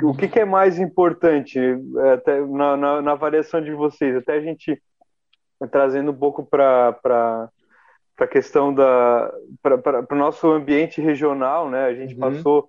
o 0.00 0.14
que, 0.14 0.28
que, 0.28 0.40
é 0.40 0.44
mais 0.44 0.78
importante 0.78 1.58
é, 1.58 2.12
até 2.12 2.40
na, 2.40 2.76
na, 2.76 3.02
na, 3.02 3.12
avaliação 3.12 3.60
de 3.60 3.72
vocês? 3.72 4.16
Até 4.16 4.34
a 4.34 4.40
gente 4.40 4.80
trazendo 5.70 6.12
um 6.12 6.16
pouco 6.16 6.44
para 6.44 6.98
a 8.18 8.26
questão 8.26 8.72
da 8.72 9.32
para 9.60 10.06
o 10.10 10.16
nosso 10.16 10.50
ambiente 10.50 11.00
regional, 11.00 11.68
né? 11.68 11.84
A 11.84 11.94
gente 11.94 12.14
uhum. 12.14 12.20
passou 12.20 12.68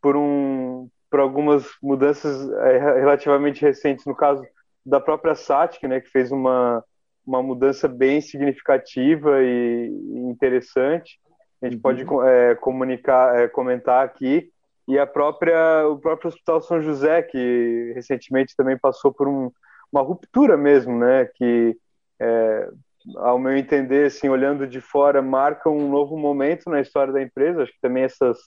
por 0.00 0.16
um 0.16 0.88
por 1.10 1.20
algumas 1.20 1.64
mudanças 1.80 2.50
é, 2.50 2.78
relativamente 2.78 3.62
recentes, 3.62 4.04
no 4.04 4.16
caso 4.16 4.44
da 4.84 4.98
própria 4.98 5.34
Satic, 5.34 5.84
né? 5.84 6.00
Que 6.00 6.10
fez 6.10 6.32
uma 6.32 6.82
uma 7.26 7.42
mudança 7.42 7.88
bem 7.88 8.20
significativa 8.20 9.42
e, 9.42 9.88
interessante. 10.28 11.18
A 11.62 11.66
gente 11.66 11.76
uhum. 11.76 11.82
pode 11.82 12.04
é, 12.28 12.54
comunicar, 12.56 13.38
é, 13.38 13.48
comentar 13.48 14.04
aqui 14.04 14.50
e 14.86 14.98
a 14.98 15.06
própria 15.06 15.88
o 15.88 15.98
próprio 15.98 16.28
Hospital 16.28 16.60
São 16.60 16.82
José 16.82 17.22
que 17.22 17.92
recentemente 17.94 18.54
também 18.54 18.76
passou 18.76 19.12
por 19.12 19.26
um, 19.26 19.50
uma 19.90 20.02
ruptura 20.02 20.56
mesmo, 20.56 20.98
né? 20.98 21.24
Que 21.34 21.76
é, 22.20 22.68
ao 23.16 23.38
meu 23.38 23.56
entender, 23.56 24.06
assim, 24.06 24.28
olhando 24.28 24.66
de 24.66 24.80
fora, 24.80 25.20
marca 25.22 25.68
um 25.68 25.90
novo 25.90 26.16
momento 26.16 26.70
na 26.70 26.80
história 26.80 27.12
da 27.12 27.22
empresa. 27.22 27.62
Acho 27.62 27.72
que 27.72 27.80
também 27.80 28.04
essas, 28.04 28.38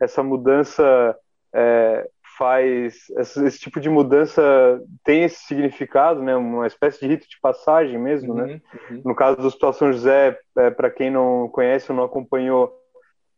essa 0.00 0.22
mudança 0.22 1.16
é, 1.54 2.08
faz 2.40 3.10
esse, 3.18 3.44
esse, 3.44 3.58
tipo 3.58 3.78
de 3.78 3.90
mudança 3.90 4.42
tem 5.04 5.24
esse 5.24 5.44
significado, 5.44 6.22
né? 6.22 6.34
Uma 6.34 6.66
espécie 6.66 7.00
de 7.00 7.06
rito 7.06 7.28
de 7.28 7.38
passagem 7.38 7.98
mesmo, 7.98 8.32
né? 8.32 8.42
uhum, 8.42 8.48
né? 8.48 8.60
Uhum. 8.90 9.02
No 9.04 9.14
caso 9.14 9.36
do 9.36 9.46
Hospital 9.46 9.74
São 9.74 9.92
José, 9.92 10.38
é, 10.56 10.70
para 10.70 10.90
quem 10.90 11.10
não 11.10 11.50
conhece 11.50 11.92
ou 11.92 11.96
não 11.96 12.04
acompanhou 12.04 12.80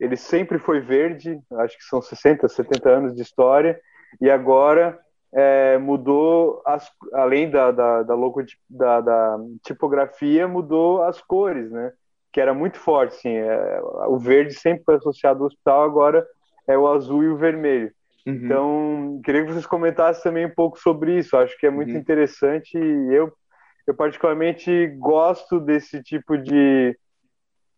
ele 0.03 0.17
sempre 0.17 0.59
foi 0.59 0.81
verde, 0.81 1.41
acho 1.59 1.79
que 1.79 1.85
são 1.85 2.03
60, 2.03 2.49
70 2.49 2.91
anos 2.91 3.15
de 3.15 3.23
história, 3.23 3.81
e 4.21 4.29
agora 4.29 4.99
é, 5.33 5.79
mudou, 5.79 6.61
as, 6.67 6.91
além 7.13 7.49
da, 7.49 7.71
da, 7.71 8.03
da, 8.03 8.15
logo, 8.15 8.43
da, 8.69 9.01
da, 9.01 9.39
tipografia, 9.65 10.49
mudou 10.49 11.05
as 11.05 11.21
cores, 11.21 11.71
né? 11.71 11.93
Que 12.33 12.41
era 12.41 12.53
muito 12.53 12.81
forte, 12.81 13.15
assim, 13.15 13.37
é, 13.37 13.81
o 14.09 14.19
verde 14.19 14.55
sempre 14.55 14.83
foi 14.85 14.97
associado 14.97 15.41
ao 15.41 15.47
hospital, 15.47 15.85
agora 15.85 16.27
é 16.67 16.77
o 16.77 16.89
azul 16.89 17.23
e 17.23 17.29
o 17.29 17.37
vermelho. 17.37 17.93
Uhum. 18.27 18.35
Então, 18.35 19.21
queria 19.25 19.45
que 19.45 19.53
vocês 19.53 19.67
comentassem 19.67 20.23
também 20.23 20.47
um 20.47 20.55
pouco 20.55 20.79
sobre 20.79 21.19
isso, 21.19 21.37
acho 21.37 21.59
que 21.59 21.67
é 21.67 21.71
muito 21.71 21.93
uhum. 21.93 21.99
interessante 21.99 22.79
e 22.79 23.15
eu, 23.15 23.33
eu 23.87 23.95
particularmente 23.95 24.87
gosto 24.99 25.59
desse 25.59 26.03
tipo 26.03 26.39
de, 26.39 26.97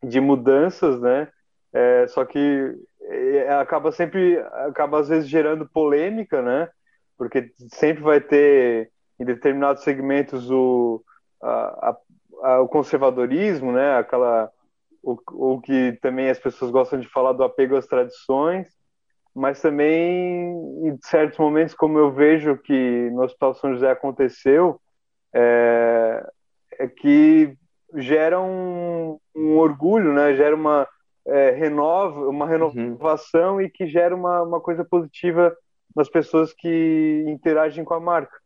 de 0.03 0.21
mudanças, 0.21 1.01
né? 1.01 1.29
É, 1.73 2.07
só 2.07 2.25
que 2.25 2.75
é, 3.03 3.53
acaba 3.55 3.91
sempre, 3.91 4.39
acaba 4.69 5.01
às 5.01 5.09
vezes 5.09 5.29
gerando 5.29 5.69
polêmica, 5.69 6.43
né? 6.43 6.69
Porque 7.17 7.51
sempre 7.73 8.03
vai 8.03 8.21
ter 8.21 8.91
em 9.19 9.25
determinados 9.25 9.83
segmentos 9.83 10.51
o, 10.51 11.03
a, 11.43 11.97
a, 12.43 12.61
o 12.61 12.69
conservadorismo, 12.69 13.73
né? 13.73 13.97
Aquela 13.97 14.51
o, 15.03 15.19
o 15.55 15.61
que 15.61 15.99
também 16.01 16.31
as 16.31 16.39
pessoas 16.39 16.71
gostam 16.71 16.99
de 16.99 17.09
falar 17.09 17.33
do 17.33 17.45
apego 17.45 17.77
às 17.77 17.87
tradições, 17.87 18.67
mas 19.35 19.61
também 19.61 20.53
em 20.87 20.99
certos 21.03 21.39
momentos, 21.39 21.75
como 21.75 21.99
eu 21.99 22.13
vejo 22.13 22.57
que 22.59 23.11
no 23.11 23.23
Hospital 23.23 23.55
São 23.55 23.73
José 23.73 23.91
aconteceu, 23.91 24.81
é, 25.35 26.25
é 26.79 26.87
que 26.87 27.57
gera 27.97 28.41
um, 28.41 29.19
um 29.35 29.57
orgulho, 29.59 30.13
né? 30.13 30.35
Gera 30.35 30.55
uma 30.55 30.87
é, 31.27 31.51
renova, 31.51 32.29
uma 32.29 32.47
renovação 32.47 33.55
uhum. 33.55 33.61
e 33.61 33.71
que 33.71 33.87
gera 33.87 34.15
uma, 34.15 34.43
uma 34.43 34.61
coisa 34.61 34.85
positiva 34.85 35.57
nas 35.95 36.09
pessoas 36.09 36.53
que 36.53 37.25
interagem 37.27 37.85
com 37.85 37.95
a 37.95 38.01
marca. 38.01 38.37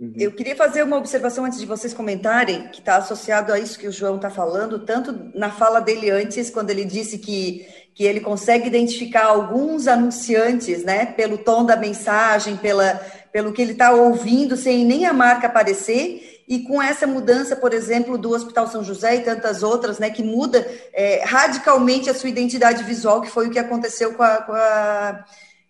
Uhum. 0.00 0.14
Eu 0.16 0.32
queria 0.32 0.56
fazer 0.56 0.82
uma 0.82 0.96
observação 0.96 1.44
antes 1.44 1.58
de 1.58 1.66
vocês 1.66 1.92
comentarem, 1.92 2.68
que 2.68 2.78
está 2.78 2.96
associado 2.96 3.52
a 3.52 3.58
isso 3.58 3.78
que 3.78 3.86
o 3.86 3.92
João 3.92 4.16
está 4.16 4.30
falando, 4.30 4.78
tanto 4.78 5.30
na 5.34 5.50
fala 5.50 5.78
dele 5.78 6.08
antes, 6.08 6.48
quando 6.48 6.70
ele 6.70 6.86
disse 6.86 7.18
que, 7.18 7.66
que 7.94 8.04
ele 8.04 8.20
consegue 8.20 8.66
identificar 8.66 9.26
alguns 9.26 9.86
anunciantes, 9.86 10.84
né, 10.84 11.04
pelo 11.04 11.36
tom 11.36 11.66
da 11.66 11.76
mensagem, 11.76 12.56
pela, 12.56 12.94
pelo 13.30 13.52
que 13.52 13.60
ele 13.60 13.72
está 13.72 13.92
ouvindo, 13.92 14.56
sem 14.56 14.86
nem 14.86 15.04
a 15.04 15.12
marca 15.12 15.48
aparecer, 15.48 16.42
e 16.48 16.60
com 16.60 16.82
essa 16.82 17.06
mudança, 17.06 17.54
por 17.54 17.74
exemplo, 17.74 18.16
do 18.16 18.30
Hospital 18.30 18.66
São 18.68 18.82
José 18.82 19.16
e 19.16 19.20
tantas 19.20 19.62
outras, 19.62 19.98
né, 19.98 20.08
que 20.08 20.22
muda 20.22 20.66
é, 20.94 21.22
radicalmente 21.26 22.08
a 22.08 22.14
sua 22.14 22.30
identidade 22.30 22.82
visual, 22.84 23.20
que 23.20 23.28
foi 23.28 23.48
o 23.48 23.50
que 23.50 23.58
aconteceu 23.58 24.14
com, 24.14 24.22
a, 24.22 24.36
com, 24.38 24.52
a, 24.54 25.24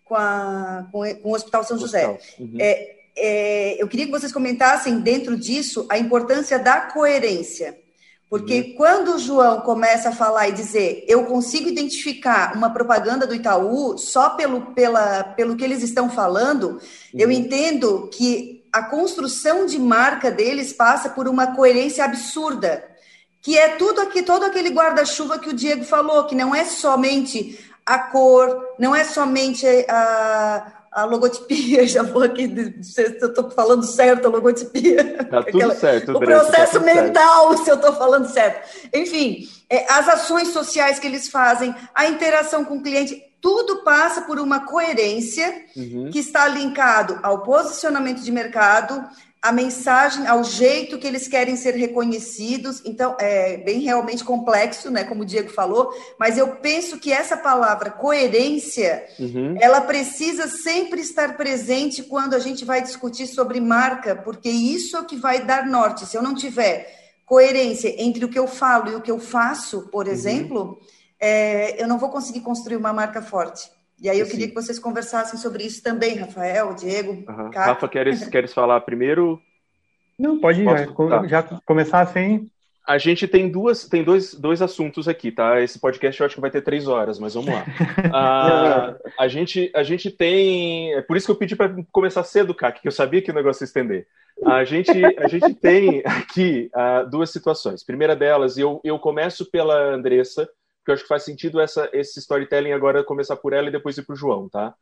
com, 0.05 0.15
a, 0.15 0.87
com 0.91 1.29
o 1.29 1.35
Hospital 1.35 1.65
São 1.65 1.77
José. 1.77 2.17
Uhum. 2.39 2.55
É, 2.57 3.00
é, 3.21 3.75
eu 3.81 3.87
queria 3.87 4.07
que 4.07 4.11
vocês 4.11 4.31
comentassem 4.31 4.99
dentro 4.99 5.37
disso 5.37 5.85
a 5.89 5.97
importância 5.97 6.57
da 6.57 6.81
coerência. 6.81 7.77
Porque 8.27 8.61
uhum. 8.61 8.73
quando 8.77 9.15
o 9.15 9.19
João 9.19 9.61
começa 9.61 10.09
a 10.09 10.15
falar 10.15 10.49
e 10.49 10.53
dizer 10.53 11.05
eu 11.07 11.25
consigo 11.25 11.69
identificar 11.69 12.55
uma 12.55 12.73
propaganda 12.73 13.27
do 13.27 13.35
Itaú 13.35 13.97
só 13.97 14.31
pelo, 14.31 14.73
pela, 14.73 15.23
pelo 15.23 15.55
que 15.55 15.63
eles 15.63 15.83
estão 15.83 16.09
falando, 16.09 16.69
uhum. 16.71 16.79
eu 17.13 17.31
entendo 17.31 18.09
que 18.11 18.63
a 18.73 18.83
construção 18.83 19.65
de 19.65 19.77
marca 19.77 20.31
deles 20.31 20.73
passa 20.73 21.09
por 21.09 21.27
uma 21.27 21.55
coerência 21.55 22.05
absurda, 22.05 22.83
que 23.41 23.57
é 23.57 23.69
tudo 23.75 24.01
aqui, 24.01 24.23
todo 24.23 24.45
aquele 24.45 24.69
guarda-chuva 24.69 25.37
que 25.37 25.49
o 25.49 25.53
Diego 25.53 25.83
falou, 25.83 26.25
que 26.25 26.35
não 26.35 26.55
é 26.55 26.63
somente 26.63 27.59
a 27.85 27.99
cor, 27.99 28.75
não 28.79 28.95
é 28.95 29.03
somente 29.03 29.65
a, 29.89 30.80
a 30.91 31.05
logotipia, 31.05 31.87
já 31.87 32.03
vou 32.03 32.23
aqui, 32.23 32.47
se 32.83 33.01
eu 33.01 33.29
estou 33.29 33.49
falando 33.51 33.83
certo 33.83 34.25
a 34.25 34.29
logotipia. 34.29 35.25
Tá 35.25 35.41
tudo 35.43 35.57
Aquela, 35.57 35.75
certo, 35.75 36.11
O 36.17 36.19
processo 36.19 36.79
tá 36.79 36.85
mental, 36.85 37.49
certo. 37.49 37.63
se 37.63 37.69
eu 37.71 37.75
estou 37.75 37.93
falando 37.93 38.27
certo. 38.27 38.89
Enfim, 38.93 39.47
é, 39.69 39.89
as 39.91 40.07
ações 40.09 40.49
sociais 40.49 40.99
que 40.99 41.07
eles 41.07 41.29
fazem, 41.29 41.73
a 41.95 42.07
interação 42.07 42.65
com 42.65 42.77
o 42.77 42.83
cliente, 42.83 43.23
tudo 43.41 43.83
passa 43.83 44.21
por 44.21 44.39
uma 44.39 44.65
coerência 44.65 45.65
uhum. 45.75 46.09
que 46.11 46.19
está 46.19 46.47
linkado 46.47 47.19
ao 47.23 47.41
posicionamento 47.41 48.21
de 48.21 48.31
mercado, 48.31 49.03
a 49.41 49.51
mensagem, 49.51 50.27
ao 50.27 50.43
jeito 50.43 50.99
que 50.99 51.07
eles 51.07 51.27
querem 51.27 51.55
ser 51.55 51.73
reconhecidos. 51.73 52.79
Então, 52.85 53.17
é 53.19 53.57
bem 53.57 53.79
realmente 53.79 54.23
complexo, 54.23 54.91
né? 54.91 55.03
Como 55.03 55.23
o 55.23 55.25
Diego 55.25 55.49
falou, 55.49 55.91
mas 56.19 56.37
eu 56.37 56.47
penso 56.57 56.99
que 56.99 57.11
essa 57.11 57.35
palavra 57.35 57.89
coerência, 57.89 59.03
uhum. 59.19 59.57
ela 59.59 59.81
precisa 59.81 60.47
sempre 60.47 61.01
estar 61.01 61.35
presente 61.35 62.03
quando 62.03 62.35
a 62.35 62.39
gente 62.39 62.63
vai 62.63 62.83
discutir 62.83 63.25
sobre 63.25 63.59
marca, 63.59 64.15
porque 64.15 64.49
isso 64.49 64.95
é 64.95 64.99
o 64.99 65.05
que 65.05 65.15
vai 65.15 65.43
dar 65.43 65.65
norte. 65.65 66.05
Se 66.05 66.15
eu 66.15 66.21
não 66.21 66.35
tiver 66.35 66.99
coerência 67.25 67.95
entre 67.97 68.23
o 68.23 68.29
que 68.29 68.37
eu 68.37 68.45
falo 68.45 68.91
e 68.91 68.95
o 68.95 69.01
que 69.01 69.09
eu 69.09 69.19
faço, 69.19 69.89
por 69.91 70.05
uhum. 70.05 70.11
exemplo, 70.11 70.79
é, 71.21 71.81
eu 71.81 71.87
não 71.87 71.99
vou 71.99 72.09
conseguir 72.09 72.41
construir 72.41 72.77
uma 72.77 72.91
marca 72.91 73.21
forte. 73.21 73.69
E 74.01 74.09
aí 74.09 74.19
eu 74.19 74.27
queria 74.27 74.47
que 74.47 74.55
vocês 74.55 74.79
conversassem 74.79 75.39
sobre 75.39 75.63
isso 75.63 75.83
também, 75.83 76.15
Rafael, 76.15 76.73
Diego. 76.73 77.23
Uhum. 77.29 77.51
Rafa, 77.53 77.87
queres, 77.87 78.25
queres 78.29 78.51
falar 78.51 78.81
primeiro? 78.81 79.39
Não, 80.17 80.39
pode 80.39 80.63
Posso? 80.63 81.09
já, 81.09 81.27
já 81.27 81.61
começar 81.65 82.01
assim. 82.01 82.49
A 82.87 82.97
gente 82.97 83.27
tem 83.27 83.47
duas, 83.47 83.87
tem 83.87 84.03
dois, 84.03 84.33
dois 84.33 84.59
assuntos 84.59 85.07
aqui, 85.07 85.31
tá? 85.31 85.61
Esse 85.61 85.79
podcast 85.79 86.19
eu 86.19 86.25
acho 86.25 86.35
que 86.35 86.41
vai 86.41 86.49
ter 86.49 86.63
três 86.63 86.87
horas, 86.87 87.19
mas 87.19 87.35
vamos 87.35 87.53
lá. 87.53 87.63
Ah, 88.13 88.95
a, 89.19 89.27
gente, 89.27 89.71
a 89.75 89.83
gente 89.83 90.09
tem. 90.09 90.93
É 90.95 91.01
por 91.01 91.15
isso 91.15 91.27
que 91.27 91.31
eu 91.31 91.37
pedi 91.37 91.55
para 91.55 91.73
começar 91.91 92.23
cedo, 92.23 92.55
Kaki, 92.55 92.81
que 92.81 92.87
eu 92.87 92.91
sabia 92.91 93.21
que 93.21 93.29
o 93.29 93.33
negócio 93.33 93.63
ia 93.63 93.65
estender. 93.65 94.07
A 94.43 94.63
gente, 94.63 94.91
a 95.17 95.27
gente 95.27 95.53
tem 95.53 96.01
aqui 96.05 96.71
uh, 96.73 97.07
duas 97.09 97.29
situações. 97.29 97.83
Primeira 97.83 98.15
delas, 98.15 98.57
eu, 98.57 98.81
eu 98.83 98.97
começo 98.97 99.49
pela 99.49 99.93
Andressa, 99.93 100.49
porque 100.81 100.91
eu 100.91 100.93
acho 100.95 101.03
que 101.03 101.09
faz 101.09 101.23
sentido 101.23 101.61
essa, 101.61 101.89
esse 101.93 102.19
storytelling 102.19 102.71
agora 102.71 103.03
começar 103.03 103.35
por 103.35 103.53
ela 103.53 103.69
e 103.69 103.71
depois 103.71 103.97
ir 103.97 104.05
para 104.05 104.13
o 104.13 104.17
João, 104.17 104.49
tá? 104.49 104.73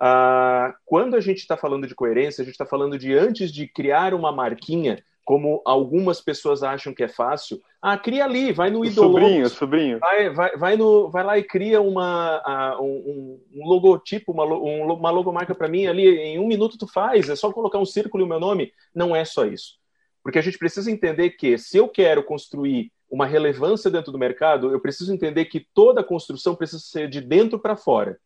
Ah, 0.00 0.74
quando 0.86 1.16
a 1.16 1.20
gente 1.20 1.38
está 1.38 1.56
falando 1.56 1.86
de 1.86 1.94
coerência, 1.94 2.42
a 2.42 2.44
gente 2.44 2.54
está 2.54 2.64
falando 2.64 2.96
de 2.96 3.12
antes 3.14 3.52
de 3.52 3.66
criar 3.66 4.14
uma 4.14 4.30
marquinha, 4.30 5.02
como 5.24 5.60
algumas 5.64 6.20
pessoas 6.20 6.62
acham 6.62 6.94
que 6.94 7.02
é 7.02 7.08
fácil, 7.08 7.60
ah, 7.82 7.98
cria 7.98 8.24
ali, 8.24 8.52
vai 8.52 8.70
no 8.70 8.84
Idologos. 8.84 9.20
Sobrinho, 9.20 9.48
sobrinho. 9.48 9.98
Vai, 9.98 10.30
vai, 10.30 10.56
vai, 10.56 10.76
no, 10.76 11.10
vai 11.10 11.24
lá 11.24 11.36
e 11.36 11.42
cria 11.42 11.80
uma, 11.80 12.76
uh, 12.78 12.82
um, 12.82 13.40
um, 13.52 13.66
logotipo, 13.66 14.30
uma, 14.30 14.44
um, 14.44 14.92
uma 14.92 15.10
logomarca 15.10 15.54
para 15.54 15.68
mim 15.68 15.86
ali, 15.86 16.06
em 16.06 16.38
um 16.38 16.46
minuto 16.46 16.78
tu 16.78 16.86
faz, 16.86 17.28
é 17.28 17.34
só 17.34 17.52
colocar 17.52 17.78
um 17.78 17.84
círculo 17.84 18.22
e 18.22 18.26
o 18.26 18.28
meu 18.28 18.38
nome. 18.38 18.72
Não 18.94 19.14
é 19.14 19.24
só 19.24 19.44
isso. 19.44 19.76
Porque 20.22 20.38
a 20.38 20.42
gente 20.42 20.58
precisa 20.58 20.90
entender 20.90 21.30
que 21.30 21.58
se 21.58 21.76
eu 21.76 21.88
quero 21.88 22.22
construir 22.22 22.92
uma 23.10 23.26
relevância 23.26 23.90
dentro 23.90 24.12
do 24.12 24.18
mercado, 24.18 24.70
eu 24.72 24.80
preciso 24.80 25.12
entender 25.12 25.46
que 25.46 25.66
toda 25.74 26.04
construção 26.04 26.54
precisa 26.54 26.82
ser 26.82 27.08
de 27.08 27.20
dentro 27.20 27.58
para 27.58 27.76
fora. 27.76 28.18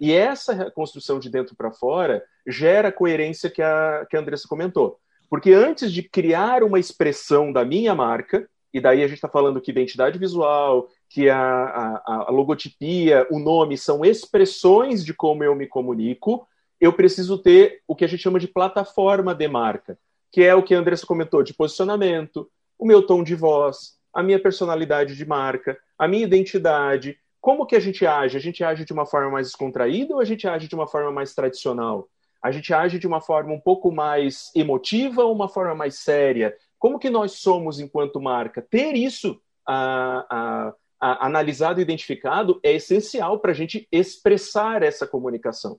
E 0.00 0.12
essa 0.12 0.70
construção 0.70 1.18
de 1.18 1.30
dentro 1.30 1.56
para 1.56 1.72
fora 1.72 2.22
gera 2.46 2.88
a 2.88 2.92
coerência 2.92 3.48
que 3.48 3.62
a, 3.62 4.06
que 4.08 4.16
a 4.16 4.20
Andressa 4.20 4.46
comentou. 4.46 4.98
Porque 5.28 5.52
antes 5.52 5.90
de 5.90 6.02
criar 6.02 6.62
uma 6.62 6.78
expressão 6.78 7.52
da 7.52 7.64
minha 7.64 7.94
marca, 7.94 8.48
e 8.72 8.80
daí 8.80 9.02
a 9.02 9.06
gente 9.06 9.16
está 9.16 9.28
falando 9.28 9.60
que 9.60 9.70
identidade 9.70 10.18
visual, 10.18 10.88
que 11.08 11.30
a, 11.30 11.38
a, 11.38 12.24
a, 12.28 12.30
logotipia, 12.30 13.26
o 13.30 13.38
nome 13.38 13.78
são 13.78 14.04
expressões 14.04 15.04
de 15.04 15.14
como 15.14 15.42
eu 15.42 15.54
me 15.54 15.66
comunico, 15.66 16.46
eu 16.78 16.92
preciso 16.92 17.38
ter 17.38 17.80
o 17.88 17.96
que 17.96 18.04
a 18.04 18.08
gente 18.08 18.22
chama 18.22 18.38
de 18.38 18.46
plataforma 18.46 19.34
de 19.34 19.48
marca, 19.48 19.98
que 20.30 20.42
é 20.42 20.54
o 20.54 20.62
que 20.62 20.74
a 20.74 20.78
Andressa 20.78 21.06
comentou, 21.06 21.42
de 21.42 21.54
posicionamento, 21.54 22.48
o 22.78 22.84
meu 22.84 23.04
tom 23.04 23.24
de 23.24 23.34
voz, 23.34 23.95
a 24.16 24.22
minha 24.22 24.40
personalidade 24.40 25.14
de 25.14 25.26
marca, 25.26 25.78
a 25.98 26.08
minha 26.08 26.24
identidade. 26.24 27.18
Como 27.38 27.66
que 27.66 27.76
a 27.76 27.80
gente 27.80 28.06
age? 28.06 28.34
A 28.34 28.40
gente 28.40 28.64
age 28.64 28.86
de 28.86 28.92
uma 28.94 29.04
forma 29.04 29.30
mais 29.30 29.48
descontraída 29.48 30.14
ou 30.14 30.20
a 30.20 30.24
gente 30.24 30.48
age 30.48 30.66
de 30.66 30.74
uma 30.74 30.86
forma 30.86 31.12
mais 31.12 31.34
tradicional? 31.34 32.08
A 32.42 32.50
gente 32.50 32.72
age 32.72 32.98
de 32.98 33.06
uma 33.06 33.20
forma 33.20 33.52
um 33.52 33.60
pouco 33.60 33.92
mais 33.92 34.50
emotiva 34.56 35.22
ou 35.22 35.34
uma 35.34 35.50
forma 35.50 35.74
mais 35.74 35.96
séria? 35.98 36.56
Como 36.78 36.98
que 36.98 37.10
nós 37.10 37.32
somos 37.32 37.78
enquanto 37.78 38.18
marca? 38.18 38.62
Ter 38.62 38.94
isso 38.94 39.38
a, 39.68 40.24
a, 40.30 40.74
a, 40.98 41.26
analisado 41.26 41.78
e 41.78 41.82
identificado 41.82 42.58
é 42.62 42.72
essencial 42.72 43.38
para 43.38 43.50
a 43.50 43.54
gente 43.54 43.86
expressar 43.92 44.82
essa 44.82 45.06
comunicação. 45.06 45.78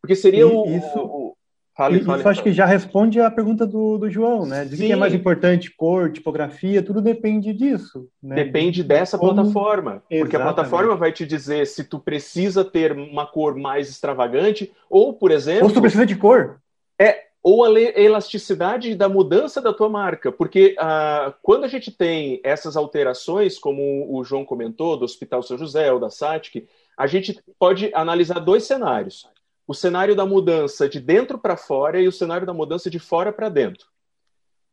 Porque 0.00 0.16
seria 0.16 0.48
o, 0.48 0.66
isso, 0.74 0.98
o, 0.98 1.36
Fale, 1.76 1.96
Isso 1.96 2.06
fale, 2.06 2.22
acho 2.28 2.42
que 2.42 2.52
já 2.52 2.64
responde 2.64 3.20
a 3.20 3.28
pergunta 3.28 3.66
do, 3.66 3.98
do 3.98 4.08
João, 4.08 4.46
né? 4.46 4.64
De 4.64 4.76
que 4.76 4.92
é 4.92 4.96
mais 4.96 5.12
importante, 5.12 5.72
cor, 5.72 6.12
tipografia, 6.12 6.80
tudo 6.80 7.02
depende 7.02 7.52
disso. 7.52 8.08
Né? 8.22 8.36
Depende 8.36 8.82
de 8.82 8.88
dessa 8.88 9.18
como... 9.18 9.34
plataforma. 9.34 9.90
Exatamente. 9.90 10.20
Porque 10.20 10.36
a 10.36 10.40
plataforma 10.40 10.94
vai 10.94 11.10
te 11.10 11.26
dizer 11.26 11.66
se 11.66 11.82
tu 11.82 11.98
precisa 11.98 12.64
ter 12.64 12.92
uma 12.92 13.26
cor 13.26 13.56
mais 13.56 13.90
extravagante, 13.90 14.72
ou, 14.88 15.14
por 15.14 15.32
exemplo. 15.32 15.64
Ou 15.64 15.68
se 15.68 15.74
tu 15.74 15.80
precisa 15.80 16.06
de 16.06 16.14
cor. 16.14 16.60
É, 16.96 17.24
ou 17.42 17.64
a 17.64 17.80
elasticidade 17.80 18.94
da 18.94 19.08
mudança 19.08 19.60
da 19.60 19.72
tua 19.72 19.88
marca. 19.88 20.30
Porque 20.30 20.76
ah, 20.78 21.34
quando 21.42 21.64
a 21.64 21.68
gente 21.68 21.90
tem 21.90 22.40
essas 22.44 22.76
alterações, 22.76 23.58
como 23.58 24.16
o 24.16 24.22
João 24.22 24.44
comentou, 24.44 24.96
do 24.96 25.04
Hospital 25.04 25.42
São 25.42 25.58
José 25.58 25.92
ou 25.92 25.98
da 25.98 26.08
SATIC, 26.08 26.68
a 26.96 27.08
gente 27.08 27.36
pode 27.58 27.90
analisar 27.92 28.38
dois 28.38 28.62
cenários 28.62 29.28
o 29.66 29.74
cenário 29.74 30.14
da 30.14 30.26
mudança 30.26 30.88
de 30.88 31.00
dentro 31.00 31.38
para 31.38 31.56
fora 31.56 32.00
e 32.00 32.08
o 32.08 32.12
cenário 32.12 32.46
da 32.46 32.52
mudança 32.52 32.90
de 32.90 32.98
fora 32.98 33.32
para 33.32 33.48
dentro. 33.48 33.86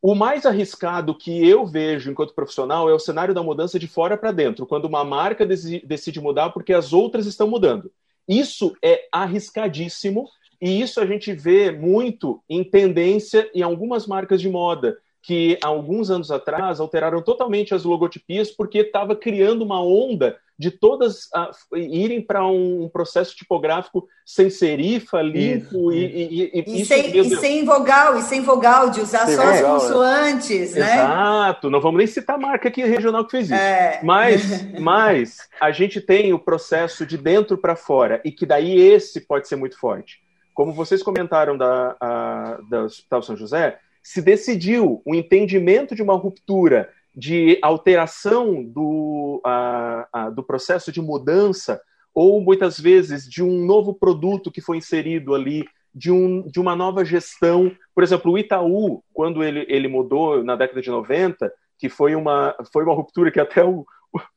O 0.00 0.14
mais 0.14 0.44
arriscado 0.44 1.14
que 1.14 1.48
eu 1.48 1.64
vejo 1.64 2.10
enquanto 2.10 2.34
profissional 2.34 2.90
é 2.90 2.92
o 2.92 2.98
cenário 2.98 3.32
da 3.32 3.42
mudança 3.42 3.78
de 3.78 3.86
fora 3.86 4.16
para 4.16 4.32
dentro, 4.32 4.66
quando 4.66 4.86
uma 4.86 5.04
marca 5.04 5.46
decide 5.46 6.20
mudar 6.20 6.50
porque 6.50 6.72
as 6.72 6.92
outras 6.92 7.24
estão 7.24 7.48
mudando. 7.48 7.90
Isso 8.28 8.76
é 8.82 9.06
arriscadíssimo 9.12 10.28
e 10.60 10.80
isso 10.80 11.00
a 11.00 11.06
gente 11.06 11.32
vê 11.32 11.70
muito 11.70 12.42
em 12.48 12.64
tendência 12.64 13.48
em 13.54 13.62
algumas 13.62 14.06
marcas 14.06 14.40
de 14.40 14.48
moda 14.48 14.98
que 15.22 15.56
há 15.62 15.68
alguns 15.68 16.10
anos 16.10 16.30
atrás 16.30 16.80
alteraram 16.80 17.22
totalmente 17.22 17.74
as 17.74 17.84
logotipias 17.84 18.50
porque 18.50 18.78
estava 18.78 19.14
criando 19.14 19.62
uma 19.62 19.80
onda 19.80 20.36
de 20.58 20.70
todas 20.70 21.24
uh, 21.34 21.76
irem 21.76 22.20
para 22.20 22.46
um 22.46 22.88
processo 22.92 23.34
tipográfico 23.34 24.06
sem 24.24 24.50
serifa, 24.50 25.20
limpo 25.20 25.92
isso, 25.92 25.92
e, 25.92 26.06
e, 26.06 26.50
e, 26.54 26.82
e, 26.82 26.84
sem, 26.84 27.16
e, 27.16 27.36
sem, 27.36 27.64
vogal, 27.64 28.16
e 28.16 28.22
sem 28.22 28.42
vogal, 28.42 28.90
de 28.90 29.00
usar 29.00 29.26
sem 29.26 29.36
só 29.36 29.42
vogal, 29.42 29.76
as 29.76 29.82
consoantes, 29.82 30.76
é. 30.76 30.80
né? 30.80 30.94
Exato, 30.94 31.70
não 31.70 31.80
vamos 31.80 31.98
nem 31.98 32.06
citar 32.06 32.36
a 32.36 32.38
marca 32.38 32.68
aqui 32.68 32.84
regional 32.84 33.24
que 33.24 33.32
fez 33.32 33.46
isso. 33.46 33.54
É. 33.54 34.00
Mas, 34.04 34.64
mas 34.78 35.48
a 35.60 35.72
gente 35.72 36.00
tem 36.00 36.32
o 36.32 36.38
processo 36.38 37.04
de 37.04 37.16
dentro 37.16 37.58
para 37.58 37.74
fora, 37.74 38.20
e 38.24 38.30
que 38.30 38.46
daí 38.46 38.78
esse 38.78 39.20
pode 39.20 39.48
ser 39.48 39.56
muito 39.56 39.78
forte. 39.78 40.20
Como 40.54 40.72
vocês 40.72 41.02
comentaram 41.02 41.56
da, 41.56 41.96
a, 41.98 42.58
da 42.68 42.82
Hospital 42.84 43.22
São 43.22 43.36
José, 43.36 43.78
se 44.02 44.20
decidiu 44.20 45.00
o 45.04 45.14
entendimento 45.14 45.94
de 45.94 46.02
uma 46.02 46.14
ruptura, 46.14 46.90
de 47.14 47.58
alteração 47.62 48.62
do, 48.64 49.42
do 50.34 50.42
processo 50.42 50.90
de 50.90 51.00
mudança, 51.00 51.80
ou 52.14 52.40
muitas 52.40 52.78
vezes 52.78 53.28
de 53.28 53.42
um 53.42 53.64
novo 53.64 53.94
produto 53.94 54.50
que 54.50 54.60
foi 54.60 54.78
inserido 54.78 55.34
ali, 55.34 55.64
de, 55.94 56.10
um, 56.10 56.42
de 56.42 56.58
uma 56.58 56.74
nova 56.74 57.04
gestão. 57.04 57.70
Por 57.94 58.02
exemplo, 58.02 58.32
o 58.32 58.38
Itaú, 58.38 59.02
quando 59.12 59.44
ele, 59.44 59.66
ele 59.68 59.88
mudou 59.88 60.42
na 60.42 60.56
década 60.56 60.80
de 60.80 60.90
90, 60.90 61.52
que 61.78 61.88
foi 61.88 62.14
uma, 62.14 62.54
foi 62.72 62.84
uma 62.84 62.94
ruptura 62.94 63.30
que 63.30 63.40
até 63.40 63.64
o, 63.64 63.84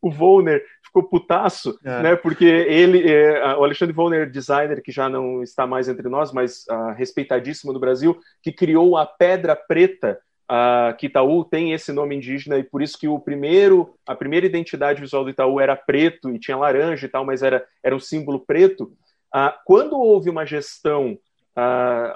o 0.01 0.09
Volner 0.09 0.63
ficou 0.83 1.03
putaço, 1.03 1.77
é. 1.83 2.01
né? 2.01 2.15
Porque 2.15 2.45
ele, 2.45 3.11
é, 3.11 3.55
o 3.55 3.63
Alexandre 3.63 3.93
Volner, 3.93 4.29
designer 4.29 4.81
que 4.81 4.91
já 4.91 5.09
não 5.09 5.43
está 5.43 5.67
mais 5.67 5.89
entre 5.89 6.07
nós, 6.07 6.31
mas 6.31 6.65
uh, 6.69 6.93
respeitadíssimo 6.95 7.73
no 7.73 7.79
Brasil, 7.79 8.17
que 8.41 8.51
criou 8.51 8.97
a 8.97 9.05
pedra 9.05 9.55
preta. 9.55 10.19
Uh, 10.45 10.95
que 10.97 11.07
Itaú 11.07 11.43
tem 11.43 11.73
esse 11.73 11.91
nome 11.91 12.15
indígena 12.15 12.59
e 12.59 12.63
por 12.63 12.79
isso 12.79 12.99
que 12.99 13.07
o 13.07 13.17
primeiro, 13.17 13.95
a 14.05 14.13
primeira 14.13 14.45
identidade 14.45 15.01
visual 15.01 15.23
do 15.23 15.31
Itaú 15.31 15.59
era 15.59 15.75
preto 15.75 16.29
e 16.29 16.37
tinha 16.37 16.55
laranja 16.55 17.03
e 17.03 17.09
tal, 17.09 17.25
mas 17.25 17.41
era, 17.41 17.65
era 17.83 17.95
um 17.95 17.99
símbolo 17.99 18.39
preto. 18.39 18.93
Uh, 19.33 19.51
quando 19.65 19.99
houve 19.99 20.29
uma 20.29 20.45
gestão, 20.45 21.17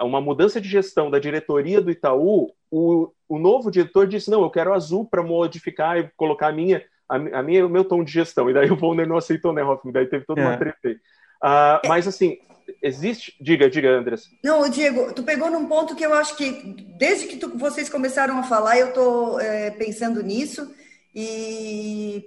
uma 0.01 0.21
mudança 0.21 0.61
de 0.61 0.69
gestão 0.69 1.09
da 1.09 1.17
diretoria 1.17 1.81
do 1.81 1.89
Itaú, 1.89 2.51
o, 2.69 3.09
o 3.27 3.39
novo 3.39 3.71
diretor 3.71 4.05
disse: 4.05 4.29
não, 4.29 4.41
eu 4.43 4.49
quero 4.49 4.73
azul 4.73 5.05
para 5.05 5.23
modificar 5.23 5.97
e 5.97 6.09
colocar 6.15 6.49
a 6.49 6.51
minha 6.51 6.83
a, 7.09 7.39
a 7.39 7.43
minha, 7.43 7.65
o 7.65 7.69
meu 7.69 7.83
tom 7.83 8.03
de 8.03 8.11
gestão. 8.11 8.49
E 8.49 8.53
daí 8.53 8.69
o 8.71 8.75
Volner 8.75 9.07
não 9.07 9.17
aceitou, 9.17 9.51
né, 9.51 9.63
Hoffman? 9.63 9.91
Daí 9.91 10.05
teve 10.05 10.25
toda 10.25 10.41
é. 10.41 10.45
uma 10.45 10.57
treta 10.57 10.77
aí. 10.85 10.93
Uh, 10.93 11.87
mas 11.87 12.07
assim, 12.07 12.37
existe. 12.81 13.35
Diga, 13.41 13.69
diga, 13.69 13.89
Andressa. 13.89 14.29
Não, 14.43 14.69
Diego, 14.69 15.13
tu 15.13 15.23
pegou 15.23 15.49
num 15.49 15.67
ponto 15.67 15.95
que 15.95 16.05
eu 16.05 16.13
acho 16.13 16.35
que 16.35 16.51
desde 16.97 17.27
que 17.27 17.37
tu, 17.37 17.57
vocês 17.57 17.89
começaram 17.89 18.37
a 18.37 18.43
falar, 18.43 18.77
eu 18.77 18.89
estou 18.89 19.39
é, 19.39 19.71
pensando 19.71 20.21
nisso. 20.21 20.73
E, 21.13 22.23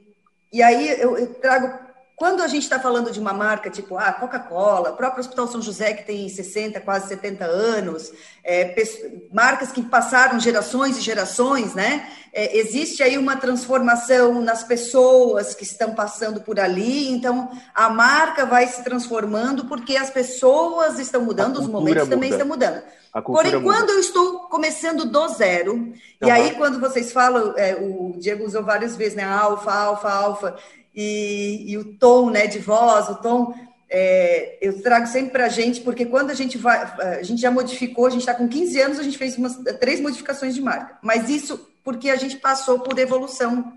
e 0.53 0.63
aí 0.63 1.01
eu, 1.01 1.17
eu, 1.17 1.35
trago 1.35 1.79
quando 2.17 2.43
a 2.43 2.47
gente 2.47 2.63
está 2.63 2.79
falando 2.79 3.11
de 3.11 3.19
uma 3.19 3.33
marca 3.33 3.71
tipo 3.71 3.97
a 3.97 4.09
ah, 4.09 4.13
Coca-Cola, 4.13 4.91
o 4.91 4.97
próprio 4.97 5.21
Hospital 5.21 5.49
São 5.49 5.63
José, 5.63 5.93
que 5.95 6.05
tem 6.05 6.29
60, 6.29 6.81
quase 6.81 7.09
70 7.09 7.45
anos, 7.45 8.13
é, 8.45 8.75
marcas 9.33 9.73
que 9.73 9.83
passaram 9.83 10.39
gerações 10.39 10.97
e 10.97 11.01
gerações, 11.01 11.75
né? 11.75 12.09
É, 12.33 12.57
existe 12.57 13.03
aí 13.03 13.19
uma 13.19 13.37
transformação 13.37 14.41
nas 14.41 14.63
pessoas 14.63 15.55
que 15.55 15.65
estão 15.65 15.95
passando 15.95 16.41
por 16.41 16.59
ali, 16.61 17.11
então 17.11 17.51
a 17.75 17.91
marca 17.91 18.47
vai 18.47 18.67
se 18.67 18.83
transformando 18.83 19.67
porque 19.67 19.97
as 19.97 20.11
pessoas 20.11 20.99
estão 20.99 21.23
mudando, 21.23 21.59
os 21.59 21.67
momentos 21.67 22.05
muda. 22.05 22.15
também 22.15 22.31
estão 22.31 22.47
mudando. 22.47 22.83
Porém, 23.25 23.57
muda. 23.57 23.65
quando 23.65 23.91
eu 23.91 24.01
estou 24.01 24.41
começando 24.49 25.05
do 25.05 25.29
zero, 25.29 25.75
uhum. 25.75 25.93
e 26.23 26.31
aí 26.31 26.55
quando 26.55 26.81
vocês 26.81 27.13
falam, 27.13 27.53
é, 27.57 27.75
o 27.75 28.15
Diego 28.19 28.45
usou 28.45 28.63
várias 28.63 28.97
vezes, 28.97 29.15
né? 29.15 29.25
Alfa, 29.25 29.71
alfa, 29.71 30.11
alfa 30.11 30.57
e, 30.95 31.65
e 31.67 31.79
o 31.79 31.97
tom 31.97 32.31
né, 32.31 32.47
de 32.47 32.59
voz, 32.59 33.09
o 33.09 33.17
tom. 33.17 33.55
É, 33.95 34.57
eu 34.63 34.83
trago 34.83 35.07
sempre 35.07 35.31
para 35.33 35.47
a 35.47 35.51
gente, 35.51 35.83
porque 35.83 36.07
quando 36.07 36.31
a 36.31 36.35
gente 36.35 36.57
vai, 36.57 36.79
a 36.79 37.23
gente 37.23 37.41
já 37.41 37.51
modificou, 37.51 38.07
a 38.07 38.11
gente 38.11 38.21
está 38.21 38.35
com 38.35 38.49
15 38.49 38.81
anos, 38.81 38.99
a 38.99 39.03
gente 39.03 39.19
fez 39.19 39.37
umas, 39.37 39.57
três 39.79 40.01
modificações 40.01 40.55
de 40.55 40.63
marca, 40.63 40.99
mas 41.03 41.29
isso 41.29 41.69
porque 41.85 42.09
a 42.09 42.17
gente 42.17 42.39
passou 42.39 42.81
por 42.81 42.99
evolução, 42.99 43.73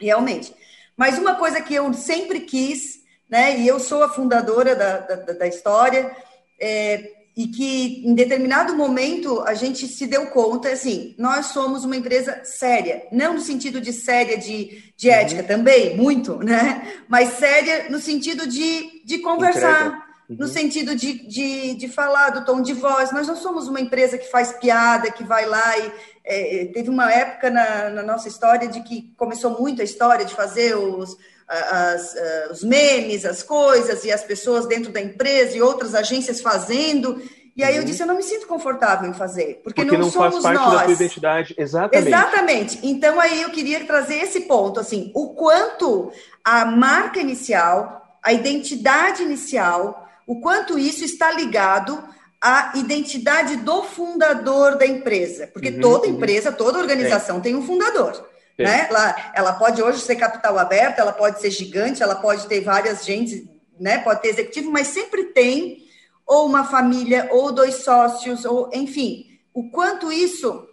realmente. 0.00 0.54
Mas 0.96 1.18
uma 1.18 1.34
coisa 1.34 1.60
que 1.60 1.74
eu 1.74 1.92
sempre 1.92 2.40
quis, 2.40 3.02
né, 3.28 3.58
e 3.58 3.68
eu 3.68 3.78
sou 3.78 4.02
a 4.02 4.08
fundadora 4.08 4.74
da, 4.74 4.98
da, 4.98 5.14
da 5.34 5.46
história, 5.46 6.16
é, 6.58 7.12
e 7.36 7.48
que 7.48 8.02
em 8.06 8.14
determinado 8.14 8.76
momento 8.76 9.40
a 9.40 9.54
gente 9.54 9.88
se 9.88 10.06
deu 10.06 10.26
conta, 10.26 10.68
assim, 10.68 11.14
nós 11.18 11.46
somos 11.46 11.84
uma 11.84 11.96
empresa 11.96 12.40
séria, 12.44 13.06
não 13.10 13.34
no 13.34 13.40
sentido 13.40 13.80
de 13.80 13.92
séria 13.92 14.38
de, 14.38 14.92
de 14.96 15.08
uhum. 15.08 15.14
ética 15.14 15.42
também, 15.42 15.96
muito, 15.96 16.36
né? 16.36 17.02
Mas 17.08 17.30
séria 17.30 17.90
no 17.90 17.98
sentido 17.98 18.46
de, 18.46 19.02
de 19.04 19.18
conversar, 19.18 20.06
uhum. 20.30 20.36
no 20.38 20.46
sentido 20.46 20.94
de, 20.94 21.26
de, 21.26 21.74
de 21.74 21.88
falar 21.88 22.30
do 22.30 22.44
tom 22.44 22.62
de 22.62 22.72
voz. 22.72 23.10
Nós 23.10 23.26
não 23.26 23.36
somos 23.36 23.66
uma 23.66 23.80
empresa 23.80 24.16
que 24.16 24.30
faz 24.30 24.52
piada, 24.52 25.10
que 25.10 25.24
vai 25.24 25.44
lá 25.44 25.78
e. 25.78 26.14
É, 26.26 26.70
teve 26.72 26.88
uma 26.88 27.12
época 27.12 27.50
na, 27.50 27.90
na 27.90 28.02
nossa 28.02 28.28
história 28.28 28.66
de 28.66 28.80
que 28.80 29.12
começou 29.14 29.60
muito 29.60 29.82
a 29.82 29.84
história 29.84 30.24
de 30.24 30.34
fazer 30.34 30.74
os 30.74 31.18
as, 31.48 32.14
os 32.50 32.62
memes, 32.62 33.24
as 33.24 33.42
coisas 33.42 34.04
e 34.04 34.12
as 34.12 34.22
pessoas 34.22 34.66
dentro 34.66 34.92
da 34.92 35.00
empresa 35.00 35.56
e 35.56 35.62
outras 35.62 35.94
agências 35.94 36.40
fazendo. 36.40 37.20
E 37.56 37.62
aí 37.62 37.74
uhum. 37.74 37.80
eu 37.80 37.84
disse, 37.84 38.02
eu 38.02 38.06
não 38.06 38.16
me 38.16 38.22
sinto 38.22 38.46
confortável 38.46 39.08
em 39.08 39.14
fazer, 39.14 39.60
porque, 39.62 39.82
porque 39.84 39.96
não, 39.96 40.06
não 40.06 40.10
somos 40.10 40.42
faz 40.42 40.42
parte 40.42 40.58
nós. 40.58 40.72
da 40.72 40.84
tua 40.84 40.92
identidade, 40.92 41.54
exatamente. 41.56 42.08
Exatamente. 42.08 42.78
Então 42.82 43.20
aí 43.20 43.42
eu 43.42 43.50
queria 43.50 43.84
trazer 43.84 44.16
esse 44.16 44.40
ponto, 44.40 44.80
assim, 44.80 45.12
o 45.14 45.34
quanto 45.34 46.10
a 46.42 46.64
marca 46.64 47.20
inicial, 47.20 48.18
a 48.22 48.32
identidade 48.32 49.22
inicial, 49.22 50.08
o 50.26 50.40
quanto 50.40 50.78
isso 50.78 51.04
está 51.04 51.30
ligado 51.30 52.02
à 52.40 52.72
identidade 52.74 53.56
do 53.58 53.84
fundador 53.84 54.76
da 54.76 54.86
empresa, 54.86 55.46
porque 55.46 55.68
uhum, 55.70 55.80
toda 55.80 56.08
uhum. 56.08 56.14
empresa, 56.14 56.50
toda 56.50 56.78
organização 56.78 57.38
é. 57.38 57.40
tem 57.40 57.54
um 57.54 57.62
fundador. 57.62 58.33
Né? 58.58 58.86
Ela, 58.88 59.32
ela 59.34 59.52
pode 59.54 59.82
hoje 59.82 60.00
ser 60.00 60.16
capital 60.16 60.58
aberto, 60.58 60.98
ela 60.98 61.12
pode 61.12 61.40
ser 61.40 61.50
gigante, 61.50 62.02
ela 62.02 62.14
pode 62.14 62.46
ter 62.46 62.60
várias 62.60 63.04
gente, 63.04 63.48
né? 63.78 63.98
pode 63.98 64.22
ter 64.22 64.28
executivo, 64.28 64.70
mas 64.70 64.88
sempre 64.88 65.24
tem 65.24 65.84
ou 66.26 66.46
uma 66.46 66.64
família, 66.64 67.28
ou 67.32 67.52
dois 67.52 67.76
sócios, 67.84 68.44
ou 68.44 68.70
enfim. 68.72 69.26
O 69.52 69.70
quanto 69.70 70.10
isso, 70.10 70.66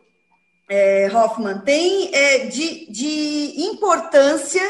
é, 0.70 1.10
Hoffman, 1.14 1.60
tem 1.60 2.14
é, 2.14 2.46
de, 2.46 2.90
de 2.90 3.62
importância 3.64 4.62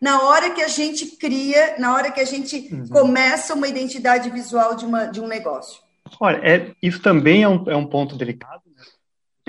na 0.00 0.22
hora 0.22 0.50
que 0.50 0.62
a 0.62 0.68
gente 0.68 1.06
cria, 1.16 1.76
na 1.78 1.92
hora 1.92 2.10
que 2.10 2.20
a 2.20 2.24
gente 2.24 2.68
uhum. 2.72 2.88
começa 2.88 3.54
uma 3.54 3.66
identidade 3.66 4.30
visual 4.30 4.76
de, 4.76 4.86
uma, 4.86 5.06
de 5.06 5.20
um 5.20 5.26
negócio. 5.26 5.82
Olha, 6.20 6.40
é, 6.42 6.70
isso 6.80 7.02
também 7.02 7.42
é 7.42 7.48
um, 7.48 7.68
é 7.68 7.76
um 7.76 7.86
ponto 7.86 8.16
delicado, 8.16 8.62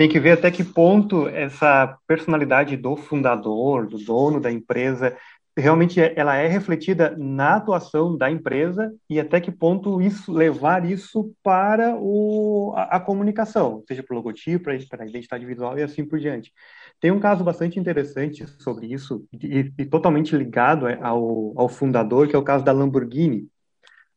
tem 0.00 0.08
que 0.08 0.18
ver 0.18 0.30
até 0.30 0.50
que 0.50 0.64
ponto 0.64 1.28
essa 1.28 1.94
personalidade 2.06 2.74
do 2.74 2.96
fundador, 2.96 3.86
do 3.86 3.98
dono 3.98 4.40
da 4.40 4.50
empresa, 4.50 5.14
realmente 5.54 6.00
é, 6.00 6.14
ela 6.16 6.36
é 6.36 6.46
refletida 6.46 7.14
na 7.18 7.56
atuação 7.56 8.16
da 8.16 8.30
empresa 8.30 8.90
e 9.10 9.20
até 9.20 9.42
que 9.42 9.50
ponto 9.50 10.00
isso 10.00 10.32
levar 10.32 10.90
isso 10.90 11.34
para 11.42 11.94
o, 11.98 12.72
a, 12.74 12.96
a 12.96 13.00
comunicação, 13.00 13.84
seja 13.86 14.02
para 14.02 14.14
o 14.14 14.16
logotipo, 14.16 14.64
para 14.88 15.04
a 15.04 15.06
identidade 15.06 15.44
visual 15.44 15.78
e 15.78 15.82
assim 15.82 16.02
por 16.02 16.18
diante. 16.18 16.50
Tem 16.98 17.10
um 17.10 17.20
caso 17.20 17.44
bastante 17.44 17.78
interessante 17.78 18.46
sobre 18.58 18.86
isso 18.86 19.26
e, 19.34 19.70
e 19.76 19.84
totalmente 19.84 20.34
ligado 20.34 20.86
ao, 21.02 21.52
ao 21.54 21.68
fundador, 21.68 22.26
que 22.26 22.34
é 22.34 22.38
o 22.38 22.42
caso 22.42 22.64
da 22.64 22.72
Lamborghini. 22.72 23.48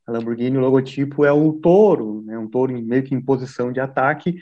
A 0.08 0.14
Lamborghini, 0.14 0.58
o 0.58 0.62
logotipo 0.62 1.26
é 1.26 1.34
um 1.34 1.52
touro, 1.52 2.24
né, 2.26 2.38
um 2.38 2.48
touro 2.48 2.72
meio 2.82 3.04
que 3.04 3.14
em 3.14 3.20
posição 3.20 3.70
de 3.70 3.82
ataque, 3.82 4.38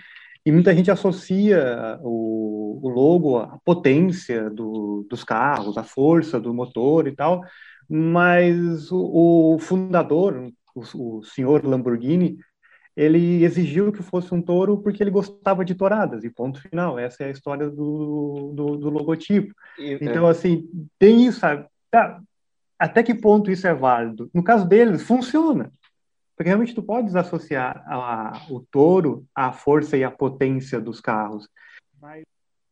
e 0.45 0.51
muita 0.51 0.73
gente 0.73 0.89
associa 0.89 1.99
o, 2.01 2.79
o 2.81 2.89
logo 2.89 3.37
à 3.37 3.59
potência 3.63 4.49
do, 4.49 5.05
dos 5.09 5.23
carros, 5.23 5.77
à 5.77 5.83
força 5.83 6.39
do 6.39 6.53
motor 6.53 7.07
e 7.07 7.15
tal, 7.15 7.41
mas 7.87 8.91
o, 8.91 9.55
o 9.55 9.59
fundador, 9.59 10.51
o, 10.73 10.81
o, 11.19 11.23
senhor 11.23 11.63
Lamborghini, 11.65 12.37
ele 12.95 13.43
exigiu 13.43 13.91
que 13.91 14.01
fosse 14.01 14.33
um 14.33 14.41
touro 14.41 14.77
porque 14.77 15.03
ele 15.03 15.11
gostava 15.11 15.63
de 15.63 15.75
touradas, 15.75 16.23
e 16.23 16.29
ponto 16.29 16.61
final. 16.61 16.97
Essa 16.97 17.23
é 17.23 17.27
a 17.27 17.31
história 17.31 17.69
do, 17.69 18.53
do, 18.55 18.77
do 18.77 18.89
logotipo. 18.89 19.53
E, 19.77 19.93
é. 19.93 19.97
então, 20.01 20.27
é... 20.27 20.31
assim, 20.31 20.67
tem 20.97 21.25
isso, 21.25 21.39
sabe? 21.39 21.65
Tá, 21.89 22.19
até 22.79 23.03
que 23.03 23.13
ponto 23.13 23.51
isso 23.51 23.67
é 23.67 23.73
válido? 23.73 24.29
No 24.33 24.43
caso 24.43 24.67
deles, 24.67 25.03
funciona. 25.03 25.71
Porque 26.41 26.49
realmente 26.49 26.73
tu 26.73 26.81
podes 26.81 27.15
associar 27.15 27.83
a, 27.85 27.95
a, 28.29 28.41
o 28.49 28.61
touro 28.71 29.27
à 29.35 29.51
força 29.51 29.95
e 29.95 30.03
à 30.03 30.09
potência 30.09 30.81
dos 30.81 30.99
carros. 30.99 31.47
Mas 32.01 32.23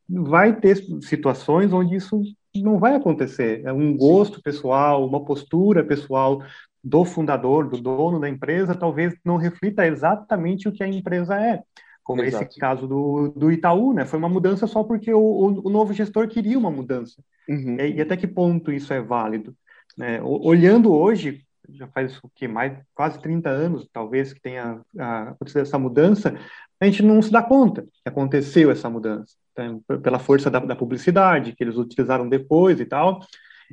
vai 0.10 0.60
ter 0.60 0.78
situações 1.04 1.72
onde 1.72 1.96
isso 1.96 2.20
não 2.56 2.80
vai 2.80 2.96
acontecer. 2.96 3.62
É 3.64 3.72
um 3.72 3.96
gosto 3.96 4.42
pessoal, 4.42 5.08
uma 5.08 5.24
postura 5.24 5.84
pessoal 5.84 6.42
do 6.84 7.06
fundador, 7.06 7.70
do 7.70 7.80
dono 7.80 8.20
da 8.20 8.28
empresa, 8.28 8.74
talvez 8.74 9.14
não 9.24 9.38
reflita 9.38 9.86
exatamente 9.86 10.68
o 10.68 10.72
que 10.72 10.84
a 10.84 10.88
empresa 10.88 11.40
é. 11.40 11.62
Como 12.04 12.24
Exato. 12.24 12.46
esse 12.46 12.60
caso 12.60 12.88
do, 12.88 13.28
do 13.36 13.52
Itaú, 13.52 13.94
né? 13.94 14.04
Foi 14.04 14.18
uma 14.18 14.30
mudança 14.30 14.66
só 14.66 14.84
porque 14.84 15.14
o, 15.14 15.20
o, 15.20 15.68
o 15.68 15.70
novo 15.70 15.94
gestor 15.94 16.28
queria 16.28 16.58
uma 16.58 16.72
mudança. 16.72 17.24
Uhum. 17.48 17.78
E, 17.80 17.98
e, 17.98 18.02
até 18.02 18.18
que 18.18 18.26
ponto 18.26 18.72
isso 18.72 18.92
é 18.92 19.00
válido? 19.00 19.56
Né? 19.96 20.20
Olhando 20.24 20.92
hoje, 20.92 21.46
já 21.74 21.88
faz 21.88 22.18
o 22.24 22.30
que 22.34 22.48
mais 22.48 22.78
quase 22.94 23.22
30 23.22 23.50
anos, 23.50 23.88
talvez 23.92 24.34
que 24.34 24.42
tenha 24.42 24.82
acontecido 24.98 25.62
essa 25.62 25.80
mudança, 25.80 26.38
a 26.80 26.86
gente 26.86 27.04
não 27.04 27.22
se 27.22 27.32
dá 27.32 27.42
conta 27.42 27.84
que 27.84 28.10
aconteceu 28.10 28.72
essa 28.72 28.90
mudança, 28.90 29.36
então, 29.52 29.82
pela 30.02 30.20
força 30.20 30.50
da, 30.50 30.60
da, 30.60 30.76
publicidade 30.76 31.54
que 31.54 31.64
eles 31.64 31.76
utilizaram 31.76 32.28
depois 32.28 32.80
e 32.80 32.86
tal, 32.86 33.20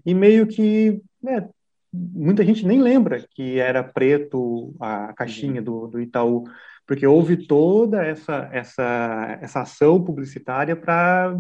e 0.05 0.15
meio 0.15 0.47
que 0.47 1.01
né, 1.23 1.49
muita 1.93 2.45
gente 2.45 2.67
nem 2.67 2.81
lembra 2.81 3.25
que 3.31 3.59
era 3.59 3.83
preto 3.83 4.75
a 4.81 5.13
caixinha 5.13 5.63
do, 5.63 5.87
do 5.87 6.01
Itaú, 6.01 6.45
porque 6.87 7.07
houve 7.07 7.47
toda 7.47 8.05
essa 8.05 8.49
essa 8.53 9.39
essa 9.41 9.61
ação 9.63 10.03
publicitária 10.03 10.77
para 10.77 11.37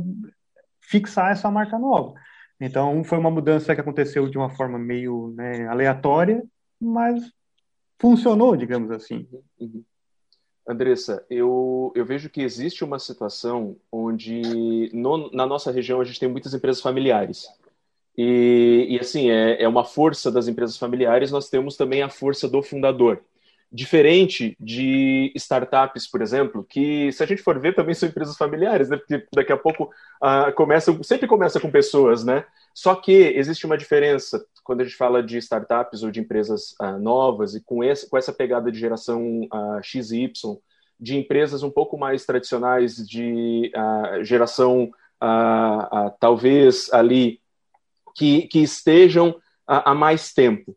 fixar 0.80 1.32
essa 1.32 1.50
marca 1.50 1.78
nova. 1.78 2.14
Então, 2.60 3.04
foi 3.04 3.18
uma 3.18 3.30
mudança 3.30 3.74
que 3.74 3.80
aconteceu 3.80 4.28
de 4.28 4.38
uma 4.38 4.48
forma 4.48 4.78
meio 4.78 5.34
né, 5.36 5.66
aleatória, 5.66 6.42
mas 6.80 7.30
funcionou, 7.98 8.56
digamos 8.56 8.90
assim. 8.90 9.26
Uhum. 9.60 9.84
Andressa, 10.68 11.24
eu, 11.30 11.92
eu 11.94 12.04
vejo 12.04 12.28
que 12.28 12.42
existe 12.42 12.82
uma 12.82 12.98
situação 12.98 13.76
onde 13.92 14.90
no, 14.92 15.30
na 15.30 15.46
nossa 15.46 15.70
região 15.70 16.00
a 16.00 16.04
gente 16.04 16.18
tem 16.18 16.28
muitas 16.28 16.54
empresas 16.54 16.82
familiares. 16.82 17.46
E, 18.18 18.86
e 18.88 18.98
assim, 18.98 19.30
é, 19.30 19.62
é 19.62 19.68
uma 19.68 19.84
força 19.84 20.30
das 20.30 20.48
empresas 20.48 20.76
familiares, 20.76 21.30
nós 21.30 21.48
temos 21.48 21.76
também 21.76 22.02
a 22.02 22.08
força 22.08 22.48
do 22.48 22.62
fundador. 22.62 23.22
Diferente 23.72 24.56
de 24.60 25.32
startups, 25.34 26.08
por 26.08 26.22
exemplo, 26.22 26.64
que 26.64 27.10
se 27.12 27.22
a 27.22 27.26
gente 27.26 27.42
for 27.42 27.58
ver 27.58 27.74
também 27.74 27.94
são 27.94 28.08
empresas 28.08 28.36
familiares, 28.36 28.88
né? 28.88 28.96
Porque 28.96 29.26
daqui 29.34 29.52
a 29.52 29.56
pouco 29.56 29.90
uh, 30.22 30.52
começa, 30.54 30.96
sempre 31.02 31.26
começa 31.26 31.58
com 31.58 31.70
pessoas, 31.70 32.24
né? 32.24 32.44
Só 32.72 32.94
que 32.94 33.12
existe 33.12 33.64
uma 33.64 33.78
diferença 33.78 34.44
quando 34.62 34.82
a 34.82 34.84
gente 34.84 34.96
fala 34.96 35.22
de 35.22 35.38
startups 35.38 36.02
ou 36.02 36.10
de 36.10 36.20
empresas 36.20 36.74
uh, 36.82 36.98
novas 36.98 37.54
e 37.54 37.60
com, 37.62 37.82
esse, 37.82 38.10
com 38.10 38.18
essa 38.18 38.32
pegada 38.32 38.70
de 38.70 38.78
geração 38.78 39.42
uh, 39.44 39.82
XY, 39.82 40.32
de 40.98 41.16
empresas 41.16 41.62
um 41.62 41.70
pouco 41.70 41.96
mais 41.96 42.26
tradicionais 42.26 42.96
de 42.96 43.72
uh, 43.74 44.22
geração 44.24 44.90
talvez 46.20 46.92
ali 46.92 47.40
que, 48.14 48.42
que 48.48 48.58
estejam 48.58 49.34
há 49.66 49.94
mais 49.94 50.34
tempo 50.34 50.76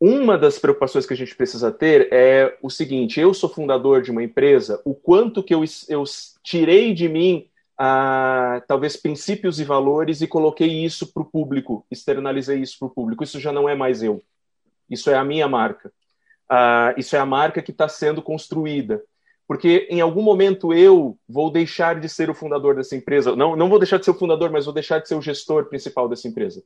uma 0.00 0.38
das 0.38 0.58
preocupações 0.58 1.04
que 1.04 1.12
a 1.12 1.16
gente 1.16 1.36
precisa 1.36 1.70
ter 1.70 2.08
é 2.10 2.56
o 2.62 2.70
seguinte: 2.70 3.20
eu 3.20 3.34
sou 3.34 3.50
fundador 3.50 4.00
de 4.00 4.10
uma 4.10 4.22
empresa, 4.22 4.80
o 4.84 4.94
quanto 4.94 5.42
que 5.42 5.54
eu, 5.54 5.62
eu 5.88 6.04
tirei 6.42 6.94
de 6.94 7.08
mim 7.08 7.46
ah, 7.78 8.62
talvez 8.66 8.96
princípios 8.96 9.60
e 9.60 9.64
valores 9.64 10.20
e 10.20 10.26
coloquei 10.26 10.68
isso 10.84 11.12
para 11.12 11.22
o 11.22 11.26
público, 11.26 11.86
externalizei 11.90 12.60
isso 12.60 12.78
para 12.78 12.88
o 12.88 12.90
público. 12.90 13.24
Isso 13.24 13.38
já 13.38 13.52
não 13.52 13.68
é 13.68 13.74
mais 13.74 14.02
eu. 14.02 14.22
Isso 14.88 15.10
é 15.10 15.14
a 15.16 15.24
minha 15.24 15.48
marca. 15.48 15.92
Ah, 16.48 16.94
isso 16.96 17.14
é 17.14 17.18
a 17.18 17.26
marca 17.26 17.62
que 17.62 17.70
está 17.70 17.88
sendo 17.88 18.22
construída. 18.22 19.02
Porque 19.46 19.88
em 19.90 20.00
algum 20.00 20.22
momento 20.22 20.72
eu 20.72 21.18
vou 21.28 21.50
deixar 21.50 21.98
de 21.98 22.08
ser 22.08 22.30
o 22.30 22.34
fundador 22.34 22.74
dessa 22.74 22.94
empresa. 22.94 23.34
Não, 23.34 23.56
não 23.56 23.68
vou 23.68 23.78
deixar 23.78 23.98
de 23.98 24.04
ser 24.04 24.12
o 24.12 24.18
fundador, 24.18 24.50
mas 24.50 24.64
vou 24.64 24.74
deixar 24.74 24.98
de 24.98 25.08
ser 25.08 25.14
o 25.14 25.22
gestor 25.22 25.64
principal 25.66 26.08
dessa 26.08 26.28
empresa. 26.28 26.62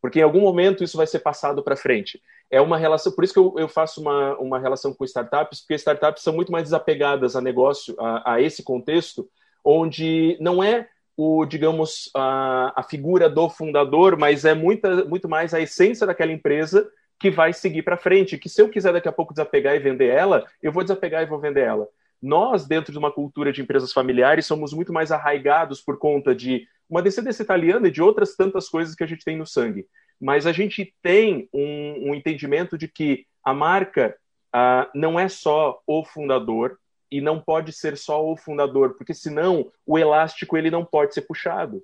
Porque 0.00 0.20
em 0.20 0.22
algum 0.22 0.40
momento 0.40 0.84
isso 0.84 0.96
vai 0.96 1.06
ser 1.06 1.20
passado 1.20 1.62
para 1.62 1.76
frente. 1.76 2.20
É 2.50 2.60
uma 2.60 2.78
relação, 2.78 3.12
por 3.12 3.24
isso 3.24 3.32
que 3.32 3.38
eu, 3.38 3.54
eu, 3.56 3.68
faço 3.68 4.00
uma, 4.00 4.36
uma 4.38 4.58
relação 4.58 4.94
com 4.94 5.04
startups, 5.04 5.60
porque 5.60 5.74
startups 5.74 6.22
são 6.22 6.32
muito 6.32 6.52
mais 6.52 6.64
desapegadas 6.64 7.34
a 7.34 7.40
negócio, 7.40 7.94
a, 7.98 8.34
a 8.34 8.40
esse 8.40 8.62
contexto, 8.62 9.28
onde 9.64 10.36
não 10.40 10.62
é 10.62 10.88
o, 11.16 11.44
digamos, 11.46 12.10
a, 12.14 12.72
a 12.76 12.82
figura 12.82 13.28
do 13.28 13.48
fundador, 13.48 14.16
mas 14.18 14.44
é 14.44 14.54
muita, 14.54 15.04
muito 15.06 15.28
mais 15.28 15.54
a 15.54 15.60
essência 15.60 16.06
daquela 16.06 16.32
empresa 16.32 16.88
que 17.18 17.30
vai 17.30 17.52
seguir 17.52 17.82
para 17.82 17.96
frente. 17.96 18.38
Que 18.38 18.48
se 18.48 18.60
eu 18.60 18.68
quiser 18.68 18.92
daqui 18.92 19.08
a 19.08 19.12
pouco 19.12 19.32
desapegar 19.32 19.74
e 19.74 19.80
vender 19.80 20.08
ela, 20.08 20.44
eu 20.62 20.70
vou 20.70 20.82
desapegar 20.82 21.22
e 21.22 21.26
vou 21.26 21.40
vender 21.40 21.62
ela. 21.62 21.88
Nós, 22.20 22.66
dentro 22.66 22.92
de 22.92 22.98
uma 22.98 23.10
cultura 23.10 23.52
de 23.52 23.62
empresas 23.62 23.92
familiares, 23.92 24.46
somos 24.46 24.72
muito 24.72 24.92
mais 24.92 25.10
arraigados 25.10 25.80
por 25.80 25.98
conta 25.98 26.34
de 26.34 26.66
uma 26.88 27.02
descendência 27.02 27.42
italiana 27.42 27.88
e 27.88 27.90
de 27.90 28.02
outras 28.02 28.36
tantas 28.36 28.68
coisas 28.68 28.94
que 28.94 29.04
a 29.04 29.06
gente 29.06 29.24
tem 29.24 29.36
no 29.36 29.46
sangue. 29.46 29.86
Mas 30.20 30.46
a 30.46 30.52
gente 30.52 30.94
tem 31.02 31.48
um, 31.52 32.10
um 32.10 32.14
entendimento 32.14 32.78
de 32.78 32.88
que 32.88 33.26
a 33.44 33.52
marca 33.52 34.16
uh, 34.54 34.88
não 34.94 35.18
é 35.18 35.28
só 35.28 35.80
o 35.86 36.04
fundador, 36.04 36.78
e 37.10 37.20
não 37.20 37.40
pode 37.40 37.72
ser 37.72 37.96
só 37.96 38.24
o 38.24 38.36
fundador, 38.36 38.94
porque 38.94 39.14
senão 39.14 39.70
o 39.86 39.98
elástico 39.98 40.56
ele 40.56 40.70
não 40.70 40.84
pode 40.84 41.14
ser 41.14 41.22
puxado. 41.22 41.82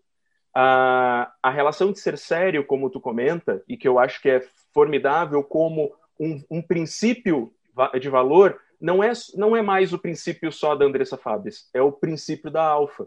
A, 0.54 1.32
a 1.42 1.50
relação 1.50 1.92
de 1.92 2.00
ser 2.00 2.18
sério, 2.18 2.66
como 2.66 2.90
tu 2.90 3.00
comenta, 3.00 3.62
e 3.68 3.76
que 3.76 3.88
eu 3.88 3.98
acho 3.98 4.20
que 4.20 4.28
é 4.28 4.46
formidável 4.74 5.42
como 5.42 5.92
um, 6.18 6.42
um 6.50 6.62
princípio 6.62 7.52
de 7.98 8.08
valor, 8.08 8.60
não 8.80 9.02
é, 9.02 9.12
não 9.34 9.56
é 9.56 9.62
mais 9.62 9.92
o 9.92 9.98
princípio 9.98 10.52
só 10.52 10.74
da 10.74 10.84
Andressa 10.84 11.16
Fabres, 11.16 11.70
é 11.72 11.80
o 11.80 11.92
princípio 11.92 12.50
da 12.50 12.62
Alfa. 12.62 13.06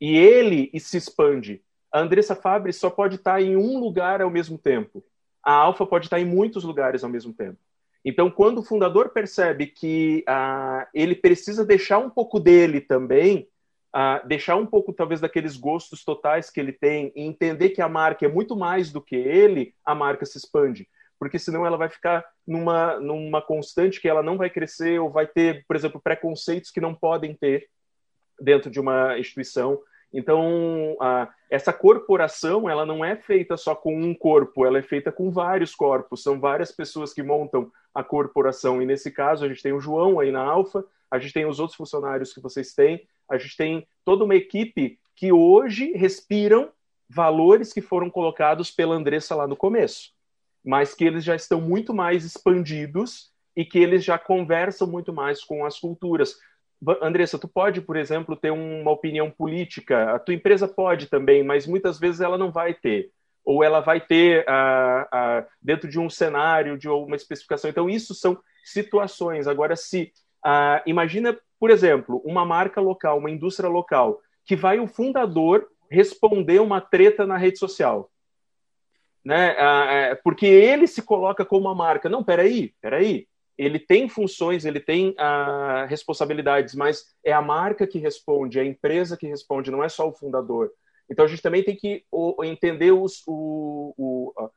E 0.00 0.16
ele 0.16 0.70
se 0.78 0.96
expande. 0.96 1.62
A 1.92 2.00
Andressa 2.00 2.34
Fabres 2.34 2.76
só 2.76 2.90
pode 2.90 3.16
estar 3.16 3.40
em 3.42 3.56
um 3.56 3.78
lugar 3.78 4.20
ao 4.20 4.30
mesmo 4.30 4.58
tempo. 4.58 5.04
A 5.42 5.52
Alfa 5.52 5.86
pode 5.86 6.06
estar 6.06 6.20
em 6.20 6.24
muitos 6.24 6.64
lugares 6.64 7.02
ao 7.02 7.10
mesmo 7.10 7.32
tempo. 7.32 7.58
Então, 8.04 8.30
quando 8.30 8.58
o 8.58 8.62
fundador 8.62 9.10
percebe 9.10 9.66
que 9.66 10.22
ah, 10.26 10.86
ele 10.94 11.14
precisa 11.14 11.64
deixar 11.64 11.98
um 11.98 12.10
pouco 12.10 12.38
dele 12.38 12.80
também, 12.80 13.48
ah, 13.92 14.22
deixar 14.24 14.56
um 14.56 14.66
pouco, 14.66 14.92
talvez, 14.92 15.20
daqueles 15.20 15.56
gostos 15.56 16.04
totais 16.04 16.50
que 16.50 16.60
ele 16.60 16.72
tem 16.72 17.12
e 17.16 17.22
entender 17.22 17.70
que 17.70 17.82
a 17.82 17.88
marca 17.88 18.24
é 18.24 18.28
muito 18.28 18.54
mais 18.54 18.92
do 18.92 19.00
que 19.00 19.16
ele, 19.16 19.74
a 19.84 19.94
marca 19.94 20.24
se 20.24 20.38
expande. 20.38 20.88
Porque 21.18 21.38
senão 21.38 21.66
ela 21.66 21.76
vai 21.76 21.88
ficar 21.88 22.24
numa, 22.46 23.00
numa 23.00 23.42
constante 23.42 24.00
que 24.00 24.08
ela 24.08 24.22
não 24.22 24.36
vai 24.36 24.48
crescer 24.48 25.00
ou 25.00 25.10
vai 25.10 25.26
ter, 25.26 25.64
por 25.66 25.74
exemplo, 25.74 26.00
preconceitos 26.00 26.70
que 26.70 26.80
não 26.80 26.94
podem 26.94 27.34
ter 27.34 27.68
dentro 28.40 28.70
de 28.70 28.78
uma 28.78 29.18
instituição. 29.18 29.80
Então, 30.12 30.96
a, 31.00 31.28
essa 31.50 31.72
corporação, 31.72 32.68
ela 32.68 32.86
não 32.86 33.04
é 33.04 33.16
feita 33.16 33.56
só 33.56 33.74
com 33.74 33.94
um 33.94 34.14
corpo, 34.14 34.64
ela 34.64 34.78
é 34.78 34.82
feita 34.82 35.12
com 35.12 35.30
vários 35.30 35.74
corpos. 35.74 36.22
São 36.22 36.40
várias 36.40 36.72
pessoas 36.72 37.12
que 37.12 37.22
montam 37.22 37.70
a 37.94 38.02
corporação. 38.02 38.80
E 38.80 38.86
nesse 38.86 39.10
caso, 39.10 39.44
a 39.44 39.48
gente 39.48 39.62
tem 39.62 39.72
o 39.72 39.80
João 39.80 40.18
aí 40.18 40.30
na 40.30 40.42
Alfa, 40.42 40.84
a 41.10 41.18
gente 41.18 41.34
tem 41.34 41.46
os 41.46 41.58
outros 41.60 41.76
funcionários 41.76 42.32
que 42.32 42.40
vocês 42.40 42.74
têm, 42.74 43.06
a 43.28 43.36
gente 43.38 43.56
tem 43.56 43.86
toda 44.04 44.24
uma 44.24 44.34
equipe 44.34 44.98
que 45.14 45.32
hoje 45.32 45.92
respiram 45.92 46.70
valores 47.08 47.72
que 47.72 47.80
foram 47.80 48.10
colocados 48.10 48.70
pela 48.70 48.94
Andressa 48.94 49.34
lá 49.34 49.46
no 49.46 49.56
começo, 49.56 50.12
mas 50.64 50.94
que 50.94 51.04
eles 51.04 51.24
já 51.24 51.34
estão 51.34 51.60
muito 51.60 51.94
mais 51.94 52.24
expandidos 52.24 53.32
e 53.56 53.64
que 53.64 53.78
eles 53.78 54.04
já 54.04 54.18
conversam 54.18 54.86
muito 54.86 55.12
mais 55.12 55.42
com 55.42 55.64
as 55.64 55.78
culturas. 55.78 56.36
Andressa, 57.02 57.38
tu 57.38 57.48
pode, 57.48 57.80
por 57.80 57.96
exemplo, 57.96 58.36
ter 58.36 58.50
uma 58.50 58.90
opinião 58.90 59.30
política, 59.30 60.14
a 60.14 60.18
tua 60.18 60.34
empresa 60.34 60.68
pode 60.68 61.06
também, 61.06 61.42
mas 61.42 61.66
muitas 61.66 61.98
vezes 61.98 62.20
ela 62.20 62.38
não 62.38 62.52
vai 62.52 62.72
ter, 62.72 63.10
ou 63.44 63.64
ela 63.64 63.80
vai 63.80 64.00
ter 64.00 64.44
uh, 64.48 65.42
uh, 65.42 65.46
dentro 65.60 65.88
de 65.88 65.98
um 65.98 66.08
cenário, 66.08 66.78
de 66.78 66.88
uma 66.88 67.16
especificação. 67.16 67.68
Então, 67.68 67.90
isso 67.90 68.14
são 68.14 68.38
situações. 68.64 69.48
Agora, 69.48 69.74
se 69.74 70.12
uh, 70.46 70.80
imagina, 70.86 71.36
por 71.58 71.70
exemplo, 71.70 72.22
uma 72.24 72.44
marca 72.44 72.80
local, 72.80 73.18
uma 73.18 73.30
indústria 73.30 73.68
local, 73.68 74.20
que 74.44 74.54
vai 74.54 74.78
o 74.78 74.86
fundador 74.86 75.66
responder 75.90 76.60
uma 76.60 76.80
treta 76.80 77.26
na 77.26 77.36
rede 77.36 77.58
social. 77.58 78.10
Né? 79.24 79.56
É, 79.58 80.14
porque 80.14 80.46
ele 80.46 80.86
se 80.86 81.02
coloca 81.02 81.44
como 81.44 81.66
uma 81.66 81.74
marca. 81.74 82.08
Não, 82.08 82.22
peraí, 82.22 82.72
peraí 82.80 83.26
ele 83.58 83.80
tem 83.80 84.08
funções, 84.08 84.64
ele 84.64 84.78
tem 84.78 85.10
uh, 85.10 85.86
responsabilidades, 85.88 86.76
mas 86.76 87.04
é 87.24 87.32
a 87.32 87.42
marca 87.42 87.86
que 87.86 87.98
responde, 87.98 88.58
é 88.58 88.62
a 88.62 88.64
empresa 88.66 89.16
que 89.16 89.26
responde, 89.26 89.70
não 89.70 89.82
é 89.82 89.88
só 89.88 90.08
o 90.08 90.12
fundador. 90.12 90.70
Então 91.10 91.24
a 91.24 91.28
gente 91.28 91.42
também 91.42 91.64
tem 91.64 91.74
que 91.74 92.04
o, 92.10 92.44
entender 92.44 92.92
os, 92.92 93.22
o, 93.26 93.92
o, 93.98 94.50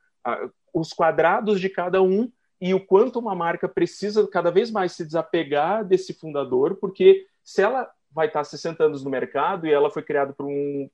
os 0.72 0.92
quadrados 0.92 1.60
de 1.60 1.68
cada 1.68 2.00
um 2.00 2.30
e 2.60 2.72
o 2.72 2.80
quanto 2.80 3.18
uma 3.18 3.34
marca 3.34 3.68
precisa 3.68 4.26
cada 4.28 4.50
vez 4.50 4.70
mais 4.70 4.92
se 4.92 5.04
desapegar 5.04 5.84
desse 5.84 6.14
fundador, 6.14 6.76
porque 6.76 7.26
se 7.42 7.60
ela 7.60 7.90
vai 8.08 8.28
estar 8.28 8.44
60 8.44 8.84
anos 8.84 9.02
no 9.02 9.10
mercado 9.10 9.66
e 9.66 9.72
ela 9.72 9.90
foi 9.90 10.02
criada 10.02 10.32
por 10.32 10.46
um, 10.46 10.88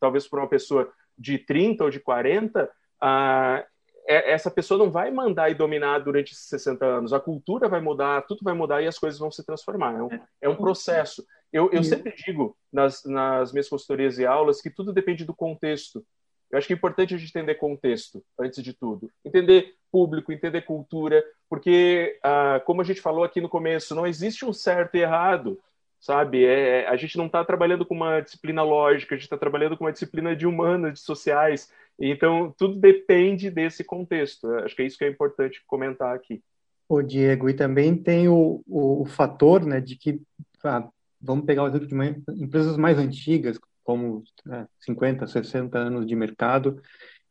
talvez 0.00 0.26
por 0.26 0.38
uma 0.38 0.48
pessoa 0.48 0.90
de 1.18 1.36
30 1.36 1.84
ou 1.84 1.90
de 1.90 2.00
40, 2.00 2.64
uh, 2.64 2.66
é, 3.04 3.66
essa 4.06 4.50
pessoa 4.50 4.78
não 4.78 4.90
vai 4.90 5.10
mandar 5.10 5.50
e 5.50 5.54
dominar 5.54 5.98
durante 6.00 6.32
esses 6.32 6.48
60 6.48 6.84
anos. 6.84 7.12
A 7.12 7.20
cultura 7.20 7.68
vai 7.68 7.80
mudar, 7.80 8.22
tudo 8.22 8.40
vai 8.42 8.54
mudar 8.54 8.82
e 8.82 8.86
as 8.86 8.98
coisas 8.98 9.18
vão 9.18 9.30
se 9.30 9.44
transformar. 9.44 9.94
É 9.94 10.02
um, 10.02 10.20
é 10.42 10.48
um 10.48 10.56
processo. 10.56 11.24
Eu, 11.52 11.70
eu 11.72 11.82
sempre 11.82 12.14
digo 12.16 12.56
nas, 12.72 13.04
nas 13.04 13.52
minhas 13.52 13.68
consultorias 13.68 14.18
e 14.18 14.26
aulas 14.26 14.60
que 14.60 14.70
tudo 14.70 14.92
depende 14.92 15.24
do 15.24 15.34
contexto. 15.34 16.04
Eu 16.50 16.58
acho 16.58 16.66
que 16.66 16.72
é 16.72 16.76
importante 16.76 17.14
a 17.14 17.18
gente 17.18 17.30
entender 17.30 17.54
contexto, 17.54 18.24
antes 18.38 18.62
de 18.62 18.72
tudo. 18.72 19.10
Entender 19.24 19.74
público, 19.90 20.32
entender 20.32 20.62
cultura, 20.62 21.24
porque, 21.48 22.18
ah, 22.24 22.60
como 22.64 22.80
a 22.80 22.84
gente 22.84 23.00
falou 23.00 23.22
aqui 23.22 23.40
no 23.40 23.48
começo, 23.48 23.94
não 23.94 24.06
existe 24.06 24.44
um 24.44 24.52
certo 24.52 24.96
e 24.96 25.00
errado, 25.00 25.60
sabe? 26.00 26.44
É, 26.44 26.88
a 26.88 26.96
gente 26.96 27.16
não 27.18 27.26
está 27.26 27.44
trabalhando 27.44 27.84
com 27.84 27.94
uma 27.94 28.20
disciplina 28.20 28.62
lógica, 28.62 29.14
a 29.14 29.18
gente 29.18 29.26
está 29.26 29.36
trabalhando 29.36 29.76
com 29.76 29.84
uma 29.84 29.92
disciplina 29.92 30.34
de 30.34 30.46
humanas, 30.46 30.94
de 30.94 31.00
sociais. 31.00 31.70
Então, 31.98 32.52
tudo 32.56 32.76
depende 32.76 33.50
desse 33.50 33.84
contexto. 33.84 34.50
Acho 34.54 34.74
que 34.74 34.82
é 34.82 34.86
isso 34.86 34.96
que 34.96 35.04
é 35.04 35.08
importante 35.10 35.62
comentar 35.66 36.14
aqui. 36.14 36.42
O 36.88 37.02
Diego, 37.02 37.48
e 37.48 37.54
também 37.54 37.94
tem 37.94 38.28
o, 38.28 38.62
o, 38.66 39.02
o 39.02 39.04
fator 39.04 39.64
né, 39.64 39.80
de 39.80 39.94
que, 39.94 40.20
ah, 40.64 40.88
vamos 41.20 41.44
pegar 41.44 41.62
o 41.62 41.68
exemplo 41.68 41.86
de 41.86 41.94
uma, 41.94 42.06
empresas 42.06 42.76
mais 42.76 42.98
antigas, 42.98 43.60
como 43.84 44.24
né, 44.44 44.66
50, 44.80 45.26
60 45.26 45.78
anos 45.78 46.06
de 46.06 46.16
mercado, 46.16 46.80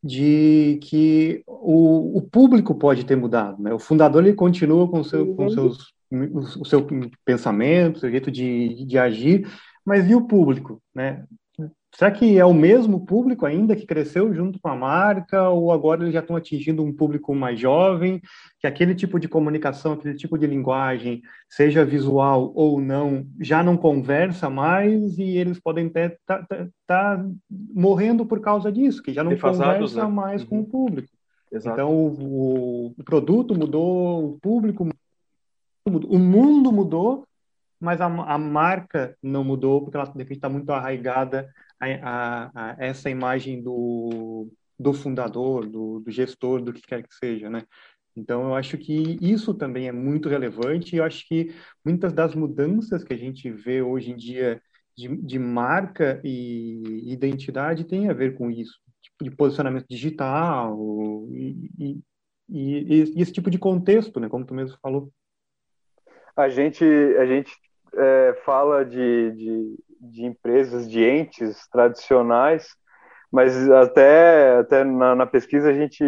de 0.01 0.79
que 0.83 1.43
o, 1.45 2.17
o 2.17 2.21
público 2.21 2.73
pode 2.75 3.05
ter 3.05 3.17
mudado. 3.17 3.61
Né? 3.61 3.73
O 3.73 3.79
fundador 3.79 4.23
ele 4.23 4.33
continua 4.33 4.87
com, 4.87 5.03
seu, 5.03 5.35
com 5.35 5.49
seus, 5.49 5.93
o 6.11 6.65
seu 6.65 6.85
pensamento, 7.23 7.97
o 7.97 7.99
seu 7.99 8.09
jeito 8.09 8.31
de, 8.31 8.85
de 8.85 8.97
agir, 8.97 9.47
mas 9.85 10.09
e 10.09 10.15
o 10.15 10.27
público? 10.27 10.81
Né? 10.93 11.23
Será 11.95 12.11
que 12.11 12.37
é 12.37 12.45
o 12.45 12.53
mesmo 12.53 13.05
público 13.05 13.45
ainda 13.45 13.75
que 13.75 13.85
cresceu 13.85 14.33
junto 14.33 14.59
com 14.59 14.69
a 14.69 14.75
marca, 14.75 15.49
ou 15.49 15.71
agora 15.71 16.03
eles 16.03 16.13
já 16.13 16.19
estão 16.19 16.35
atingindo 16.35 16.83
um 16.83 16.93
público 16.93 17.33
mais 17.33 17.59
jovem, 17.59 18.21
que 18.59 18.67
aquele 18.67 18.93
tipo 18.93 19.19
de 19.19 19.27
comunicação, 19.27 19.93
aquele 19.93 20.13
tipo 20.13 20.37
de 20.37 20.45
linguagem, 20.45 21.21
seja 21.49 21.83
visual 21.83 22.53
ou 22.55 22.79
não, 22.79 23.25
já 23.41 23.63
não 23.63 23.75
conversa 23.75 24.49
mais 24.49 25.17
e 25.17 25.37
eles 25.37 25.59
podem 25.59 25.87
estar 25.87 26.11
tá, 26.25 26.45
tá, 26.47 26.67
tá 26.85 27.25
morrendo 27.49 28.25
por 28.25 28.39
causa 28.39 28.71
disso, 28.71 29.01
que 29.01 29.11
já 29.11 29.23
não 29.23 29.35
conversa 29.35 30.03
né? 30.03 30.11
mais 30.11 30.43
uhum. 30.43 30.47
com 30.47 30.59
o 30.59 30.65
público. 30.65 31.09
Exato. 31.51 31.73
Então 31.73 31.91
o, 31.91 32.93
o, 32.97 33.03
produto 33.03 33.55
mudou, 33.55 34.33
o 34.33 34.39
público 34.39 34.87
mudou, 35.87 36.11
o 36.11 36.19
mundo 36.19 36.71
mudou, 36.71 37.27
mas 37.79 38.01
a, 38.01 38.05
a 38.05 38.37
marca 38.37 39.17
não 39.21 39.43
mudou 39.43 39.81
porque 39.81 39.97
ela 39.97 40.05
de 40.05 40.17
repente 40.17 40.37
está 40.37 40.49
muito 40.49 40.69
arraigada 40.71 41.53
a, 41.79 42.51
a, 42.53 42.75
essa 42.79 43.09
imagem 43.09 43.61
do, 43.61 44.49
do 44.77 44.93
fundador, 44.93 45.65
do, 45.67 45.99
do, 45.99 46.11
gestor, 46.11 46.61
do 46.61 46.73
que 46.73 46.81
quer 46.81 47.03
que 47.03 47.13
seja, 47.15 47.49
né? 47.49 47.63
Então, 48.15 48.43
eu 48.43 48.55
acho 48.55 48.77
que 48.77 49.17
isso 49.21 49.53
também 49.53 49.87
é 49.87 49.91
muito 49.91 50.27
relevante 50.27 50.95
e 50.95 50.99
eu 50.99 51.05
acho 51.05 51.25
que 51.27 51.53
muitas 51.85 52.11
das 52.11 52.35
mudanças 52.35 53.03
que 53.03 53.13
a 53.13 53.17
gente 53.17 53.49
vê 53.49 53.81
hoje 53.81 54.11
em 54.11 54.17
dia 54.17 54.61
de, 54.97 55.15
de 55.15 55.39
marca 55.39 56.19
e 56.23 57.11
identidade 57.11 57.85
tem 57.85 58.09
a 58.09 58.13
ver 58.13 58.35
com 58.37 58.51
isso, 58.51 58.77
tipo 59.01 59.23
de 59.23 59.31
posicionamento 59.31 59.85
digital 59.89 60.77
e, 61.31 61.69
e, 61.79 62.03
e 62.49 63.21
esse 63.21 63.31
tipo 63.31 63.49
de 63.49 63.57
contexto, 63.57 64.19
né? 64.19 64.27
Como 64.27 64.45
tu 64.45 64.53
mesmo 64.53 64.77
falou. 64.81 65.11
A 66.39 66.49
gente, 66.49 66.83
a 67.17 67.25
gente 67.25 67.51
é, 67.95 68.41
fala 68.45 68.85
de, 68.85 69.31
de 69.31 69.75
de 69.99 70.25
empresas, 70.25 70.89
de 70.89 71.03
entes 71.03 71.67
tradicionais, 71.69 72.67
mas 73.31 73.69
até, 73.69 74.57
até 74.57 74.83
na, 74.83 75.15
na, 75.15 75.25
pesquisa 75.25 75.69
a 75.69 75.73
gente 75.73 76.03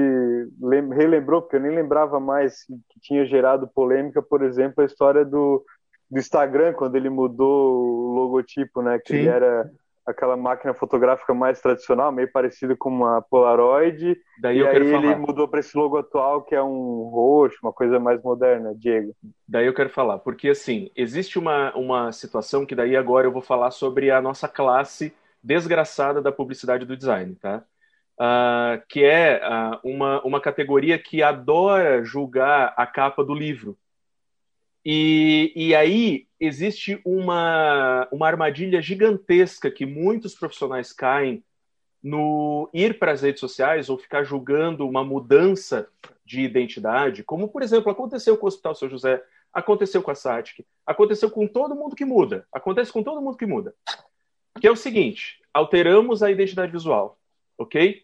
relembrou, 0.95 1.41
porque 1.41 1.57
eu 1.57 1.61
nem 1.61 1.75
lembrava 1.75 2.19
mais 2.19 2.63
que 2.89 2.99
tinha 3.01 3.25
gerado 3.25 3.67
polêmica, 3.67 4.21
por 4.21 4.41
exemplo, 4.43 4.81
a 4.81 4.85
história 4.85 5.23
do, 5.23 5.63
do 6.09 6.19
Instagram, 6.19 6.73
quando 6.73 6.95
ele 6.95 7.09
mudou 7.09 7.83
o 7.83 8.13
logotipo, 8.15 8.81
né? 8.81 8.97
Que 8.97 9.13
Sim. 9.13 9.19
ele 9.19 9.27
era 9.27 9.69
aquela 10.11 10.37
máquina 10.37 10.73
fotográfica 10.73 11.33
mais 11.33 11.59
tradicional, 11.59 12.11
meio 12.11 12.31
parecido 12.31 12.77
com 12.77 12.89
uma 12.89 13.21
Polaroid. 13.21 14.17
Daí 14.39 14.59
e 14.59 14.67
aí 14.67 14.75
ele 14.75 15.15
mudou 15.15 15.47
para 15.47 15.59
esse 15.59 15.75
logo 15.77 15.97
atual, 15.97 16.43
que 16.43 16.55
é 16.55 16.61
um 16.61 17.09
roxo, 17.09 17.57
uma 17.63 17.73
coisa 17.73 17.99
mais 17.99 18.21
moderna, 18.21 18.73
Diego. 18.75 19.15
Daí 19.47 19.65
eu 19.65 19.73
quero 19.73 19.89
falar, 19.89 20.19
porque 20.19 20.49
assim, 20.49 20.89
existe 20.95 21.39
uma, 21.39 21.73
uma 21.75 22.11
situação 22.11 22.65
que 22.65 22.75
daí 22.75 22.95
agora 22.95 23.27
eu 23.27 23.31
vou 23.31 23.41
falar 23.41 23.71
sobre 23.71 24.11
a 24.11 24.21
nossa 24.21 24.47
classe 24.47 25.13
desgraçada 25.43 26.21
da 26.21 26.31
publicidade 26.31 26.85
do 26.85 26.95
design, 26.95 27.35
tá? 27.35 27.63
Uh, 28.19 28.81
que 28.87 29.03
é 29.03 29.41
uh, 29.43 29.79
uma, 29.83 30.21
uma 30.23 30.39
categoria 30.39 30.99
que 30.99 31.23
adora 31.23 32.03
julgar 32.03 32.73
a 32.77 32.85
capa 32.85 33.23
do 33.23 33.33
livro. 33.33 33.77
E, 34.85 35.51
e 35.55 35.75
aí 35.75 36.27
existe 36.41 36.99
uma, 37.05 38.07
uma 38.11 38.27
armadilha 38.27 38.81
gigantesca 38.81 39.71
que 39.71 39.85
muitos 39.85 40.35
profissionais 40.35 40.91
caem 40.91 41.43
no 42.03 42.67
ir 42.73 42.99
para 42.99 43.11
as 43.11 43.21
redes 43.21 43.39
sociais 43.39 43.87
ou 43.87 43.97
ficar 43.97 44.23
julgando 44.23 44.87
uma 44.87 45.03
mudança 45.03 45.87
de 46.25 46.41
identidade, 46.41 47.23
como, 47.23 47.47
por 47.47 47.61
exemplo, 47.61 47.91
aconteceu 47.91 48.35
com 48.35 48.45
o 48.45 48.49
Hospital 48.49 48.75
São 48.75 48.89
José, 48.89 49.23
aconteceu 49.53 50.01
com 50.01 50.11
a 50.11 50.15
SATIC, 50.15 50.65
aconteceu 50.85 51.29
com 51.29 51.47
todo 51.47 51.75
mundo 51.75 51.95
que 51.95 52.05
muda, 52.05 52.47
acontece 52.51 52.91
com 52.91 53.03
todo 53.03 53.21
mundo 53.21 53.37
que 53.37 53.45
muda 53.45 53.75
que 54.59 54.67
é 54.67 54.71
o 54.71 54.75
seguinte: 54.75 55.39
alteramos 55.53 56.21
a 56.21 56.31
identidade 56.31 56.71
visual, 56.71 57.17
ok? 57.57 58.01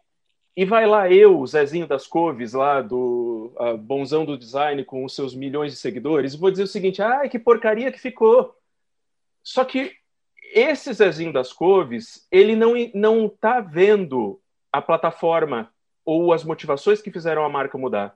E 0.56 0.66
vai 0.66 0.88
lá 0.88 1.12
eu, 1.12 1.46
Zezinho 1.46 1.88
das 1.88 2.08
Coves, 2.08 2.54
lá 2.54 2.82
do 2.82 3.37
uh, 3.60 3.78
bonzão 3.78 4.26
do 4.26 4.38
design, 4.38 4.84
com 4.84 5.04
os 5.04 5.16
seus 5.16 5.34
milhões 5.34 5.72
de 5.72 5.78
seguidores, 5.78 6.34
e 6.34 6.38
vou 6.38 6.52
dizer 6.52 6.64
o 6.64 6.68
seguinte: 6.68 7.02
ai, 7.02 7.30
que 7.30 7.40
porcaria 7.40 7.92
que 7.92 8.00
ficou. 8.00 8.56
Só 9.44 9.64
que 9.64 9.94
esse 10.54 10.92
Zezinho 10.94 11.34
das 11.34 11.52
Coves, 11.52 12.28
ele 12.32 12.56
não, 12.56 12.74
não 12.94 13.30
tá 13.30 13.60
vendo 13.60 14.42
a 14.72 14.82
plataforma 14.82 15.72
ou 16.06 16.32
as 16.32 16.44
motivações 16.44 17.02
que 17.02 17.12
fizeram 17.12 17.44
a 17.44 17.50
marca 17.50 17.78
mudar, 17.78 18.16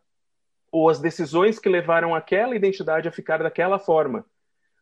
ou 0.71 0.89
as 0.89 0.99
decisões 0.99 1.59
que 1.59 1.67
levaram 1.67 2.15
aquela 2.15 2.55
identidade 2.55 3.07
a 3.07 3.11
ficar 3.11 3.43
daquela 3.43 3.77
forma. 3.77 4.25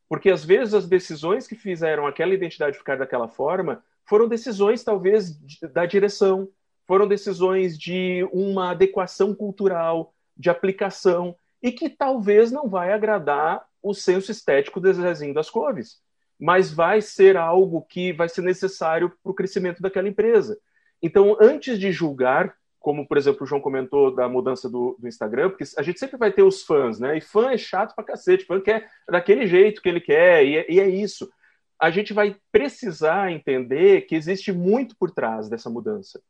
Porque 0.07 0.29
às 0.29 0.43
vezes 0.43 0.73
as 0.73 0.87
decisões 0.87 1.47
que 1.47 1.55
fizeram 1.55 2.05
aquela 2.05 2.33
identidade 2.33 2.77
ficar 2.77 2.97
daquela 2.97 3.27
forma 3.27 3.83
foram 4.05 4.27
decisões, 4.27 4.83
talvez, 4.83 5.37
da 5.71 5.85
direção, 5.85 6.49
foram 6.87 7.07
decisões 7.07 7.77
de 7.77 8.27
uma 8.33 8.71
adequação 8.71 9.35
cultural, 9.35 10.13
de 10.39 10.49
aplicação, 10.49 11.35
e 11.61 11.71
que 11.71 11.89
talvez 11.89 12.51
não 12.51 12.69
vai 12.69 12.93
agradar 12.93 13.65
o 13.83 13.93
senso 13.93 14.31
estético 14.31 14.79
do 14.79 14.91
Zezinho 14.93 15.33
das 15.33 15.49
Coves, 15.49 15.97
mas 16.39 16.71
vai 16.71 17.01
ser 17.01 17.35
algo 17.35 17.81
que 17.81 18.13
vai 18.13 18.29
ser 18.29 18.41
necessário 18.41 19.11
para 19.21 19.31
o 19.31 19.35
crescimento 19.35 19.81
daquela 19.81 20.07
empresa. 20.07 20.57
Então, 21.01 21.37
antes 21.39 21.77
de 21.77 21.91
julgar 21.91 22.55
como, 22.79 23.05
por 23.05 23.17
exemplo, 23.17 23.43
o 23.43 23.45
João 23.45 23.61
comentou 23.61 24.15
da 24.15 24.29
mudança 24.29 24.69
do, 24.69 24.95
do, 24.97 25.07
Instagram, 25.07 25.49
porque 25.49 25.65
a 25.77 25.81
gente 25.81 25.99
sempre 25.99 26.17
vai 26.17 26.31
ter 26.31 26.43
os 26.43 26.63
fãs, 26.63 26.97
né? 26.99 27.17
E 27.17 27.21
fã 27.21 27.51
é 27.51 27.57
chato 27.57 27.93
pra 27.93 28.05
cacete, 28.05 28.45
fã 28.45 28.59
quer 28.61 28.89
daquele 29.07 29.45
jeito 29.47 29.81
que 29.81 29.89
ele 29.89 29.99
quer, 29.99 30.45
e 30.45 30.57
é, 30.57 30.71
e 30.71 30.79
é 30.79 30.87
isso. 30.87 31.29
A 31.77 31.91
gente 31.91 32.13
vai 32.13 32.37
precisar 32.51 33.31
entender 33.31 34.01
que 34.01 34.15
existe 34.15 34.51
muito 34.51 34.95
por 34.97 35.11
trás 35.11 35.49
dessa 35.49 35.69
mudança. 35.69 36.21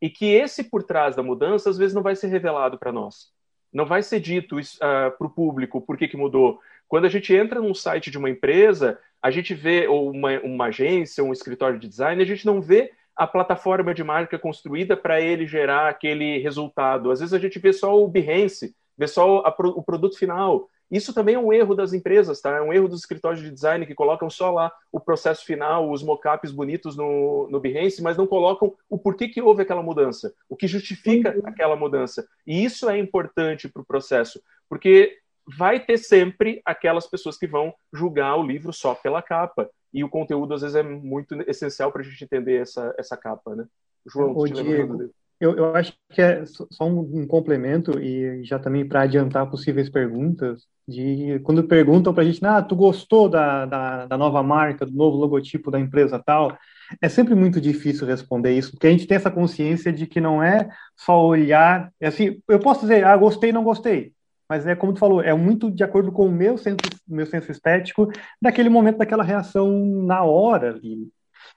E 0.00 0.10
que 0.10 0.26
esse 0.26 0.64
por 0.64 0.82
trás 0.82 1.16
da 1.16 1.22
mudança, 1.22 1.70
às 1.70 1.78
vezes, 1.78 1.94
não 1.94 2.02
vai 2.02 2.14
ser 2.14 2.26
revelado 2.26 2.78
para 2.78 2.92
nós. 2.92 3.32
Não 3.74 3.84
vai 3.84 4.02
ser 4.04 4.20
dito 4.20 4.56
uh, 4.56 4.62
ah, 4.80 5.10
para 5.10 5.26
o 5.26 5.30
público 5.30 5.80
por 5.80 5.96
que, 5.96 6.06
que 6.06 6.16
mudou. 6.16 6.60
Quando 6.86 7.06
a 7.06 7.08
gente 7.08 7.34
entra 7.34 7.60
num 7.60 7.74
site 7.74 8.08
de 8.08 8.16
uma 8.16 8.30
empresa, 8.30 9.00
a 9.20 9.32
gente 9.32 9.52
vê, 9.52 9.88
ou 9.88 10.10
uma, 10.10 10.38
uma 10.40 10.66
agência, 10.66 11.24
um 11.24 11.32
escritório 11.32 11.78
de 11.78 11.88
design, 11.88 12.22
a 12.22 12.26
gente 12.26 12.46
não 12.46 12.60
vê 12.60 12.92
a 13.16 13.26
plataforma 13.26 13.92
de 13.92 14.04
marca 14.04 14.38
construída 14.38 14.96
para 14.96 15.20
ele 15.20 15.46
gerar 15.46 15.88
aquele 15.88 16.38
resultado. 16.38 17.10
Às 17.10 17.18
vezes 17.18 17.32
a 17.34 17.38
gente 17.38 17.58
vê 17.58 17.72
só 17.72 18.00
o 18.00 18.06
Behance, 18.06 18.74
vê 18.96 19.08
só 19.08 19.38
a, 19.40 19.54
o 19.58 19.82
produto 19.82 20.16
final. 20.16 20.68
Isso 20.94 21.12
também 21.12 21.34
é 21.34 21.38
um 21.38 21.52
erro 21.52 21.74
das 21.74 21.92
empresas, 21.92 22.40
tá? 22.40 22.56
É 22.56 22.62
um 22.62 22.72
erro 22.72 22.86
dos 22.86 23.00
escritórios 23.00 23.42
de 23.42 23.50
design 23.50 23.84
que 23.84 23.96
colocam 23.96 24.30
só 24.30 24.52
lá 24.52 24.72
o 24.92 25.00
processo 25.00 25.44
final, 25.44 25.90
os 25.90 26.04
mockups 26.04 26.52
bonitos 26.52 26.96
no, 26.96 27.48
no 27.50 27.58
Behance, 27.58 28.00
mas 28.00 28.16
não 28.16 28.28
colocam 28.28 28.72
o 28.88 28.96
porquê 28.96 29.26
que 29.26 29.42
houve 29.42 29.62
aquela 29.62 29.82
mudança, 29.82 30.32
o 30.48 30.54
que 30.54 30.68
justifica 30.68 31.36
uhum. 31.36 31.42
aquela 31.46 31.74
mudança. 31.74 32.24
E 32.46 32.64
isso 32.64 32.88
é 32.88 32.96
importante 32.96 33.68
para 33.68 33.82
o 33.82 33.84
processo, 33.84 34.40
porque 34.68 35.18
vai 35.58 35.80
ter 35.80 35.98
sempre 35.98 36.62
aquelas 36.64 37.08
pessoas 37.08 37.36
que 37.36 37.48
vão 37.48 37.74
julgar 37.92 38.36
o 38.36 38.46
livro 38.46 38.72
só 38.72 38.94
pela 38.94 39.20
capa 39.20 39.68
e 39.92 40.04
o 40.04 40.08
conteúdo 40.08 40.54
às 40.54 40.62
vezes 40.62 40.76
é 40.76 40.82
muito 40.84 41.34
essencial 41.50 41.90
para 41.90 42.02
a 42.02 42.04
gente 42.04 42.22
entender 42.22 42.62
essa, 42.62 42.94
essa 42.96 43.16
capa, 43.16 43.56
né? 43.56 43.66
João, 44.06 44.36
Ô, 44.36 44.46
Diego, 44.46 45.10
eu, 45.40 45.56
eu 45.56 45.74
acho 45.74 45.92
que 46.10 46.22
é 46.22 46.44
só 46.46 46.84
um, 46.86 47.22
um 47.22 47.26
complemento 47.26 47.98
e 47.98 48.44
já 48.44 48.58
também 48.58 48.86
para 48.86 49.02
adiantar 49.02 49.50
possíveis 49.50 49.90
perguntas, 49.90 50.62
de 50.86 51.40
quando 51.44 51.64
perguntam 51.64 52.12
para 52.12 52.22
a 52.22 52.26
gente, 52.26 52.44
ah, 52.44 52.62
tu 52.62 52.76
gostou 52.76 53.28
da, 53.28 53.64
da, 53.66 54.06
da 54.06 54.18
nova 54.18 54.42
marca, 54.42 54.84
do 54.84 54.92
novo 54.92 55.16
logotipo 55.16 55.70
da 55.70 55.80
empresa 55.80 56.22
tal, 56.24 56.56
é 57.00 57.08
sempre 57.08 57.34
muito 57.34 57.60
difícil 57.60 58.06
responder 58.06 58.52
isso, 58.56 58.72
porque 58.72 58.86
a 58.86 58.90
gente 58.90 59.06
tem 59.06 59.16
essa 59.16 59.30
consciência 59.30 59.92
de 59.92 60.06
que 60.06 60.20
não 60.20 60.42
é 60.42 60.68
só 60.96 61.24
olhar, 61.24 61.90
é 62.00 62.08
assim, 62.08 62.40
eu 62.48 62.58
posso 62.58 62.82
dizer, 62.82 63.04
ah, 63.04 63.16
gostei, 63.16 63.52
não 63.52 63.64
gostei, 63.64 64.12
mas 64.48 64.66
é 64.66 64.74
como 64.76 64.92
tu 64.92 64.98
falou, 64.98 65.22
é 65.22 65.32
muito 65.34 65.70
de 65.70 65.82
acordo 65.82 66.12
com 66.12 66.26
o 66.26 66.32
meu 66.32 66.58
senso, 66.58 66.76
meu 67.08 67.26
senso 67.26 67.50
estético 67.50 68.10
daquele 68.40 68.68
momento, 68.68 68.98
daquela 68.98 69.24
reação 69.24 69.70
na 70.04 70.22
hora 70.22 70.70
ali. 70.70 71.08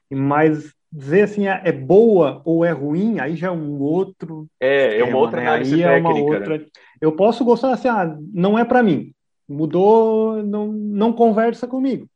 Mas 0.10 0.74
dizer 0.92 1.24
assim, 1.24 1.48
é, 1.48 1.62
é 1.66 1.72
boa 1.72 2.42
ou 2.46 2.64
é 2.64 2.72
ruim, 2.72 3.20
aí 3.20 3.36
já 3.36 3.48
é 3.48 3.52
um 3.52 3.80
outro. 3.82 4.48
É, 4.60 5.00
é 5.00 5.04
uma 5.04 5.18
outra 5.18 5.42
né? 5.42 5.48
análise 5.48 5.84
é 5.84 5.98
uma 5.98 6.14
outra. 6.14 6.58
Né? 6.58 6.66
Eu 7.00 7.12
posso 7.12 7.44
gostar 7.44 7.72
assim, 7.72 7.88
ah, 7.88 8.18
não 8.34 8.58
é 8.58 8.66
para 8.66 8.84
mim, 8.84 9.14
mudou, 9.48 10.44
não, 10.44 10.68
não 10.68 11.14
conversa 11.14 11.68
comigo. 11.68 12.08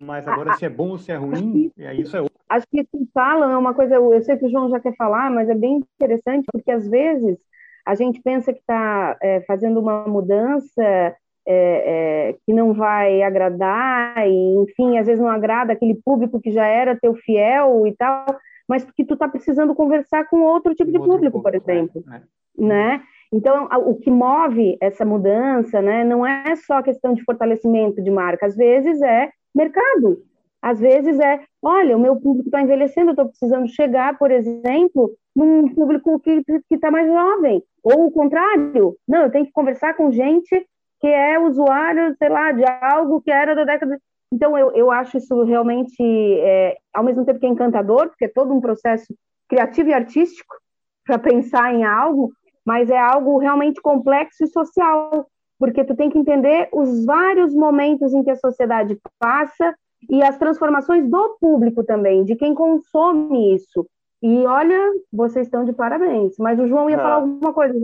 Mas 0.00 0.26
agora, 0.26 0.54
se 0.54 0.64
é 0.64 0.70
bom 0.70 0.90
ou 0.90 0.98
se 0.98 1.12
é 1.12 1.16
ruim, 1.16 1.70
é 1.78 1.94
isso 1.94 2.16
é 2.16 2.20
outro. 2.22 2.38
Acho 2.48 2.66
que 2.70 2.82
tu 2.84 3.06
fala 3.12 3.52
é 3.52 3.56
uma 3.56 3.74
coisa, 3.74 3.94
eu 3.94 4.22
sei 4.22 4.36
que 4.36 4.46
o 4.46 4.50
João 4.50 4.70
já 4.70 4.80
quer 4.80 4.96
falar, 4.96 5.30
mas 5.30 5.48
é 5.48 5.54
bem 5.54 5.80
interessante, 5.94 6.46
porque 6.50 6.70
às 6.70 6.88
vezes 6.88 7.38
a 7.86 7.94
gente 7.94 8.20
pensa 8.22 8.52
que 8.52 8.58
está 8.60 9.16
é, 9.22 9.40
fazendo 9.42 9.78
uma 9.78 10.06
mudança 10.06 11.14
é, 11.52 12.28
é, 12.28 12.36
que 12.46 12.52
não 12.52 12.72
vai 12.72 13.22
agradar, 13.22 14.24
e, 14.24 14.54
enfim, 14.62 14.98
às 14.98 15.06
vezes 15.06 15.20
não 15.20 15.28
agrada 15.28 15.72
aquele 15.72 15.96
público 16.04 16.40
que 16.40 16.52
já 16.52 16.64
era 16.64 16.98
teu 16.98 17.14
fiel 17.14 17.86
e 17.88 17.96
tal, 17.96 18.24
mas 18.68 18.84
porque 18.84 19.04
tu 19.04 19.14
está 19.14 19.28
precisando 19.28 19.74
conversar 19.74 20.28
com 20.28 20.42
outro 20.42 20.76
tipo 20.76 20.92
de 20.92 20.98
outro 20.98 21.14
público, 21.14 21.42
por 21.42 21.52
exemplo, 21.52 22.04
é, 22.12 22.16
é. 22.16 22.20
né? 22.56 23.02
Então, 23.32 23.68
o 23.86 23.96
que 23.96 24.10
move 24.10 24.76
essa 24.80 25.04
mudança, 25.04 25.82
né, 25.82 26.04
não 26.04 26.24
é 26.24 26.54
só 26.56 26.82
questão 26.82 27.14
de 27.14 27.24
fortalecimento 27.24 28.02
de 28.02 28.10
marca, 28.10 28.46
às 28.46 28.56
vezes 28.56 29.02
é 29.02 29.30
mercado. 29.54 30.22
Às 30.62 30.78
vezes 30.78 31.18
é, 31.18 31.40
olha, 31.62 31.96
o 31.96 32.00
meu 32.00 32.16
público 32.16 32.48
está 32.48 32.60
envelhecendo, 32.60 33.10
eu 33.10 33.12
estou 33.12 33.28
precisando 33.28 33.66
chegar, 33.68 34.18
por 34.18 34.30
exemplo, 34.30 35.12
num 35.34 35.72
público 35.74 36.20
que 36.20 36.42
está 36.70 36.90
mais 36.90 37.08
jovem. 37.08 37.62
Ou 37.82 38.06
o 38.06 38.10
contrário, 38.10 38.96
não, 39.08 39.22
eu 39.22 39.30
tenho 39.30 39.46
que 39.46 39.52
conversar 39.52 39.94
com 39.94 40.12
gente 40.12 40.66
que 41.00 41.06
é 41.06 41.38
usuário, 41.38 42.14
sei 42.18 42.28
lá, 42.28 42.52
de 42.52 42.64
algo 42.64 43.20
que 43.20 43.30
era 43.30 43.54
da 43.54 43.64
década. 43.64 43.98
Então, 44.32 44.56
eu, 44.56 44.70
eu 44.72 44.90
acho 44.90 45.16
isso 45.16 45.42
realmente, 45.44 45.96
é, 46.00 46.76
ao 46.92 47.02
mesmo 47.02 47.24
tempo 47.24 47.40
que 47.40 47.46
é 47.46 47.48
encantador, 47.48 48.08
porque 48.08 48.26
é 48.26 48.28
todo 48.28 48.52
um 48.52 48.60
processo 48.60 49.12
criativo 49.48 49.88
e 49.88 49.94
artístico 49.94 50.54
para 51.04 51.18
pensar 51.18 51.74
em 51.74 51.84
algo, 51.84 52.30
mas 52.64 52.90
é 52.90 52.98
algo 52.98 53.38
realmente 53.38 53.80
complexo 53.80 54.44
e 54.44 54.48
social, 54.48 55.26
porque 55.58 55.84
tu 55.84 55.96
tem 55.96 56.10
que 56.10 56.18
entender 56.18 56.68
os 56.72 57.04
vários 57.04 57.54
momentos 57.54 58.12
em 58.12 58.22
que 58.22 58.30
a 58.30 58.36
sociedade 58.36 58.98
passa 59.18 59.74
e 60.08 60.22
as 60.22 60.38
transformações 60.38 61.08
do 61.08 61.36
público 61.40 61.82
também, 61.82 62.24
de 62.24 62.36
quem 62.36 62.54
consome 62.54 63.54
isso. 63.54 63.86
E 64.22 64.46
olha, 64.46 64.92
vocês 65.12 65.46
estão 65.46 65.64
de 65.64 65.72
parabéns. 65.72 66.34
Mas 66.38 66.58
o 66.58 66.66
João 66.66 66.88
ia 66.88 66.96
ah. 66.96 67.00
falar 67.00 67.14
alguma 67.16 67.52
coisa. 67.52 67.74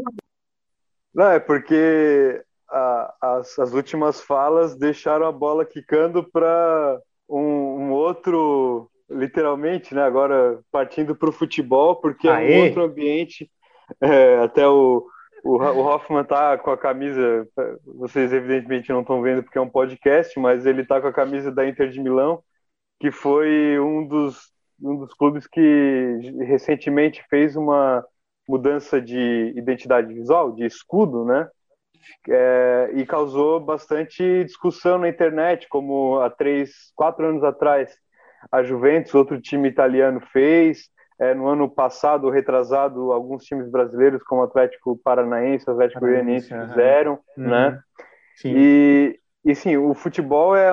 Não, 1.14 1.30
é 1.30 1.40
porque 1.40 2.44
a, 2.70 3.14
as, 3.20 3.58
as 3.58 3.72
últimas 3.72 4.20
falas 4.20 4.76
deixaram 4.76 5.26
a 5.26 5.32
bola 5.32 5.64
quicando 5.64 6.22
para 6.22 7.00
um, 7.28 7.38
um, 7.38 7.92
outro, 7.92 8.90
literalmente, 9.08 9.94
né? 9.94 10.02
Agora 10.02 10.60
partindo 10.70 11.14
para 11.14 11.28
o 11.28 11.32
futebol, 11.32 11.96
porque 11.96 12.28
Aê. 12.28 12.52
é 12.52 12.58
um 12.58 12.64
outro 12.66 12.82
ambiente. 12.84 13.50
É, 14.00 14.38
até 14.38 14.66
o, 14.66 15.06
o, 15.44 15.56
o 15.56 15.80
Hoffman 15.80 16.24
tá 16.24 16.58
com 16.58 16.70
a 16.70 16.76
camisa, 16.76 17.46
vocês 17.84 18.32
evidentemente 18.32 18.90
não 18.90 19.02
estão 19.02 19.22
vendo 19.22 19.42
porque 19.42 19.58
é 19.58 19.60
um 19.60 19.68
podcast, 19.68 20.38
mas 20.40 20.66
ele 20.66 20.84
tá 20.84 21.00
com 21.00 21.06
a 21.06 21.12
camisa 21.12 21.52
da 21.52 21.66
Inter 21.68 21.88
de 21.88 22.00
Milão. 22.00 22.42
que 22.98 23.12
foi 23.12 23.78
um 23.78 24.06
dos, 24.06 24.50
um 24.82 24.96
dos 24.96 25.14
clubes 25.14 25.46
que 25.46 26.18
recentemente 26.46 27.24
fez 27.28 27.54
uma 27.56 28.04
mudança 28.48 29.00
de 29.00 29.52
identidade 29.56 30.12
visual, 30.12 30.52
de 30.52 30.64
escudo, 30.64 31.24
né? 31.24 31.48
É, 32.28 32.90
e 32.94 33.06
causou 33.06 33.60
bastante 33.60 34.44
discussão 34.44 34.98
na 34.98 35.08
internet, 35.08 35.68
como 35.68 36.20
há 36.20 36.30
três, 36.30 36.92
quatro 36.94 37.26
anos 37.26 37.44
atrás 37.44 37.96
a 38.50 38.62
Juventus, 38.62 39.14
outro 39.14 39.40
time 39.40 39.68
italiano, 39.68 40.20
fez. 40.32 40.88
É, 41.18 41.32
no 41.32 41.48
ano 41.48 41.66
passado, 41.66 42.28
retrasado, 42.28 43.10
alguns 43.10 43.42
times 43.44 43.70
brasileiros, 43.70 44.22
como 44.22 44.42
o 44.42 44.44
Atlético 44.44 45.00
Paranaense, 45.02 45.68
Atlético 45.68 46.00
Goianiense, 46.00 46.48
fizeram, 46.48 47.18
uhum. 47.38 47.48
né? 47.48 47.80
Sim. 48.36 48.52
E, 48.54 49.20
e 49.42 49.54
sim, 49.54 49.78
o 49.78 49.94
futebol 49.94 50.54
é 50.54 50.70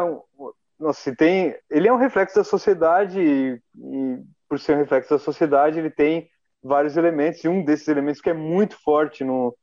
nossa, 0.83 1.15
tem, 1.15 1.55
ele 1.69 1.87
é 1.87 1.93
um 1.93 1.97
reflexo 1.97 2.35
da 2.35 2.43
sociedade 2.43 3.19
e, 3.19 3.61
e, 3.77 4.19
por 4.49 4.59
ser 4.59 4.75
um 4.75 4.79
reflexo 4.79 5.11
da 5.11 5.17
sociedade, 5.17 5.79
ele 5.79 5.89
tem 5.89 6.29
vários 6.61 6.97
elementos 6.97 7.41
e 7.43 7.47
um 7.47 7.63
desses 7.63 7.87
elementos 7.87 8.19
que 8.19 8.29
é 8.29 8.33
muito 8.33 8.75
forte 8.83 9.23
no, 9.23 9.55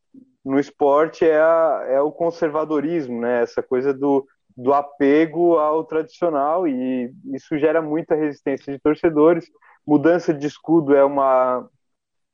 no 0.45 0.59
esporte 0.59 1.25
é, 1.25 1.39
a, 1.41 1.85
é 1.89 2.01
o 2.01 2.13
conservadorismo, 2.13 3.21
né? 3.21 3.43
Essa 3.43 3.63
coisa 3.63 3.93
do, 3.93 4.27
do 4.57 4.73
apego 4.73 5.59
ao 5.59 5.85
tradicional 5.85 6.67
e 6.67 7.13
isso 7.35 7.59
gera 7.59 7.83
muita 7.83 8.15
resistência 8.15 8.73
de 8.73 8.79
torcedores. 8.79 9.47
Mudança 9.87 10.33
de 10.33 10.47
escudo 10.47 10.95
é 10.95 11.05
uma 11.05 11.69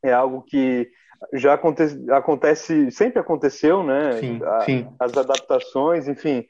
é 0.02 0.12
algo 0.12 0.42
que 0.42 0.88
já 1.32 1.54
acontece, 1.54 2.10
acontece 2.10 2.90
sempre 2.90 3.18
aconteceu, 3.18 3.82
né? 3.82 4.12
Sim, 4.20 4.40
sim. 4.64 4.88
As 4.98 5.16
adaptações, 5.16 6.06
enfim. 6.06 6.44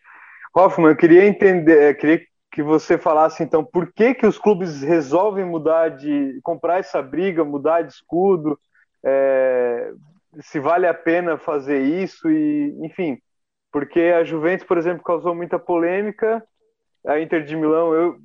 Hoffman, 0.55 0.91
eu 0.91 0.97
queria 0.97 1.27
entender, 1.27 1.97
queria 1.97 2.21
que 2.51 2.63
você 2.63 2.97
falasse 2.97 3.43
então 3.43 3.63
por 3.63 3.93
que 3.93 4.15
que 4.15 4.27
os 4.27 4.39
clubes 4.39 4.83
resolvem 4.83 5.45
mudar 5.45 5.91
de 5.91 6.41
comprar 6.43 6.79
essa 6.79 7.03
briga, 7.03 7.45
mudar 7.45 7.83
de 7.83 7.93
escudo, 7.93 8.59
é, 9.05 9.93
se 10.41 10.61
vale 10.61 10.87
a 10.87 10.95
pena 10.95 11.39
fazer 11.39 11.83
isso 11.83 12.31
e, 12.31 12.77
enfim, 12.85 13.19
porque 13.73 14.01
a 14.01 14.25
Juventus, 14.25 14.67
por 14.67 14.79
exemplo, 14.79 15.03
causou 15.03 15.35
muita 15.35 15.59
polêmica, 15.59 16.45
a 17.07 17.21
Inter 17.21 17.45
de 17.45 17.57
Milão, 17.57 17.93
eu, 17.95 18.17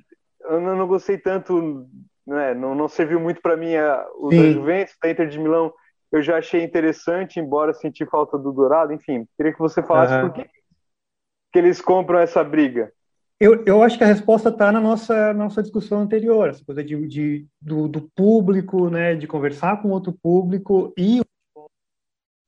eu 0.44 0.60
não 0.60 0.86
gostei 0.86 1.18
tanto, 1.18 1.86
né, 2.26 2.54
não, 2.54 2.74
não 2.74 2.88
serviu 2.88 3.20
muito 3.20 3.40
para 3.40 3.56
mim 3.56 3.74
a, 3.76 4.06
o 4.16 4.30
da 4.30 4.50
Juventus, 4.50 4.96
da 5.02 5.10
Inter 5.10 5.28
de 5.28 5.38
Milão, 5.38 5.72
eu 6.10 6.22
já 6.22 6.38
achei 6.38 6.62
interessante, 6.62 7.40
embora 7.40 7.72
senti 7.72 8.04
falta 8.04 8.36
do 8.38 8.52
Dourado, 8.52 8.92
enfim, 8.92 9.26
queria 9.36 9.52
que 9.52 9.58
você 9.58 9.82
falasse 9.82 10.14
uhum. 10.14 10.28
por 10.28 10.32
que 10.32 10.50
que 11.52 11.58
eles 11.58 11.80
compram 11.80 12.18
essa 12.18 12.42
briga? 12.42 12.90
Eu, 13.38 13.64
eu 13.66 13.82
acho 13.82 13.98
que 13.98 14.04
a 14.04 14.06
resposta 14.06 14.48
está 14.48 14.70
na 14.72 14.80
nossa, 14.80 15.34
nossa 15.34 15.62
discussão 15.62 16.00
anterior, 16.00 16.48
essa 16.48 16.64
coisa 16.64 16.82
de, 16.82 17.06
de 17.06 17.46
do, 17.60 17.88
do, 17.88 18.08
público, 18.14 18.88
né, 18.88 19.14
de 19.14 19.26
conversar 19.26 19.82
com 19.82 19.90
outro 19.90 20.12
público 20.12 20.94
e 20.96 21.20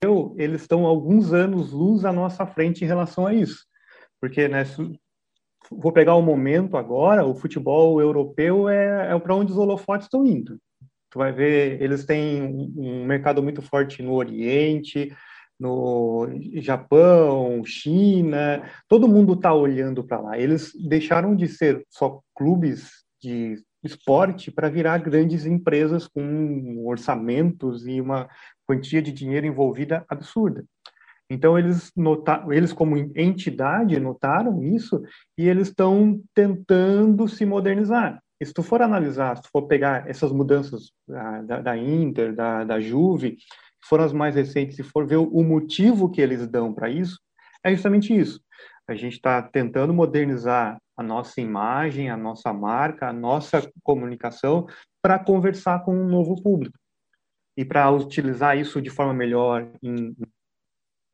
eu, 0.04 0.34
eles 0.38 0.62
estão 0.62 0.86
alguns 0.86 1.32
anos 1.32 1.72
luz 1.72 2.04
à 2.04 2.12
nossa 2.12 2.46
frente 2.46 2.84
em 2.84 2.86
relação 2.86 3.26
a 3.26 3.34
isso, 3.34 3.64
porque 4.20 4.48
né, 4.48 4.64
vou 5.70 5.92
pegar 5.92 6.14
o 6.14 6.22
momento 6.22 6.76
agora, 6.76 7.24
o 7.24 7.34
futebol 7.34 8.00
europeu 8.00 8.68
é, 8.68 9.14
é 9.14 9.18
para 9.18 9.34
onde 9.34 9.52
os 9.52 9.58
holofotes 9.58 10.06
estão 10.06 10.24
indo. 10.24 10.58
Tu 11.10 11.18
vai 11.18 11.32
ver, 11.32 11.80
eles 11.80 12.04
têm 12.04 12.42
um 12.76 13.04
mercado 13.06 13.42
muito 13.42 13.62
forte 13.62 14.02
no 14.02 14.14
Oriente, 14.14 15.14
no 15.58 16.28
Japão, 16.56 17.64
China, 17.64 18.68
todo 18.88 19.08
mundo 19.08 19.34
está 19.34 19.54
olhando 19.54 20.04
para 20.04 20.20
lá. 20.20 20.38
Eles 20.38 20.72
deixaram 20.74 21.36
de 21.36 21.46
ser 21.46 21.84
só 21.88 22.20
clubes 22.34 22.90
de 23.22 23.56
esporte 23.82 24.50
para 24.50 24.68
virar 24.68 24.98
grandes 24.98 25.46
empresas 25.46 26.08
com 26.08 26.84
orçamentos 26.86 27.86
e 27.86 28.00
uma 28.00 28.28
quantia 28.66 29.02
de 29.02 29.12
dinheiro 29.12 29.46
envolvida 29.46 30.04
absurda. 30.08 30.64
Então 31.30 31.58
eles 31.58 31.90
notaram, 31.96 32.52
eles 32.52 32.72
como 32.72 32.96
entidade 32.96 33.98
notaram 33.98 34.62
isso 34.62 35.02
e 35.38 35.48
eles 35.48 35.68
estão 35.68 36.20
tentando 36.34 37.26
se 37.28 37.46
modernizar. 37.46 38.20
E 38.40 38.44
se 38.44 38.52
tu 38.52 38.62
for 38.62 38.82
analisar, 38.82 39.36
se 39.36 39.42
tu 39.42 39.48
for 39.50 39.62
pegar 39.62 40.08
essas 40.08 40.30
mudanças 40.32 40.90
da, 41.08 41.42
da, 41.42 41.60
da 41.60 41.76
Inter, 41.76 42.34
da, 42.34 42.64
da 42.64 42.80
Juve, 42.80 43.38
foram 43.86 44.04
as 44.04 44.12
mais 44.12 44.34
recentes, 44.34 44.76
se 44.76 44.82
for 44.82 45.06
ver 45.06 45.16
o 45.16 45.42
motivo 45.42 46.10
que 46.10 46.20
eles 46.20 46.46
dão 46.46 46.72
para 46.72 46.90
isso, 46.90 47.18
é 47.62 47.70
justamente 47.70 48.14
isso. 48.14 48.40
A 48.88 48.94
gente 48.94 49.14
está 49.14 49.40
tentando 49.40 49.94
modernizar 49.94 50.78
a 50.96 51.02
nossa 51.02 51.40
imagem, 51.40 52.10
a 52.10 52.16
nossa 52.16 52.52
marca, 52.52 53.08
a 53.08 53.12
nossa 53.12 53.66
comunicação 53.82 54.66
para 55.02 55.18
conversar 55.18 55.82
com 55.84 55.96
um 55.96 56.06
novo 56.06 56.40
público 56.42 56.78
e 57.56 57.64
para 57.64 57.90
utilizar 57.90 58.58
isso 58.58 58.80
de 58.80 58.90
forma 58.90 59.14
melhor 59.14 59.68
em 59.82 60.14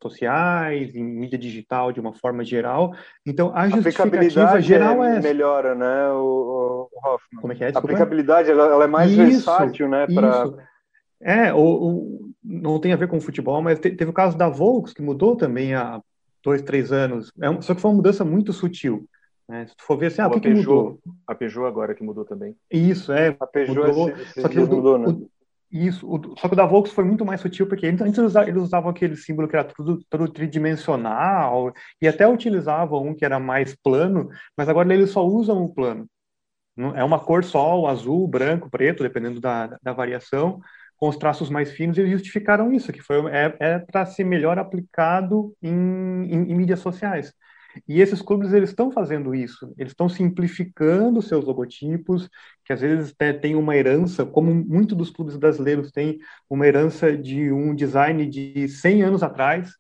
sociais, 0.03 0.95
em 0.95 1.05
mídia 1.05 1.39
digital 1.39 1.93
de 1.93 2.01
uma 2.01 2.15
forma 2.15 2.43
geral. 2.43 2.95
Então, 3.27 3.53
a 3.55 3.69
justificativa 3.69 4.61
geral 4.61 5.05
é, 5.05 5.19
é 5.19 5.21
melhora, 5.21 5.75
né, 5.75 6.11
o, 6.13 6.89
o 6.91 6.99
Hoffman? 7.07 7.41
Como 7.41 7.53
é 7.53 7.57
que 7.57 7.65
é? 7.65 7.67
Desculpa. 7.67 7.93
A 7.93 7.97
aplicabilidade 7.97 8.51
ela, 8.51 8.65
ela, 8.65 8.85
é 8.85 8.87
mais 8.87 9.11
isso, 9.11 9.21
versátil, 9.21 9.89
né, 9.89 10.07
para 10.07 10.51
é, 11.23 11.53
o, 11.53 12.33
não 12.43 12.81
tem 12.81 12.93
a 12.93 12.97
ver 12.97 13.09
com 13.09 13.19
o 13.19 13.21
futebol, 13.21 13.61
mas 13.61 13.79
te, 13.79 13.91
teve 13.91 14.11
o 14.11 14.15
caso 14.15 14.39
da 14.39 14.49
Volks, 14.49 14.95
que 14.95 15.03
mudou 15.03 15.37
também 15.37 15.75
há 15.75 16.01
dois, 16.43 16.63
três 16.63 16.91
anos. 16.91 17.31
É, 17.41 17.61
só 17.61 17.75
que 17.75 17.81
foi 17.81 17.91
uma 17.91 17.99
mudança 17.99 18.25
muito 18.25 18.53
sutil. 18.53 19.07
Né? 19.47 19.67
Se 19.67 19.77
tu 19.77 19.85
for 19.85 19.99
ver 19.99 20.07
assim, 20.07 20.23
ah, 20.23 20.29
o 20.29 20.31
que, 20.31 20.41
Peugeot, 20.41 20.65
que 20.65 20.69
mudou? 20.69 20.99
A 21.27 21.35
Peugeot 21.35 21.67
agora 21.67 21.95
que 21.95 22.03
mudou 22.03 22.25
também. 22.25 22.57
Isso, 22.71 23.13
é. 23.13 23.37
A 23.39 23.47
Peugeot 23.47 23.89
mudou, 23.89 24.09
esse, 24.11 24.41
só 24.41 24.49
que 24.49 24.61
mudou, 24.61 24.99
né? 24.99 25.07
Isso, 25.71 26.07
o, 26.07 26.37
só 26.37 26.49
que 26.49 26.55
o 26.55 26.57
da 26.57 26.67
Volks 26.67 26.93
foi 26.93 27.05
muito 27.05 27.25
mais 27.25 27.41
sutil, 27.41 27.67
porque 27.69 27.87
antes 27.87 28.01
eles 28.05 28.19
usavam, 28.19 28.49
eles 28.49 28.63
usavam 28.63 28.91
aquele 28.91 29.17
símbolo 29.17 29.49
que 29.49 29.57
era 29.57 29.65
tudo, 29.65 30.03
tridimensional, 30.33 31.73
e 32.03 32.09
até 32.09 32.27
utilizavam 32.27 33.07
um 33.07 33.15
que 33.15 33.25
era 33.25 33.39
mais 33.39 33.75
plano, 33.77 34.29
mas 34.57 34.69
agora 34.69 34.93
eles 34.93 35.11
só 35.11 35.25
usam 35.25 35.63
o 35.63 35.73
plano. 35.73 36.09
É 36.97 37.05
uma 37.05 37.21
cor 37.21 37.45
só, 37.45 37.87
azul, 37.87 38.27
branco, 38.27 38.71
preto, 38.71 39.03
dependendo 39.03 39.41
da, 39.41 39.67
da 39.83 39.93
variação, 39.93 40.61
com 40.97 41.09
os 41.09 41.17
traços 41.17 41.51
mais 41.51 41.73
finos, 41.73 41.97
eles 41.99 42.11
justificaram 42.13 42.73
isso, 42.73 42.93
que 42.93 43.03
foi 43.03 43.19
é, 43.31 43.57
é 43.59 43.79
para 43.79 44.05
ser 44.07 44.25
melhor 44.25 44.59
aplicado 44.59 45.55
em, 45.63 45.73
em, 45.73 46.53
em, 46.53 46.55
mídias 46.55 46.81
sociais. 46.81 47.33
E 47.89 48.01
esses 48.01 48.21
clubes 48.21 48.53
eles 48.53 48.71
estão 48.71 48.91
fazendo 48.91 49.35
isso, 49.35 49.73
eles 49.79 49.93
estão 49.93 50.09
simplificando 50.09 51.23
seus 51.23 51.45
logotipos, 51.45 52.29
que 52.65 52.73
às 52.73 52.81
vezes 52.81 53.15
têm 53.41 53.55
uma 53.55 53.77
herança, 53.77 54.25
como 54.25 54.55
muitos 54.55 54.97
dos 54.97 55.11
clubes 55.11 55.37
brasileiros 55.37 55.91
têm 55.91 56.19
uma 56.49 56.67
herança 56.67 57.17
de 57.17 57.53
um 57.53 57.75
design 57.75 58.27
de 58.27 58.69
100 58.69 59.03
anos 59.03 59.23
atrás, 59.23 59.73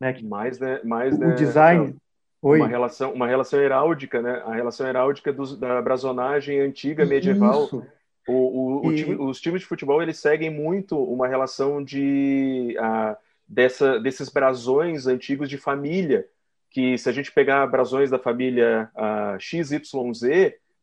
né? 0.00 0.12
Que 0.12 0.24
mais, 0.24 0.58
né? 0.58 0.80
Mais, 0.84 1.14
o 1.14 1.18
né, 1.18 1.34
design 1.34 1.96
Oi. 2.40 2.60
Uma 2.60 2.68
relação, 2.68 3.12
uma 3.12 3.26
relação 3.26 3.60
heráldica, 3.60 4.22
né? 4.22 4.40
A 4.46 4.54
relação 4.54 4.86
heráldica 4.86 5.32
dos, 5.32 5.58
da 5.58 5.82
brasonagem 5.82 6.60
antiga 6.60 7.04
medieval. 7.04 7.64
Isso 7.64 7.84
o, 8.28 8.32
o, 8.32 8.86
o 8.86 8.94
time, 8.94 9.16
os 9.16 9.40
times 9.40 9.62
de 9.62 9.66
futebol 9.66 10.02
eles 10.02 10.18
seguem 10.18 10.50
muito 10.50 11.02
uma 11.02 11.26
relação 11.26 11.82
de 11.82 12.76
uh, 12.78 13.16
dessa, 13.48 13.98
desses 13.98 14.28
brasões 14.28 15.06
antigos 15.06 15.48
de 15.48 15.56
família, 15.56 16.26
que 16.70 16.98
se 16.98 17.08
a 17.08 17.12
gente 17.12 17.32
pegar 17.32 17.66
brasões 17.66 18.10
da 18.10 18.18
família 18.18 18.90
uh, 18.94 19.40
XYZ, 19.40 19.82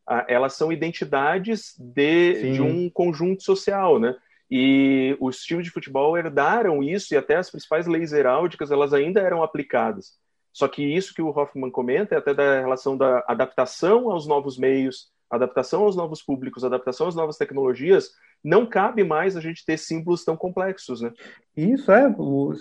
uh, 0.08 0.24
elas 0.28 0.54
são 0.54 0.72
identidades 0.72 1.74
de, 1.78 2.52
de 2.54 2.62
um 2.62 2.90
conjunto 2.90 3.42
social, 3.42 3.98
né? 3.98 4.16
E 4.50 5.16
os 5.20 5.38
times 5.38 5.64
de 5.64 5.70
futebol 5.70 6.16
herdaram 6.16 6.82
isso 6.82 7.12
e 7.12 7.16
até 7.16 7.36
as 7.36 7.50
principais 7.50 7.86
leis 7.86 8.12
heráldicas 8.12 8.70
elas 8.70 8.92
ainda 8.92 9.20
eram 9.20 9.42
aplicadas. 9.42 10.14
Só 10.52 10.68
que 10.68 10.82
isso 10.82 11.12
que 11.12 11.20
o 11.20 11.28
Hoffman 11.28 11.70
comenta 11.70 12.14
é 12.14 12.18
até 12.18 12.32
da 12.32 12.60
relação 12.60 12.96
da 12.96 13.24
adaptação 13.26 14.10
aos 14.10 14.26
novos 14.26 14.56
meios, 14.56 15.10
adaptação 15.28 15.82
aos 15.82 15.96
novos 15.96 16.22
públicos, 16.22 16.64
adaptação 16.64 17.08
às 17.08 17.14
novas 17.14 17.36
tecnologias, 17.36 18.12
não 18.42 18.64
cabe 18.64 19.02
mais 19.02 19.36
a 19.36 19.40
gente 19.40 19.64
ter 19.66 19.76
símbolos 19.76 20.24
tão 20.24 20.36
complexos, 20.36 21.00
né? 21.00 21.12
Isso 21.56 21.90
é, 21.90 22.08
o, 22.16 22.54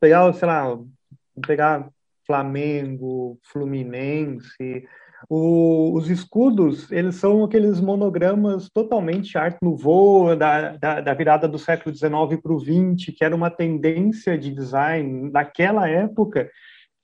pegar, 0.00 0.32
sei 0.34 0.48
lá, 0.48 0.78
pegar 1.46 1.88
Flamengo, 2.32 3.38
Fluminense, 3.42 4.88
o, 5.28 5.92
os 5.94 6.08
escudos, 6.08 6.90
eles 6.90 7.16
são 7.16 7.44
aqueles 7.44 7.78
monogramas 7.78 8.70
totalmente 8.72 9.36
arte 9.36 9.58
nouveau, 9.60 10.34
da, 10.34 10.78
da, 10.78 11.02
da 11.02 11.12
virada 11.12 11.46
do 11.46 11.58
século 11.58 11.94
XIX 11.94 12.40
para 12.42 12.52
o 12.54 12.58
XX, 12.58 13.14
que 13.14 13.22
era 13.22 13.36
uma 13.36 13.50
tendência 13.50 14.38
de 14.38 14.50
design 14.50 15.30
naquela 15.30 15.86
época, 15.86 16.50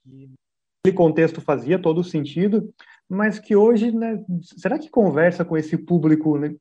aquele 0.03 0.97
contexto 0.97 1.41
fazia 1.41 1.77
todo 1.77 2.03
sentido, 2.03 2.73
mas 3.07 3.37
que 3.37 3.55
hoje, 3.55 3.91
né, 3.91 4.23
será 4.41 4.79
que 4.79 4.89
conversa 4.89 5.45
com 5.45 5.55
esse 5.55 5.77
público? 5.77 6.39
Né? 6.39 6.55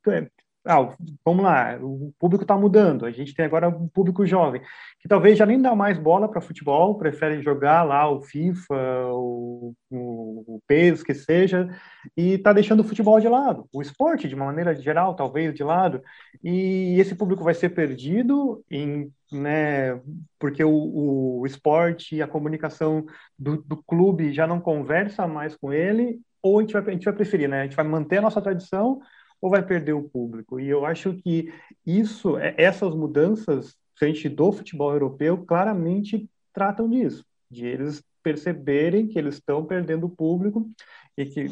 Ah, 0.70 0.94
vamos 1.24 1.42
lá, 1.44 1.78
o 1.80 2.12
público 2.18 2.44
está 2.44 2.54
mudando, 2.54 3.06
a 3.06 3.10
gente 3.10 3.34
tem 3.34 3.46
agora 3.46 3.70
um 3.70 3.88
público 3.88 4.26
jovem, 4.26 4.60
que 5.00 5.08
talvez 5.08 5.38
já 5.38 5.46
nem 5.46 5.58
dá 5.62 5.74
mais 5.74 5.96
bola 5.96 6.28
para 6.28 6.42
futebol, 6.42 6.98
prefere 6.98 7.40
jogar 7.40 7.84
lá 7.84 8.06
o 8.10 8.20
FIFA, 8.20 8.74
o, 9.14 9.72
o, 9.90 10.56
o 10.56 10.60
PES, 10.66 11.02
que 11.02 11.14
seja, 11.14 11.74
e 12.14 12.34
está 12.34 12.52
deixando 12.52 12.80
o 12.80 12.84
futebol 12.84 13.18
de 13.18 13.26
lado, 13.26 13.66
o 13.72 13.80
esporte, 13.80 14.28
de 14.28 14.34
uma 14.34 14.44
maneira 14.44 14.74
geral, 14.74 15.14
talvez, 15.14 15.54
de 15.54 15.64
lado, 15.64 16.02
e 16.44 17.00
esse 17.00 17.14
público 17.14 17.42
vai 17.42 17.54
ser 17.54 17.70
perdido 17.70 18.62
em, 18.70 19.10
né, 19.32 19.98
porque 20.38 20.62
o, 20.62 21.40
o 21.40 21.46
esporte 21.46 22.16
e 22.16 22.20
a 22.20 22.28
comunicação 22.28 23.06
do, 23.38 23.56
do 23.62 23.82
clube 23.84 24.34
já 24.34 24.46
não 24.46 24.60
conversa 24.60 25.26
mais 25.26 25.56
com 25.56 25.72
ele, 25.72 26.20
ou 26.42 26.58
a 26.58 26.60
gente 26.60 26.74
vai, 26.74 26.82
a 26.82 26.90
gente 26.90 27.04
vai 27.06 27.14
preferir, 27.14 27.48
né, 27.48 27.62
a 27.62 27.64
gente 27.64 27.76
vai 27.76 27.86
manter 27.86 28.18
a 28.18 28.22
nossa 28.22 28.42
tradição, 28.42 29.00
ou 29.40 29.50
vai 29.50 29.64
perder 29.64 29.92
o 29.92 30.08
público? 30.08 30.58
E 30.58 30.68
eu 30.68 30.84
acho 30.84 31.14
que 31.14 31.52
isso, 31.86 32.36
é, 32.38 32.54
essas 32.56 32.94
mudanças 32.94 33.76
frente 33.98 34.28
do 34.28 34.52
futebol 34.52 34.92
europeu 34.92 35.44
claramente 35.44 36.28
tratam 36.52 36.88
disso, 36.88 37.24
de 37.50 37.66
eles 37.66 38.02
perceberem 38.22 39.06
que 39.06 39.18
eles 39.18 39.34
estão 39.34 39.64
perdendo 39.64 40.06
o 40.06 40.10
público 40.10 40.70
e 41.16 41.26
que, 41.26 41.48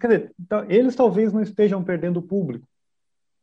quer 0.00 0.06
dizer, 0.06 0.34
eles 0.68 0.96
talvez 0.96 1.32
não 1.32 1.40
estejam 1.40 1.82
perdendo 1.84 2.18
o 2.18 2.22
público, 2.22 2.66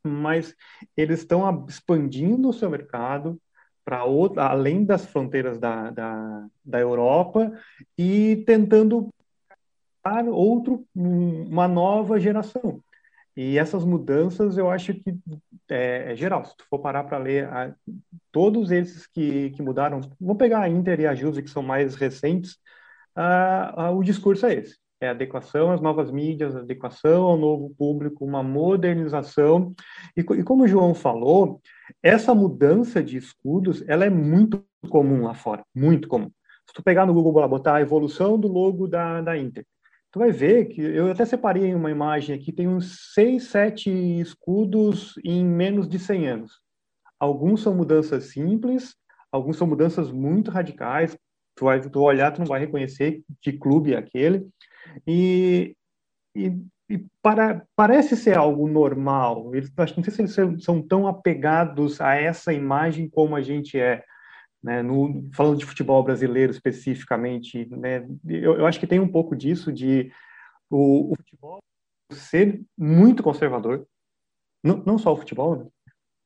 mas 0.03 0.53
eles 0.95 1.19
estão 1.19 1.65
expandindo 1.67 2.49
o 2.49 2.53
seu 2.53 2.69
mercado 2.69 3.39
para 3.83 4.03
além 4.37 4.83
das 4.83 5.05
fronteiras 5.05 5.59
da, 5.59 5.91
da, 5.91 6.47
da 6.63 6.79
Europa 6.79 7.51
e 7.97 8.43
tentando 8.45 9.09
outro 10.31 10.85
uma 10.93 11.67
nova 11.67 12.19
geração 12.19 12.81
e 13.35 13.57
essas 13.57 13.83
mudanças 13.83 14.57
eu 14.57 14.69
acho 14.69 14.93
que 14.93 15.17
é, 15.69 16.13
é 16.13 16.15
geral. 16.15 16.45
Se 16.45 16.55
tu 16.55 16.65
for 16.69 16.79
parar 16.79 17.03
para 17.03 17.17
ler 17.17 17.45
a, 17.45 17.75
todos 18.31 18.71
esses 18.71 19.05
que, 19.07 19.49
que 19.51 19.61
mudaram, 19.61 20.01
vamos 20.19 20.37
pegar 20.37 20.61
a 20.61 20.69
Inter 20.69 21.01
e 21.01 21.07
a 21.07 21.15
Juve, 21.15 21.43
que 21.43 21.49
são 21.49 21.61
mais 21.61 21.95
recentes, 21.95 22.57
a, 23.15 23.85
a, 23.85 23.91
o 23.91 24.03
discurso 24.03 24.45
é 24.45 24.53
esse. 24.53 24.77
É 25.01 25.09
adequação 25.09 25.71
às 25.71 25.81
novas 25.81 26.09
mídias, 26.09 26.55
adequação 26.55 27.23
ao 27.23 27.37
novo 27.37 27.69
público, 27.77 28.23
uma 28.23 28.41
modernização. 28.41 29.75
E, 30.15 30.21
e 30.21 30.43
como 30.43 30.63
o 30.63 30.67
João 30.67 30.93
falou, 30.93 31.61
essa 32.01 32.33
mudança 32.33 33.03
de 33.03 33.17
escudos 33.17 33.83
ela 33.87 34.05
é 34.05 34.09
muito 34.09 34.63
comum 34.89 35.23
lá 35.23 35.33
fora, 35.33 35.63
muito 35.75 36.07
comum. 36.07 36.31
Se 36.67 36.73
tu 36.73 36.81
pegar 36.81 37.05
no 37.05 37.13
Google, 37.13 37.47
botar 37.49 37.75
a 37.75 37.81
evolução 37.81 38.39
do 38.39 38.47
logo 38.47 38.87
da, 38.87 39.21
da 39.21 39.37
Inter, 39.37 39.65
tu 40.15 40.19
vai 40.19 40.31
ver 40.31 40.69
que 40.69 40.79
eu 40.79 41.11
até 41.11 41.25
separei 41.25 41.75
uma 41.75 41.91
imagem 41.91 42.33
aqui, 42.33 42.53
tem 42.53 42.69
uns 42.69 43.13
seis, 43.13 43.49
sete 43.49 43.91
escudos 44.21 45.15
em 45.25 45.43
menos 45.43 45.89
de 45.89 45.99
100 45.99 46.27
anos. 46.29 46.53
Alguns 47.19 47.61
são 47.61 47.75
mudanças 47.75 48.29
simples, 48.31 48.95
alguns 49.29 49.57
são 49.57 49.67
mudanças 49.67 50.13
muito 50.13 50.51
radicais. 50.51 51.17
Tu 51.53 51.65
vai 51.65 51.81
tu 51.81 51.99
olhar, 51.99 52.31
tu 52.31 52.39
não 52.39 52.45
vai 52.45 52.61
reconhecer 52.61 53.23
que 53.41 53.51
clube 53.51 53.93
é 53.93 53.97
aquele. 53.97 54.47
E, 55.05 55.75
e, 56.33 56.63
e 56.89 57.05
para, 57.21 57.67
parece 57.75 58.15
ser 58.15 58.37
algo 58.37 58.69
normal. 58.69 59.53
Eles, 59.53 59.69
não 59.97 60.03
sei 60.03 60.13
se 60.13 60.21
eles 60.21 60.33
são, 60.33 60.57
são 60.57 60.81
tão 60.81 61.07
apegados 61.07 61.99
a 61.99 62.15
essa 62.15 62.53
imagem 62.53 63.09
como 63.09 63.35
a 63.35 63.41
gente 63.41 63.77
é. 63.77 64.01
Né, 64.65 64.81
no, 64.81 65.29
falando 65.31 65.59
de 65.59 65.65
futebol 65.65 66.03
brasileiro 66.03 66.51
especificamente, 66.51 67.67
né, 67.69 68.03
eu, 68.27 68.57
eu, 68.57 68.65
acho 68.65 68.79
que 68.79 68.87
tem 68.87 68.99
um 68.99 69.07
pouco 69.07 69.35
disso 69.35 69.71
de 69.71 70.11
o, 70.71 71.11
o 71.11 71.15
futebol 71.15 71.59
ser 72.11 72.59
muito 72.75 73.21
conservador, 73.21 73.85
não, 74.63 74.77
não 74.77 74.97
só 74.97 75.13
o 75.13 75.17
futebol, 75.17 75.71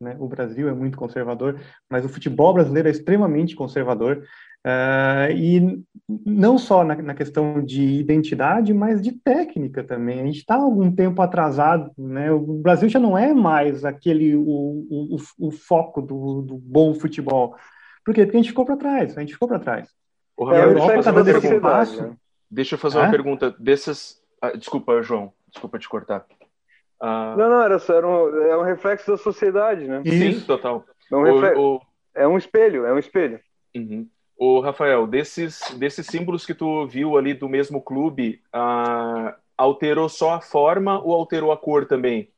né, 0.02 0.16
o 0.18 0.26
Brasil 0.30 0.70
é 0.70 0.74
muito 0.74 0.98
conservador, 0.98 1.60
mas 1.90 2.06
o 2.06 2.10
futebol 2.10 2.54
brasileiro 2.54 2.88
é 2.88 2.92
extremamente 2.92 3.58
conservador, 3.58 4.24
uh, 4.66 5.30
e 5.36 5.84
não 6.26 6.58
só 6.58 6.86
na, 6.86 6.96
na, 6.96 7.14
questão 7.14 7.62
de 7.62 7.84
identidade, 8.00 8.74
mas 8.74 9.02
de 9.02 9.12
técnica 9.12 9.84
também. 9.84 10.22
A 10.22 10.26
gente 10.26 10.38
está 10.38 10.56
algum 10.56 10.90
tempo 10.90 11.22
atrasado, 11.22 11.92
né? 11.98 12.32
O 12.32 12.62
Brasil 12.62 12.88
já 12.88 13.00
não 13.00 13.18
é 13.18 13.34
mais 13.34 13.84
aquele 13.84 14.34
o, 14.34 14.42
o, 14.90 15.18
o 15.38 15.52
foco 15.52 16.02
do, 16.02 16.42
do 16.42 16.58
bom 16.58 16.94
futebol. 16.94 17.54
Por 18.10 18.16
quê? 18.16 18.26
Porque 18.26 18.38
a 18.38 18.42
gente 18.42 18.50
ficou 18.50 18.66
para 18.66 18.76
trás, 18.76 19.16
a 19.16 19.22
gente 19.22 19.34
ficou 19.34 19.48
para 19.48 19.60
trás. 19.60 19.88
O 20.36 20.52
é, 20.52 20.60
a 20.60 20.66
Europa 20.66 20.96
está 20.96 21.12
dando 21.12 21.30
esse 21.30 21.60
passo. 21.60 22.18
Deixa 22.50 22.74
eu 22.74 22.80
fazer 22.80 22.98
uma 22.98 23.12
pergunta. 23.12 23.56
Dessas. 23.60 24.20
Ah, 24.42 24.50
desculpa, 24.58 25.00
João. 25.04 25.32
Desculpa 25.48 25.78
te 25.78 25.88
cortar. 25.88 26.26
Ah... 27.00 27.36
Não, 27.38 27.48
não, 27.48 27.62
era, 27.62 27.78
só, 27.78 27.94
era 27.94 28.08
um, 28.08 28.36
é 28.36 28.58
um 28.58 28.64
reflexo 28.64 29.12
da 29.12 29.16
sociedade, 29.16 29.88
né? 29.88 30.02
Sim, 30.04 30.40
total. 30.40 30.86
É 31.12 31.16
um, 31.16 31.22
refle... 31.22 31.60
o, 31.60 31.76
o... 31.76 31.82
é 32.16 32.28
um 32.28 32.36
espelho, 32.36 32.84
é 32.84 32.92
um 32.92 32.98
espelho. 32.98 33.40
Uhum. 33.76 34.08
O 34.36 34.60
Rafael, 34.60 35.06
desses, 35.06 35.62
desses 35.78 36.08
símbolos 36.08 36.48
que 36.48 36.56
tu 36.56 36.88
viu 36.88 37.16
ali 37.16 37.36
do 37.36 37.48
mesmo 37.48 37.80
clube, 37.80 38.42
ah, 38.52 39.36
alterou 39.56 40.10
só 40.10 40.34
a 40.34 40.42
forma 40.42 41.00
ou 41.00 41.14
alterou 41.14 41.52
a 41.52 41.58
cor 41.58 41.86
também? 41.86 42.32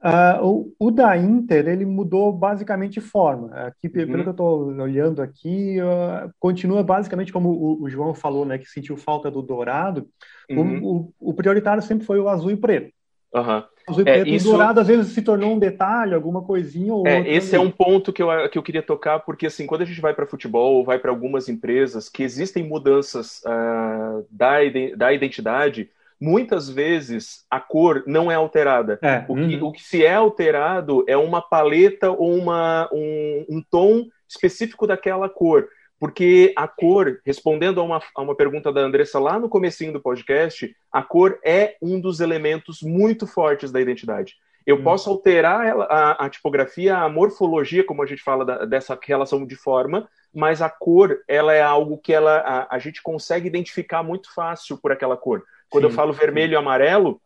Uh, 0.00 0.46
o, 0.46 0.74
o, 0.78 0.90
da 0.92 1.16
Inter, 1.16 1.66
ele 1.66 1.84
mudou 1.84 2.32
basicamente 2.32 3.00
forma. 3.00 3.50
Aqui, 3.52 3.88
uhum. 3.88 4.06
pelo 4.06 4.22
que 4.22 4.28
eu 4.28 4.30
estou 4.30 4.66
olhando 4.68 5.20
aqui, 5.20 5.78
uh, 5.80 6.30
continua 6.38 6.84
basicamente 6.84 7.32
como 7.32 7.48
o, 7.50 7.82
o, 7.82 7.90
João 7.90 8.14
falou, 8.14 8.44
né, 8.44 8.58
que 8.58 8.66
sentiu 8.66 8.96
falta 8.96 9.28
do 9.28 9.42
dourado. 9.42 10.08
Uhum. 10.48 10.84
O, 10.84 11.30
o, 11.30 11.34
prioritário 11.34 11.82
sempre 11.82 12.06
foi 12.06 12.20
o 12.20 12.28
azul 12.28 12.52
e 12.52 12.56
preto. 12.56 12.92
Uhum. 13.34 13.62
Azul 13.88 14.04
e 14.06 14.08
é, 14.08 14.14
preto. 14.20 14.28
Isso... 14.28 14.48
O 14.48 14.52
dourado, 14.52 14.78
às 14.78 14.86
vezes, 14.86 15.12
se 15.12 15.20
tornou 15.20 15.52
um 15.52 15.58
detalhe, 15.58 16.14
alguma 16.14 16.42
coisinha 16.42 16.94
ou 16.94 17.04
é, 17.04 17.28
Esse 17.28 17.56
é 17.56 17.60
um 17.60 17.70
ponto 17.70 18.12
que 18.12 18.22
eu, 18.22 18.28
que 18.48 18.56
eu 18.56 18.62
queria 18.62 18.82
tocar, 18.84 19.18
porque, 19.18 19.46
assim, 19.46 19.66
quando 19.66 19.82
a 19.82 19.84
gente 19.86 20.00
vai 20.00 20.14
para 20.14 20.28
futebol, 20.28 20.84
vai 20.84 21.00
para 21.00 21.10
algumas 21.10 21.48
empresas, 21.48 22.08
que 22.08 22.22
existem 22.22 22.62
mudanças 22.62 23.42
uh, 23.44 24.24
da, 24.30 24.58
da 24.96 25.12
identidade 25.12 25.90
muitas 26.20 26.68
vezes 26.68 27.44
a 27.50 27.60
cor 27.60 28.02
não 28.06 28.30
é 28.30 28.34
alterada. 28.34 28.98
É. 29.02 29.24
O, 29.28 29.34
que, 29.34 29.56
uhum. 29.56 29.66
o 29.66 29.72
que 29.72 29.82
se 29.82 30.04
é 30.04 30.14
alterado 30.14 31.04
é 31.06 31.16
uma 31.16 31.40
paleta 31.40 32.10
ou 32.10 32.34
uma, 32.34 32.88
um, 32.92 33.46
um 33.48 33.62
tom 33.62 34.06
específico 34.28 34.86
daquela 34.86 35.28
cor. 35.28 35.68
Porque 35.98 36.52
a 36.56 36.68
cor, 36.68 37.20
respondendo 37.24 37.80
a 37.80 37.84
uma, 37.84 38.00
a 38.14 38.22
uma 38.22 38.34
pergunta 38.34 38.72
da 38.72 38.80
Andressa 38.80 39.18
lá 39.18 39.38
no 39.38 39.48
comecinho 39.48 39.92
do 39.92 40.00
podcast, 40.00 40.74
a 40.92 41.02
cor 41.02 41.38
é 41.44 41.76
um 41.82 42.00
dos 42.00 42.20
elementos 42.20 42.82
muito 42.82 43.26
fortes 43.26 43.72
da 43.72 43.80
identidade. 43.80 44.36
Eu 44.64 44.76
hum. 44.76 44.84
posso 44.84 45.10
alterar 45.10 45.80
a, 45.90 46.26
a, 46.26 46.28
tipografia, 46.28 46.98
a 46.98 47.08
morfologia, 47.08 47.82
como 47.82 48.02
a 48.02 48.06
gente 48.06 48.22
fala 48.22 48.44
da, 48.44 48.64
dessa 48.64 48.98
relação 49.02 49.44
de 49.44 49.56
forma, 49.56 50.08
mas 50.32 50.62
a 50.62 50.68
cor, 50.68 51.20
ela 51.26 51.52
é 51.54 51.62
algo 51.62 51.98
que 51.98 52.12
ela, 52.12 52.38
a, 52.38 52.76
a 52.76 52.78
gente 52.78 53.02
consegue 53.02 53.48
identificar 53.48 54.02
muito 54.02 54.32
fácil 54.32 54.78
por 54.78 54.92
aquela 54.92 55.16
cor. 55.16 55.42
Quando 55.70 55.84
sim, 55.84 55.90
eu 55.90 55.94
falo 55.94 56.12
vermelho 56.12 56.50
sim. 56.50 56.54
e 56.54 56.56
amarelo 56.56 57.20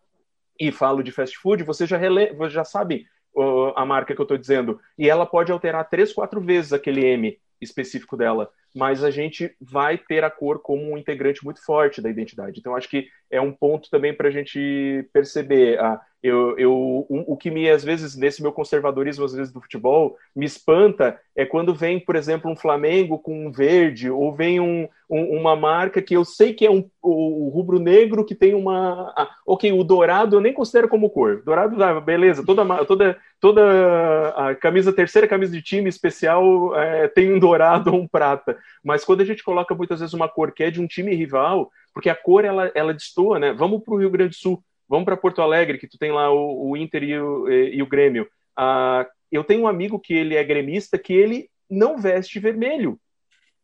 e 0.59 0.71
falo 0.71 1.03
de 1.03 1.11
fast 1.11 1.37
food, 1.39 1.63
você 1.63 1.87
já, 1.87 1.97
rele... 1.97 2.33
você 2.35 2.55
já 2.55 2.65
sabe 2.65 3.07
uh, 3.35 3.73
a 3.77 3.85
marca 3.85 4.15
que 4.15 4.21
eu 4.21 4.25
estou 4.25 4.39
dizendo. 4.39 4.81
E 4.99 5.09
ela 5.09 5.27
pode 5.27 5.51
alterar 5.53 5.89
três, 5.89 6.13
quatro 6.13 6.41
vezes 6.41 6.73
aquele 6.73 7.05
M 7.05 7.39
específico 7.61 8.17
dela. 8.17 8.51
Mas 8.75 9.05
a 9.05 9.11
gente 9.11 9.55
vai 9.61 9.99
ter 9.99 10.25
a 10.25 10.31
cor 10.31 10.61
como 10.61 10.91
um 10.91 10.97
integrante 10.97 11.45
muito 11.45 11.65
forte 11.65 12.01
da 12.01 12.11
identidade. 12.11 12.59
Então, 12.59 12.75
acho 12.75 12.89
que 12.89 13.09
é 13.31 13.41
um 13.41 13.53
ponto 13.53 13.89
também 13.91 14.15
para 14.15 14.29
a 14.29 14.31
gente 14.31 15.09
perceber. 15.13 15.79
Ah, 15.81 16.01
eu, 16.23 16.57
eu, 16.57 16.73
o, 16.73 17.33
o, 17.33 17.37
que 17.37 17.51
me, 17.51 17.69
às 17.69 17.83
vezes, 17.83 18.15
nesse 18.15 18.41
meu 18.41 18.53
conservadorismo, 18.53 19.25
às 19.25 19.33
vezes, 19.33 19.53
do 19.53 19.61
futebol, 19.61 20.17
me 20.37 20.47
espanta 20.47 21.19
é 21.35 21.45
quando 21.45 21.75
vem, 21.75 21.99
por 21.99 22.15
exemplo, 22.15 22.49
um 22.49 22.55
Flamengo 22.55 23.19
com 23.19 23.47
um 23.47 23.51
verde, 23.51 24.09
ou 24.09 24.33
vem 24.33 24.61
um, 24.61 24.87
um, 25.11 25.37
uma 25.37 25.57
marca 25.57 26.01
que 26.01 26.15
eu 26.15 26.25
sei 26.25 26.53
que 26.53 26.65
é 26.65 26.71
um, 26.71 26.89
o, 27.03 27.49
rubro-negro 27.49 28.25
que 28.25 28.37
tem 28.37 28.55
uma. 28.55 29.13
Ah, 29.17 29.31
ok, 29.45 29.73
o 29.73 29.83
dourado 29.83 30.37
eu 30.37 30.41
nem 30.41 30.53
considero 30.53 30.89
como 30.89 31.11
cor. 31.11 31.43
Dourado, 31.43 31.83
ah, 31.83 32.01
beleza, 32.01 32.45
toda, 32.47 32.85
toda, 32.85 33.17
toda 33.41 34.29
a 34.37 34.55
camisa, 34.55 34.93
terceira 34.93 35.27
camisa 35.27 35.53
de 35.53 35.63
time 35.63 35.89
especial 35.89 36.77
é, 36.77 37.09
tem 37.09 37.35
um 37.35 37.39
dourado 37.41 37.93
ou 37.93 38.01
um 38.01 38.07
prata. 38.07 38.57
Mas 38.83 39.05
quando 39.05 39.21
a 39.21 39.25
gente 39.25 39.43
coloca 39.43 39.75
muitas 39.75 40.01
vezes 40.01 40.15
uma 40.15 40.29
cor 40.29 40.53
que 40.53 40.65
é 40.65 40.71
de 40.71 40.81
um 40.81 40.87
time 40.87 41.15
rival, 41.15 41.71
porque 41.93 42.09
a 42.09 42.15
cor 42.15 42.45
ela, 42.45 42.71
ela 42.75 42.95
destoa, 42.95 43.39
né? 43.39 43.53
Vamos 43.53 43.83
para 43.83 43.95
o 43.95 43.99
Rio 43.99 44.11
Grande 44.11 44.31
do 44.31 44.37
Sul 44.37 44.63
Vamos 44.93 45.07
para 45.07 45.17
Porto 45.17 45.41
Alegre, 45.41 45.79
que 45.79 45.89
tu 45.89 45.97
tem 45.97 46.13
lá 46.13 46.31
o, 46.31 46.69
o 46.69 46.77
Inter 46.77 47.03
e 47.03 47.19
o, 47.19 47.49
e, 47.49 47.77
e 47.77 47.83
o 47.83 47.87
Grêmio. 47.87 48.29
Ah, 48.55 49.09
eu 49.31 49.43
tenho 49.43 49.63
um 49.63 49.67
amigo 49.67 49.99
que 49.99 50.13
ele 50.13 50.37
é 50.37 50.45
gremista 50.45 50.99
que 50.99 51.15
ele 51.15 51.49
não 51.71 51.97
veste 51.97 52.39
vermelho. 52.39 53.01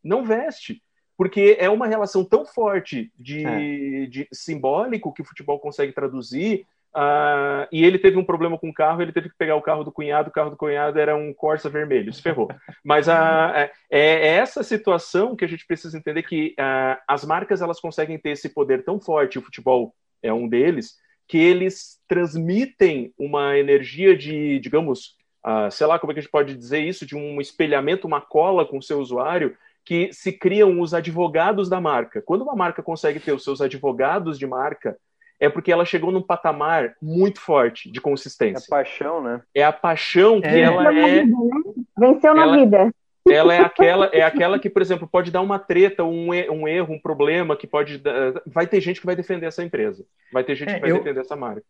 Não 0.02 0.24
veste. 0.24 0.82
Porque 1.18 1.54
é 1.60 1.68
uma 1.68 1.86
relação 1.86 2.24
tão 2.24 2.46
forte 2.46 3.12
de, 3.18 3.44
é. 3.44 4.06
de 4.06 4.26
simbólico 4.32 5.12
que 5.12 5.20
o 5.20 5.24
futebol 5.24 5.60
consegue 5.60 5.92
traduzir. 5.92 6.64
Uh, 6.96 7.68
e 7.70 7.84
ele 7.84 7.98
teve 7.98 8.16
um 8.16 8.24
problema 8.24 8.58
com 8.58 8.70
o 8.70 8.74
carro, 8.74 9.02
ele 9.02 9.12
teve 9.12 9.28
que 9.28 9.36
pegar 9.36 9.56
o 9.56 9.62
carro 9.62 9.84
do 9.84 9.92
cunhado, 9.92 10.30
o 10.30 10.32
carro 10.32 10.50
do 10.50 10.56
cunhado 10.56 10.98
era 10.98 11.14
um 11.14 11.32
Corsa 11.32 11.68
vermelho, 11.68 12.12
se 12.12 12.22
ferrou. 12.22 12.48
Mas 12.84 13.06
uh, 13.06 13.52
é, 13.54 13.70
é, 13.90 14.26
essa 14.36 14.62
situação 14.62 15.36
que 15.36 15.44
a 15.44 15.48
gente 15.48 15.66
precisa 15.66 15.96
entender 15.96 16.22
que 16.22 16.54
uh, 16.58 17.00
as 17.06 17.24
marcas 17.24 17.60
elas 17.60 17.80
conseguem 17.80 18.18
ter 18.18 18.30
esse 18.30 18.48
poder 18.48 18.84
tão 18.84 18.98
forte, 18.98 19.38
o 19.38 19.42
futebol 19.42 19.94
é 20.22 20.32
um 20.32 20.48
deles, 20.48 20.96
que 21.28 21.38
eles 21.38 22.00
transmitem 22.08 23.12
uma 23.18 23.58
energia 23.58 24.16
de, 24.16 24.58
digamos, 24.58 25.16
uh, 25.46 25.70
sei 25.70 25.86
lá 25.86 25.98
como 25.98 26.10
é 26.10 26.14
que 26.14 26.20
a 26.20 26.22
gente 26.22 26.32
pode 26.32 26.56
dizer 26.56 26.80
isso, 26.80 27.06
de 27.06 27.14
um 27.14 27.40
espelhamento, 27.40 28.06
uma 28.06 28.20
cola 28.20 28.66
com 28.66 28.78
o 28.78 28.82
seu 28.82 28.98
usuário, 28.98 29.56
que 29.84 30.12
se 30.12 30.32
criam 30.32 30.80
os 30.80 30.92
advogados 30.92 31.68
da 31.68 31.80
marca. 31.80 32.20
Quando 32.20 32.42
uma 32.42 32.56
marca 32.56 32.82
consegue 32.82 33.20
ter 33.20 33.32
os 33.32 33.44
seus 33.44 33.60
advogados 33.60 34.38
de 34.38 34.46
marca, 34.46 34.98
é 35.40 35.48
porque 35.48 35.70
ela 35.70 35.84
chegou 35.84 36.10
num 36.10 36.22
patamar 36.22 36.94
muito 37.00 37.40
forte 37.40 37.90
de 37.90 38.00
consistência. 38.00 38.64
É 38.64 38.66
a 38.66 38.70
paixão, 38.70 39.22
né? 39.22 39.42
É 39.54 39.64
a 39.64 39.72
paixão 39.72 40.40
que 40.40 40.48
é. 40.48 40.60
ela 40.60 40.92
é. 40.92 41.22
Vida, 41.24 41.36
né? 41.36 41.62
Venceu 41.98 42.34
na 42.34 42.42
ela... 42.42 42.56
vida 42.56 42.92
ela 43.30 43.54
é 43.54 43.60
aquela, 43.60 44.06
é 44.06 44.22
aquela 44.22 44.58
que, 44.58 44.70
por 44.70 44.82
exemplo, 44.82 45.08
pode 45.08 45.30
dar 45.30 45.40
uma 45.40 45.58
treta, 45.58 46.04
um, 46.04 46.28
um 46.30 46.68
erro, 46.68 46.94
um 46.94 47.00
problema 47.00 47.56
que 47.56 47.66
pode. 47.66 48.02
Vai 48.46 48.66
ter 48.66 48.80
gente 48.80 49.00
que 49.00 49.06
vai 49.06 49.16
defender 49.16 49.46
essa 49.46 49.62
empresa. 49.62 50.04
Vai 50.32 50.44
ter 50.44 50.54
gente 50.54 50.70
é, 50.70 50.74
que 50.74 50.80
vai 50.80 50.90
eu, 50.90 50.98
defender 50.98 51.20
essa 51.20 51.36
marca. 51.36 51.62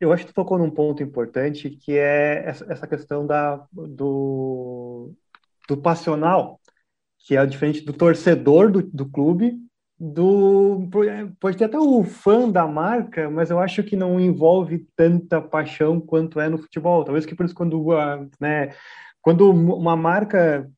Eu 0.00 0.12
acho 0.12 0.24
que 0.24 0.32
tu 0.32 0.34
tocou 0.34 0.58
num 0.58 0.70
ponto 0.70 1.02
importante 1.02 1.70
que 1.70 1.96
é 1.96 2.44
essa 2.46 2.86
questão 2.86 3.26
da, 3.26 3.62
do, 3.72 5.12
do 5.68 5.76
passional, 5.76 6.60
que 7.18 7.36
é 7.36 7.46
diferente 7.46 7.82
do 7.82 7.92
torcedor 7.92 8.70
do, 8.70 8.82
do 8.82 9.06
clube, 9.08 9.56
do 10.04 10.88
pode 11.38 11.56
ter 11.56 11.66
até 11.66 11.78
o 11.78 12.02
fã 12.02 12.50
da 12.50 12.66
marca, 12.66 13.30
mas 13.30 13.50
eu 13.50 13.60
acho 13.60 13.84
que 13.84 13.94
não 13.94 14.18
envolve 14.18 14.84
tanta 14.96 15.40
paixão 15.40 16.00
quanto 16.00 16.40
é 16.40 16.48
no 16.48 16.58
futebol. 16.58 17.04
Talvez 17.04 17.24
que 17.24 17.36
por 17.36 17.46
isso 17.46 17.54
quando 17.54 17.86
né, 18.40 18.74
quando 19.20 19.48
uma 19.48 19.94
marca 19.94 20.68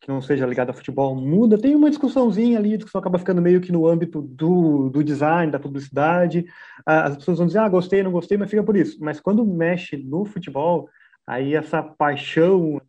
que 0.00 0.08
não 0.08 0.22
seja 0.22 0.46
ligado 0.46 0.70
a 0.70 0.74
futebol 0.74 1.16
muda, 1.16 1.58
tem 1.58 1.74
uma 1.74 1.90
discussãozinha 1.90 2.56
ali, 2.56 2.74
a 2.74 2.76
discussão 2.76 3.00
acaba 3.00 3.18
ficando 3.18 3.42
meio 3.42 3.60
que 3.60 3.72
no 3.72 3.86
âmbito 3.86 4.22
do, 4.22 4.88
do 4.90 5.02
design, 5.02 5.50
da 5.50 5.58
publicidade. 5.58 6.44
As 6.86 7.16
pessoas 7.16 7.38
vão 7.38 7.46
dizer, 7.48 7.58
ah, 7.58 7.68
gostei, 7.68 8.02
não 8.02 8.12
gostei, 8.12 8.38
mas 8.38 8.50
fica 8.50 8.62
por 8.62 8.76
isso. 8.76 8.98
Mas 9.00 9.20
quando 9.20 9.44
mexe 9.44 9.96
no 9.96 10.24
futebol, 10.24 10.88
aí 11.26 11.54
essa 11.54 11.82
paixão 11.82 12.80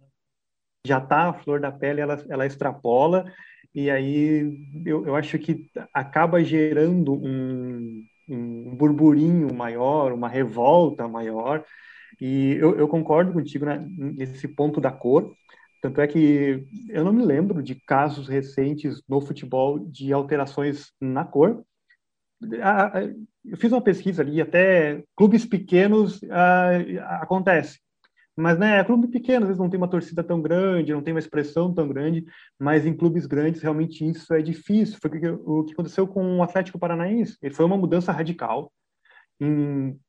já 0.86 1.00
tá 1.02 1.30
a 1.30 1.34
flor 1.34 1.60
da 1.60 1.72
pele, 1.72 2.02
ela, 2.02 2.24
ela 2.30 2.46
extrapola, 2.46 3.26
e 3.74 3.90
aí 3.90 4.58
eu, 4.86 5.06
eu 5.06 5.16
acho 5.16 5.38
que 5.40 5.68
acaba 5.94 6.44
gerando 6.44 7.14
um, 7.14 8.04
um 8.30 8.76
burburinho 8.76 9.54
maior, 9.54 10.12
uma 10.14 10.30
revolta 10.30 11.08
maior, 11.08 11.66
e 12.22 12.54
eu, 12.54 12.78
eu 12.78 12.88
concordo 12.88 13.34
contigo 13.34 13.66
né, 13.66 13.86
nesse 13.90 14.48
ponto 14.48 14.80
da 14.80 14.92
cor, 14.92 15.34
tanto 15.82 16.00
é 16.00 16.08
que 16.08 16.66
eu 16.90 17.04
não 17.04 17.12
me 17.12 17.26
lembro 17.26 17.62
de 17.62 17.76
casos 17.76 18.30
recentes 18.30 19.04
no 19.10 19.20
futebol 19.20 19.78
de 19.80 20.14
alterações 20.14 20.94
na 21.02 21.26
cor. 21.26 21.62
Eu 23.44 23.58
fiz 23.58 23.70
uma 23.70 23.82
pesquisa 23.82 24.22
ali, 24.22 24.40
até 24.40 25.04
clubes 25.14 25.46
pequenos 25.46 26.22
acontece. 27.20 27.80
Mas, 28.36 28.58
né, 28.58 28.84
clube 28.84 29.08
pequeno, 29.08 29.44
às 29.44 29.50
vezes 29.50 29.60
não 29.60 29.70
tem 29.70 29.78
uma 29.78 29.88
torcida 29.88 30.24
tão 30.24 30.42
grande, 30.42 30.94
não 30.94 31.04
tem 31.04 31.14
uma 31.14 31.20
expressão 31.20 31.74
tão 31.74 31.88
grande, 31.88 32.26
mas 32.60 32.86
em 32.86 32.96
clubes 32.96 33.26
grandes 33.28 33.62
realmente 33.62 34.08
isso 34.08 34.34
é 34.34 34.42
difícil. 34.42 34.98
Foi 35.02 35.12
o 35.46 35.64
que 35.64 35.74
aconteceu 35.74 36.08
com 36.08 36.38
o 36.38 36.44
Atlético 36.44 36.80
Paranaense. 36.80 37.38
Ele 37.42 37.54
foi 37.54 37.66
uma 37.66 37.78
mudança 37.78 38.12
radical. 38.12 38.72
Em, 39.40 40.00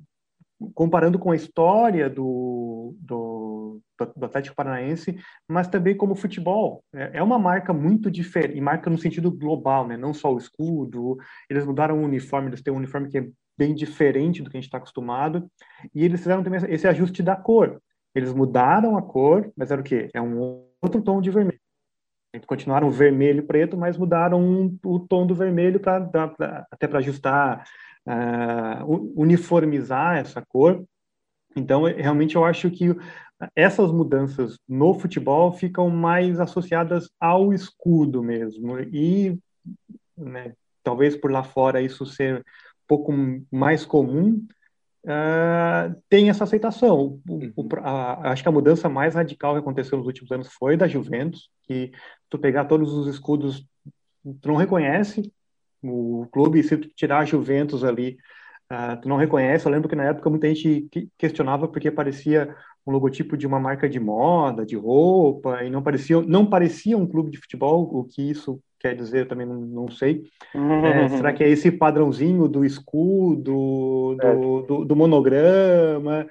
comparando 0.75 1.19
com 1.19 1.31
a 1.31 1.37
história 1.37 2.09
do, 2.09 2.97
do, 2.99 3.81
do, 4.17 4.25
Atlético 4.25 4.57
Paranaense, 4.57 5.19
mas 5.49 5.69
também 5.69 5.97
como 5.97 6.15
futebol. 6.15 6.83
É, 6.95 7.19
é 7.19 7.23
uma 7.23 7.39
marca 7.39 7.73
muito 7.73 8.11
diferente, 8.11 8.57
e 8.57 8.61
marca 8.61 8.89
no 8.89 8.99
sentido 8.99 9.31
global, 9.31 9.87
né? 9.87 9.97
não 9.97 10.15
só 10.15 10.33
o 10.33 10.39
escudo. 10.39 11.19
Eles 11.51 11.67
mudaram 11.67 11.99
o 11.99 12.05
uniforme, 12.05 12.49
eles 12.49 12.63
têm 12.63 12.73
um 12.73 12.79
uniforme 12.79 13.09
que 13.09 13.19
é 13.19 13.29
bem 13.57 13.75
diferente 13.75 14.43
do 14.43 14.51
que 14.51 14.57
a 14.57 14.61
gente 14.61 14.69
está 14.69 14.79
acostumado, 14.79 15.49
e 15.95 16.05
eles 16.05 16.21
fizeram 16.21 16.43
também 16.43 16.61
esse 16.69 16.89
ajuste 16.89 17.23
da 17.23 17.37
cor. 17.37 17.81
Eles 18.15 18.33
mudaram 18.33 18.97
a 18.97 19.03
cor, 19.03 19.51
mas 19.57 19.71
era 19.71 19.81
o 19.81 19.85
quê? 19.85 20.11
É 20.15 20.21
um 20.21 20.67
outro 20.81 21.03
tom 21.03 21.21
de 21.21 21.31
vermelho. 21.31 21.61
Continuaram 22.47 22.91
vermelho 22.91 23.41
e 23.41 23.47
preto, 23.47 23.77
mas 23.77 23.97
mudaram 23.97 24.41
um, 24.41 24.79
o 24.85 24.99
tom 24.99 25.27
do 25.27 25.35
vermelho 25.35 25.79
para 25.79 26.11
até 26.71 26.89
para 26.89 26.99
ajustar 26.99 27.65
uh, 28.07 29.13
uniformizar 29.17 30.19
essa 30.19 30.43
cor. 30.43 30.85
Então, 31.57 31.85
realmente, 31.85 32.35
eu 32.35 32.45
acho 32.45 32.71
que 32.71 32.87
essas 33.55 33.91
mudanças 33.93 34.59
no 34.69 34.95
futebol 34.95 35.53
ficam 35.53 35.89
mais 35.91 36.41
associadas 36.41 37.09
ao 37.21 37.53
escudo 37.53 38.23
mesmo. 38.23 38.79
E, 38.81 39.39
né, 40.17 40.55
talvez 40.83 41.17
por 41.17 41.31
lá 41.31 41.43
fora 41.43 41.81
isso 41.81 42.05
ser 42.07 42.39
um 42.39 42.43
pouco 42.87 43.13
mais 43.51 43.85
comum, 43.85 44.45
uh, 45.05 45.95
tem 46.09 46.31
essa 46.31 46.45
aceitação. 46.45 47.21
O, 47.29 47.35
o, 47.57 47.63
uhum. 47.63 47.69
a, 47.83 48.31
acho 48.31 48.43
que 48.43 48.49
a 48.49 48.53
mudança 48.53 48.89
mais 48.89 49.15
radical 49.15 49.55
que 49.55 49.61
aconteceu 49.61 49.99
nos 49.99 50.07
últimos 50.07 50.31
anos 50.33 50.49
foi 50.49 50.77
da 50.77 50.89
Juventus, 50.89 51.51
que 51.65 51.93
tu 52.29 52.39
pegar 52.39 52.65
todos 52.65 52.93
os 52.93 53.07
escudos, 53.07 53.67
tu 54.41 54.49
não 54.49 54.57
reconhece, 54.57 55.33
o 55.83 56.27
clube, 56.33 56.63
se 56.63 56.77
tu 56.77 56.89
tirar 56.95 57.19
a 57.19 57.25
Juventus 57.25 57.85
ali, 57.85 58.17
uh, 58.73 59.01
tu 59.01 59.09
não 59.09 59.17
reconhece. 59.17 59.67
Eu 59.67 59.73
lembro 59.73 59.89
que 59.89 59.97
na 59.97 60.05
época 60.05 60.31
muita 60.31 60.49
gente 60.49 60.89
questionava 61.19 61.69
porque 61.69 61.91
parecia 61.91 62.55
um 62.87 62.93
logotipo 62.93 63.37
de 63.37 63.47
uma 63.47 63.59
marca 63.59 63.89
de 63.89 63.99
moda, 63.99 64.65
de 64.65 64.77
roupa, 64.77 65.63
e 65.65 65.71
não 65.71 65.83
parecia, 65.83 66.21
não 66.23 66.47
parecia 66.47 66.97
um 66.97 67.07
clube 67.07 67.31
de 67.31 67.39
futebol, 67.39 67.83
o 67.83 68.05
que 68.05 68.23
isso 68.31 68.61
quer 68.85 68.95
dizer 68.95 69.27
também 69.27 69.47
não, 69.47 69.55
não 69.55 69.91
sei. 69.91 70.25
Uhum. 70.55 70.85
É, 70.85 71.09
será 71.09 71.33
que 71.33 71.43
é 71.43 71.49
esse 71.49 71.73
padrãozinho 71.73 72.47
do 72.47 72.67
escudo, 72.67 74.15
do, 74.15 74.17
é. 74.21 74.35
do, 74.35 74.85
do, 74.85 74.95
monograma? 74.95 76.27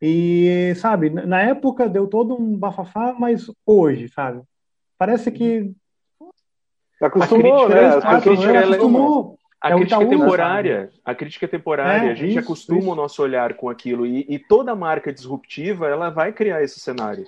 E, 0.00 0.74
sabe, 0.78 1.10
na 1.10 1.42
época 1.42 1.88
deu 1.88 2.08
todo 2.08 2.34
um 2.34 2.56
bafafá, 2.58 3.14
mas 3.16 3.46
hoje, 3.64 4.08
sabe? 4.08 4.42
Parece 4.98 5.30
que 5.30 5.72
Acostumou, 7.00 7.68
né? 7.68 7.86
A 8.02 8.20
crítica, 8.20 8.52
é 8.52 8.58
acostumou. 8.58 9.38
A 9.60 9.70
é 9.70 9.74
crítica 9.76 10.02
é 10.02 10.06
temporária. 10.06 10.90
A 11.04 11.14
crítica 11.14 11.46
é 11.46 11.48
temporária. 11.48 12.08
É, 12.08 12.10
a 12.10 12.14
gente 12.14 12.30
isso, 12.30 12.40
acostuma 12.40 12.80
isso. 12.80 12.90
o 12.90 12.94
nosso 12.96 13.22
olhar 13.22 13.54
com 13.54 13.68
aquilo. 13.68 14.04
E, 14.06 14.26
e, 14.28 14.40
toda 14.40 14.74
marca 14.74 15.12
disruptiva, 15.12 15.88
ela 15.88 16.10
vai 16.10 16.32
criar 16.32 16.64
esse 16.64 16.80
cenário. 16.80 17.24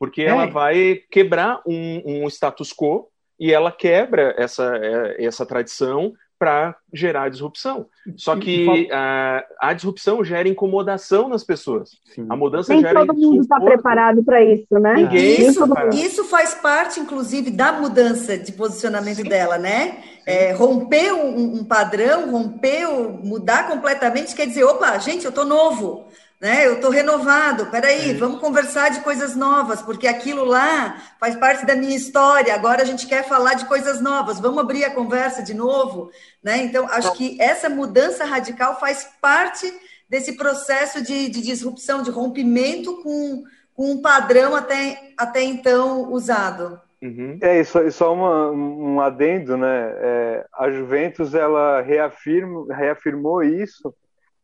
Porque 0.00 0.22
é. 0.22 0.26
ela 0.26 0.46
vai 0.46 1.00
quebrar 1.10 1.60
um, 1.66 2.24
um 2.24 2.28
status 2.28 2.72
quo 2.72 3.08
e 3.38 3.52
ela 3.52 3.70
quebra 3.70 4.34
essa, 4.38 4.76
é, 4.76 5.24
essa 5.24 5.44
tradição 5.44 6.12
para 6.38 6.76
gerar 6.92 7.30
disrupção. 7.30 7.86
Só 8.14 8.36
que 8.36 8.88
a, 8.92 9.44
a, 9.58 9.72
disrupção 9.72 10.22
gera 10.22 10.48
incomodação 10.48 11.28
nas 11.28 11.42
pessoas. 11.42 11.92
Sim. 12.14 12.26
A 12.28 12.36
mudança 12.36 12.72
Nem 12.72 12.82
gera. 12.82 13.06
todo 13.06 13.14
mundo 13.14 13.40
está 13.40 13.58
preparado 13.58 14.22
para 14.22 14.44
isso, 14.44 14.78
né? 14.78 14.94
Ninguém 14.94 15.48
isso, 15.48 15.66
isso 15.94 16.24
faz 16.24 16.54
parte, 16.54 17.00
inclusive, 17.00 17.50
da 17.50 17.72
mudança 17.72 18.36
de 18.36 18.52
posicionamento 18.52 19.22
Sim. 19.22 19.28
dela, 19.28 19.56
né? 19.56 20.02
É, 20.26 20.52
romper 20.52 21.12
um, 21.12 21.60
um, 21.60 21.64
padrão, 21.64 22.30
romper, 22.30 22.86
mudar 23.22 23.68
completamente, 23.68 24.34
quer 24.34 24.46
dizer, 24.46 24.64
opa, 24.64 24.98
gente, 24.98 25.24
eu 25.24 25.32
tô 25.32 25.44
novo 25.44 26.06
né? 26.40 26.66
Eu 26.66 26.74
estou 26.74 26.90
renovado. 26.90 27.66
Peraí, 27.66 28.10
é. 28.10 28.14
vamos 28.14 28.40
conversar 28.40 28.90
de 28.90 29.00
coisas 29.00 29.34
novas, 29.34 29.82
porque 29.82 30.06
aquilo 30.06 30.44
lá 30.44 31.02
faz 31.18 31.34
parte 31.36 31.64
da 31.64 31.74
minha 31.74 31.96
história. 31.96 32.54
Agora 32.54 32.82
a 32.82 32.84
gente 32.84 33.06
quer 33.06 33.26
falar 33.26 33.54
de 33.54 33.64
coisas 33.66 34.00
novas. 34.00 34.40
Vamos 34.40 34.58
abrir 34.58 34.84
a 34.84 34.94
conversa 34.94 35.42
de 35.42 35.54
novo, 35.54 36.10
né? 36.42 36.58
Então 36.58 36.86
acho 36.90 37.12
que 37.14 37.40
essa 37.40 37.68
mudança 37.68 38.24
radical 38.24 38.78
faz 38.78 39.08
parte 39.20 39.72
desse 40.08 40.36
processo 40.36 41.02
de, 41.02 41.28
de 41.28 41.42
disrupção, 41.42 42.02
de 42.02 42.10
rompimento 42.10 43.02
com, 43.02 43.44
com 43.74 43.92
um 43.92 44.02
padrão 44.02 44.54
até, 44.54 45.12
até 45.18 45.42
então 45.42 46.12
usado. 46.12 46.80
Uhum. 47.02 47.38
É, 47.42 47.60
isso, 47.60 47.78
só 47.90 48.14
uma, 48.14 48.50
um 48.50 49.00
adendo, 49.00 49.56
né? 49.56 49.92
É, 49.98 50.46
a 50.54 50.70
Juventus 50.70 51.34
ela 51.34 51.82
reafirma, 51.82 52.74
reafirmou 52.74 53.42
isso 53.42 53.94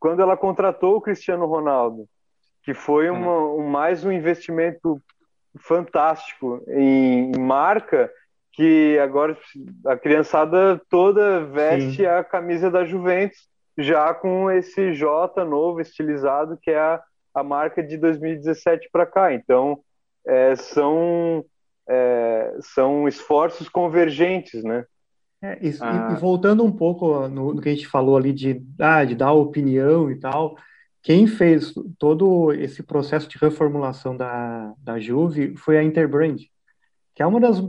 quando 0.03 0.21
ela 0.21 0.35
contratou 0.35 0.97
o 0.97 1.01
Cristiano 1.01 1.45
Ronaldo, 1.45 2.09
que 2.61 2.73
foi 2.73 3.09
uma, 3.09 3.39
um, 3.39 3.65
mais 3.65 4.03
um 4.03 4.11
investimento 4.11 5.01
fantástico 5.61 6.61
em, 6.67 7.31
em, 7.31 7.39
marca, 7.39 8.11
que 8.51 8.99
agora 8.99 9.37
a 9.85 9.95
criançada 9.95 10.77
toda 10.89 11.45
veste 11.45 11.95
Sim. 11.95 12.05
a 12.05 12.21
camisa 12.21 12.69
da 12.69 12.83
Juventus, 12.83 13.47
já 13.77 14.13
com 14.13 14.51
esse 14.51 14.93
J 14.93 15.45
novo, 15.45 15.79
estilizado, 15.79 16.59
que 16.61 16.71
é 16.71 16.79
a, 16.79 17.01
a 17.33 17.41
marca 17.41 17.81
de 17.81 17.95
2017 17.95 18.89
para 18.91 19.05
cá. 19.05 19.33
Então, 19.33 19.79
é, 20.27 20.53
são, 20.57 21.45
é, 21.87 22.57
são 22.59 23.07
esforços 23.07 23.69
convergentes, 23.69 24.65
né? 24.65 24.83
É, 25.43 25.57
isso, 25.61 25.83
ah. 25.83 26.13
e, 26.15 26.21
voltando 26.21 26.63
um 26.63 26.71
pouco 26.71 27.27
no, 27.27 27.53
no, 27.53 27.61
que 27.61 27.67
a 27.67 27.75
gente 27.75 27.85
falou 27.85 28.15
ali 28.15 28.31
de, 28.31 28.65
ah, 28.79 29.03
de 29.03 29.13
dar 29.13 29.33
opinião 29.33 30.09
e 30.09 30.15
tal, 30.15 30.55
quem 31.01 31.27
fez 31.27 31.73
todo 31.99 32.53
esse 32.53 32.81
processo 32.81 33.27
de 33.27 33.37
reformulação 33.37 34.15
da, 34.15 34.73
da 34.77 34.97
Juve 35.01 35.53
foi 35.57 35.77
a 35.77 35.83
Interbrand, 35.83 36.37
que 37.13 37.21
é 37.21 37.25
uma 37.25 37.41
das, 37.41 37.61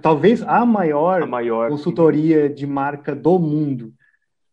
talvez 0.00 0.42
a 0.42 0.64
maior, 0.64 1.24
a 1.24 1.26
maior 1.26 1.70
consultoria 1.70 2.48
de 2.48 2.68
marca 2.68 3.16
do 3.16 3.36
mundo. 3.36 3.92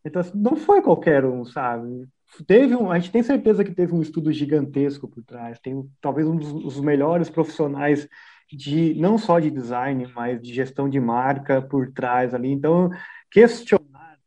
Então, 0.03 0.19
assim, 0.19 0.31
não 0.35 0.55
foi 0.55 0.81
qualquer 0.81 1.23
um, 1.23 1.45
sabe? 1.45 2.07
teve 2.47 2.75
um, 2.75 2.91
a 2.91 2.97
gente 2.97 3.11
tem 3.11 3.23
certeza 3.23 3.63
que 3.63 3.75
teve 3.75 3.93
um 3.93 4.01
estudo 4.01 4.31
gigantesco 4.31 5.07
por 5.07 5.23
trás. 5.23 5.59
Tem 5.59 5.87
talvez 6.01 6.27
um 6.27 6.35
dos 6.35 6.79
melhores 6.79 7.29
profissionais 7.29 8.09
de 8.51 8.93
não 8.95 9.17
só 9.17 9.39
de 9.39 9.49
design, 9.49 10.07
mas 10.15 10.41
de 10.41 10.53
gestão 10.53 10.89
de 10.89 10.99
marca 10.99 11.61
por 11.61 11.91
trás 11.91 12.33
ali. 12.33 12.51
Então, 12.51 12.89
questionar, 13.31 14.17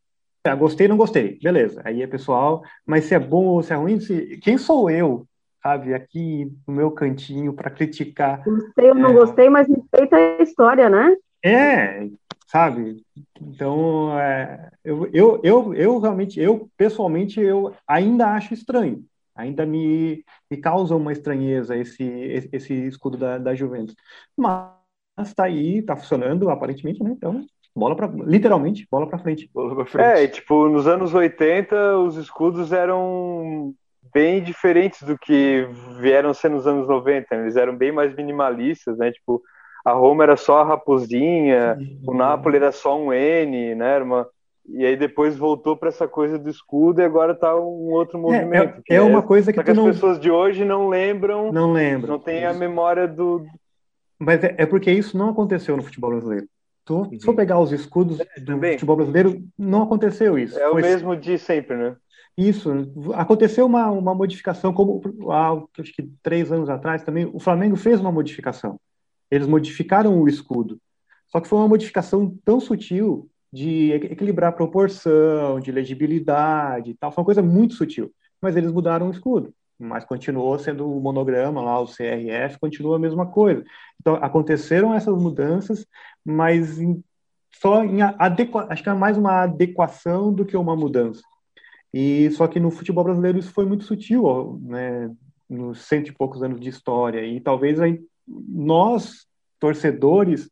ah, 0.45 0.55
gostei, 0.55 0.89
não 0.89 0.97
gostei, 0.97 1.39
beleza. 1.43 1.83
Aí 1.85 2.03
é 2.03 2.07
pessoal, 2.07 2.63
mas 2.87 3.05
se 3.05 3.15
é 3.15 3.19
bom 3.19 3.45
ou 3.47 3.63
se 3.63 3.73
é 3.73 3.77
ruim, 3.77 4.01
se, 4.01 4.39
quem 4.39 4.59
sou 4.59 4.91
eu, 4.91 5.27
sabe, 5.63 5.95
aqui 5.95 6.51
no 6.67 6.75
meu 6.75 6.91
cantinho 6.91 7.53
para 7.53 7.71
criticar? 7.71 8.43
Gostei 8.45 8.89
ou 8.89 8.95
não 8.95 9.11
é, 9.11 9.15
gostei, 9.15 9.49
mas 9.49 9.69
respeita 9.69 10.17
a 10.17 10.43
história, 10.43 10.89
né? 10.89 11.17
É, 11.45 12.09
sabe? 12.47 13.03
Então, 13.41 14.19
é, 14.19 14.71
eu, 14.85 15.09
eu, 15.13 15.41
eu, 15.43 15.75
eu 15.75 15.99
realmente, 15.99 16.41
eu 16.41 16.69
pessoalmente, 16.77 17.41
eu 17.41 17.75
ainda 17.87 18.29
acho 18.35 18.55
estranho 18.55 19.05
ainda 19.39 19.65
me, 19.65 20.25
me 20.51 20.57
causa 20.57 20.97
uma 20.97 21.13
estranheza 21.13 21.77
esse, 21.77 22.05
esse 22.53 22.75
escudo 22.75 23.17
da, 23.17 23.39
da 23.39 23.55
Juventus. 23.55 23.95
Mas 24.37 24.73
está 25.23 25.45
aí, 25.45 25.79
está 25.79 25.97
funcionando 25.97 26.51
aparentemente, 26.51 27.03
né? 27.03 27.13
Então, 27.17 27.47
bola 27.75 27.95
para 27.95 28.09
literalmente, 28.09 28.87
bola 28.91 29.09
para 29.09 29.21
frente. 29.21 29.49
frente. 29.87 29.99
É, 29.99 30.25
e, 30.25 30.29
tipo, 30.29 30.69
nos 30.69 30.89
anos 30.89 31.15
80 31.15 31.97
os 31.99 32.17
escudos 32.17 32.73
eram 32.73 33.73
bem 34.13 34.43
diferentes 34.43 35.03
do 35.03 35.17
que 35.17 35.69
vieram 36.01 36.35
ser 36.35 36.51
nos 36.51 36.67
anos 36.67 36.89
90, 36.89 37.37
né? 37.37 37.43
eles 37.43 37.57
eram 37.57 37.77
bem 37.77 37.93
mais 37.93 38.15
minimalistas, 38.17 38.99
né? 38.99 39.13
Tipo, 39.13 39.41
a 39.85 39.93
Roma 39.93 40.25
era 40.25 40.37
só 40.37 40.61
a 40.61 40.65
raposinha, 40.65 41.77
Sim. 41.77 42.01
o 42.07 42.15
Napoli 42.15 42.57
era 42.57 42.73
só 42.73 42.99
um 42.99 43.13
N, 43.13 43.75
né? 43.77 43.95
Era 43.95 44.05
uma 44.05 44.27
e 44.69 44.85
aí 44.85 44.97
depois 44.97 45.37
voltou 45.37 45.77
para 45.77 45.89
essa 45.89 46.07
coisa 46.07 46.39
do 46.39 46.51
escudo 46.51 47.01
e 47.01 47.05
agora 47.05 47.33
está 47.33 47.57
um 47.57 47.91
outro 47.91 48.19
é, 48.19 48.21
movimento. 48.21 48.83
É, 48.89 48.95
é, 48.95 48.97
é 48.97 49.03
uma 49.03 49.23
coisa 49.23 49.53
que, 49.53 49.63
que 49.63 49.73
não... 49.73 49.87
as 49.87 49.95
pessoas 49.95 50.21
de 50.21 50.31
hoje 50.31 50.65
não 50.65 50.89
lembram. 50.89 51.51
Não 51.51 51.73
lembram. 51.73 52.15
Não 52.15 52.19
tem 52.19 52.45
a 52.45 52.53
memória 52.53 53.09
do. 53.09 53.47
Mas 54.19 54.45
é, 54.45 54.55
é, 54.59 54.67
porque 54.67 54.91
isso 54.91 55.17
não 55.17 55.31
aconteceu 55.31 55.77
no 55.77 55.83
futebol 55.83 56.11
brasileiro. 56.11 56.47
Uhum. 56.91 57.11
Se 57.11 57.25
for 57.25 57.35
pegar 57.35 57.59
os 57.59 57.73
escudos 57.73 58.19
é, 58.21 58.41
do 58.41 58.59
futebol 58.59 58.97
brasileiro, 58.97 59.43
não 59.59 59.83
aconteceu 59.83 60.39
isso. 60.39 60.59
É 60.59 60.69
o 60.69 60.75
mesmo 60.75 61.17
de 61.17 61.39
sempre, 61.39 61.77
né? 61.77 61.97
Isso. 62.37 62.71
Aconteceu 63.15 63.67
uma, 63.67 63.91
uma 63.91 64.15
modificação, 64.15 64.73
como 64.73 65.03
há 65.31 65.61
acho 65.81 65.93
que 65.93 66.09
três 66.23 66.53
anos 66.53 66.71
atrás 66.71 67.03
também, 67.03 67.29
o 67.33 67.41
Flamengo 67.41 67.77
fez 67.77 68.01
uma 68.01 68.13
modificação. 68.13 68.79
Eles 69.31 69.47
modificaram 69.47 70.21
o 70.21 70.29
escudo. 70.29 70.79
Só 71.27 71.41
que 71.41 71.49
foi 71.49 71.59
uma 71.59 71.69
modificação 71.69 72.35
tão 72.45 72.61
sutil 72.61 73.29
de 73.53 73.93
equilibrar 73.93 74.55
proporção, 74.55 75.59
de 75.61 75.73
legibilidade 75.73 76.91
e 76.91 76.95
tal. 76.95 77.11
Foi 77.11 77.23
uma 77.23 77.27
coisa 77.27 77.43
muito 77.43 77.75
sutil. 77.75 78.13
Mas 78.41 78.57
eles 78.57 78.71
mudaram 78.71 79.09
o 79.09 79.11
escudo. 79.11 79.53
Mas 79.79 80.05
continuou 80.05 80.59
sendo 80.59 80.91
o 80.91 81.01
monograma 81.01 81.63
lá, 81.63 81.81
o 81.81 81.87
CRF, 81.87 82.59
continua 82.61 82.97
a 82.97 82.99
mesma 82.99 83.27
coisa. 83.27 83.65
Então, 84.01 84.15
aconteceram 84.17 84.93
essas 84.93 85.17
mudanças, 85.17 85.87
mas 86.25 86.81
em, 86.81 87.03
só 87.53 87.85
em 87.85 88.03
adequa, 88.03 88.67
acho 88.71 88.83
que 88.83 88.89
é 88.89 88.95
mais 88.95 89.17
uma 89.17 89.43
adequação 89.43 90.33
do 90.33 90.45
que 90.45 90.57
uma 90.57 90.77
mudança. 90.77 91.23
E 91.95 92.31
só 92.33 92.47
que 92.47 92.61
no 92.61 92.71
futebol 92.71 93.05
brasileiro 93.05 93.39
isso 93.39 93.53
foi 93.53 93.65
muito 93.65 93.85
sutil, 93.85 94.61
né, 94.63 95.11
nos 95.49 95.83
cento 95.83 96.09
e 96.09 96.13
poucos 96.13 96.43
anos 96.43 96.61
de 96.61 96.69
história. 96.69 97.25
E 97.25 97.41
talvez 97.41 97.79
nós, 98.27 99.27
torcedores, 99.59 100.51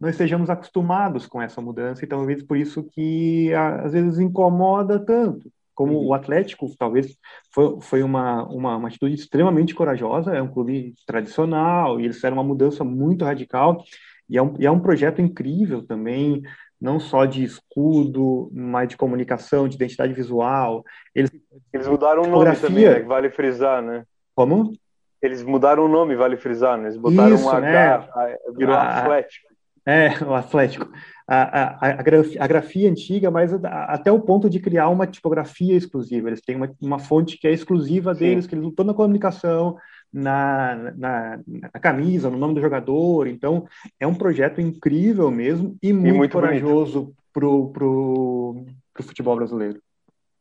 não 0.00 0.08
estejamos 0.08 0.48
acostumados 0.48 1.26
com 1.26 1.42
essa 1.42 1.60
mudança 1.60 2.04
e 2.04 2.08
talvez 2.08 2.42
por 2.42 2.56
isso 2.56 2.84
que 2.84 3.52
às 3.54 3.92
vezes 3.92 4.18
incomoda 4.18 4.98
tanto. 4.98 5.50
Como 5.74 5.94
uhum. 5.94 6.06
o 6.08 6.14
Atlético, 6.14 6.68
talvez 6.76 7.16
foi, 7.52 7.80
foi 7.80 8.02
uma, 8.02 8.44
uma, 8.48 8.76
uma, 8.76 8.88
atitude 8.88 9.14
extremamente 9.14 9.74
corajosa, 9.74 10.34
é 10.34 10.42
um 10.42 10.48
clube 10.48 10.94
tradicional 11.06 12.00
e 12.00 12.04
eles 12.04 12.16
fizeram 12.16 12.36
uma 12.36 12.42
mudança 12.42 12.82
muito 12.82 13.24
radical 13.24 13.84
e 14.28 14.36
é 14.36 14.42
um, 14.42 14.54
e 14.58 14.66
é 14.66 14.70
um 14.70 14.80
projeto 14.80 15.22
incrível 15.22 15.82
também, 15.86 16.42
não 16.80 17.00
só 17.00 17.24
de 17.24 17.42
escudo, 17.42 18.50
mas 18.52 18.88
de 18.88 18.96
comunicação, 18.96 19.68
de 19.68 19.76
identidade 19.76 20.12
visual. 20.12 20.84
Eles, 21.14 21.30
eles 21.72 21.88
mudaram 21.88 22.22
o 22.22 22.26
nome 22.26 22.56
também, 22.56 22.84
né, 22.84 23.00
vale 23.00 23.30
frisar, 23.30 23.80
né? 23.80 24.04
Como? 24.34 24.72
Eles 25.20 25.42
mudaram 25.42 25.84
o 25.84 25.88
nome, 25.88 26.14
vale 26.14 26.36
frisar, 26.36 26.76
né? 26.76 26.84
Eles 26.84 26.96
botaram 26.96 27.34
Isso, 27.34 27.46
um 27.46 27.50
H, 27.50 27.60
né? 27.60 28.36
virou 28.56 28.74
a, 28.74 28.98
Atlético. 28.98 29.47
É, 29.88 30.22
o 30.22 30.34
Atlético. 30.34 30.86
A, 31.26 31.86
a, 31.86 31.90
a, 31.92 32.02
grafia, 32.02 32.42
a 32.42 32.46
grafia 32.46 32.90
antiga, 32.90 33.30
mas 33.30 33.52
até 33.64 34.12
o 34.12 34.20
ponto 34.20 34.48
de 34.50 34.60
criar 34.60 34.90
uma 34.90 35.06
tipografia 35.06 35.74
exclusiva. 35.74 36.28
Eles 36.28 36.42
têm 36.42 36.56
uma, 36.56 36.70
uma 36.78 36.98
fonte 36.98 37.38
que 37.38 37.48
é 37.48 37.52
exclusiva 37.52 38.14
deles, 38.14 38.44
Sim. 38.44 38.50
que 38.50 38.54
eles 38.54 38.66
estão 38.68 38.84
na 38.84 38.92
comunicação, 38.92 39.78
na, 40.12 40.92
na, 40.94 41.40
na, 41.46 41.80
camisa, 41.80 42.28
no 42.28 42.36
nome 42.36 42.54
do 42.54 42.60
jogador. 42.60 43.26
Então, 43.26 43.66
é 43.98 44.06
um 44.06 44.14
projeto 44.14 44.60
incrível 44.60 45.30
mesmo 45.30 45.74
e 45.82 45.90
muito, 45.90 46.08
e 46.08 46.18
muito 46.18 46.32
corajoso 46.32 47.14
para 47.32 47.46
o 47.46 47.68
pro, 47.70 48.64
pro 48.92 49.02
futebol 49.04 49.36
brasileiro. 49.36 49.80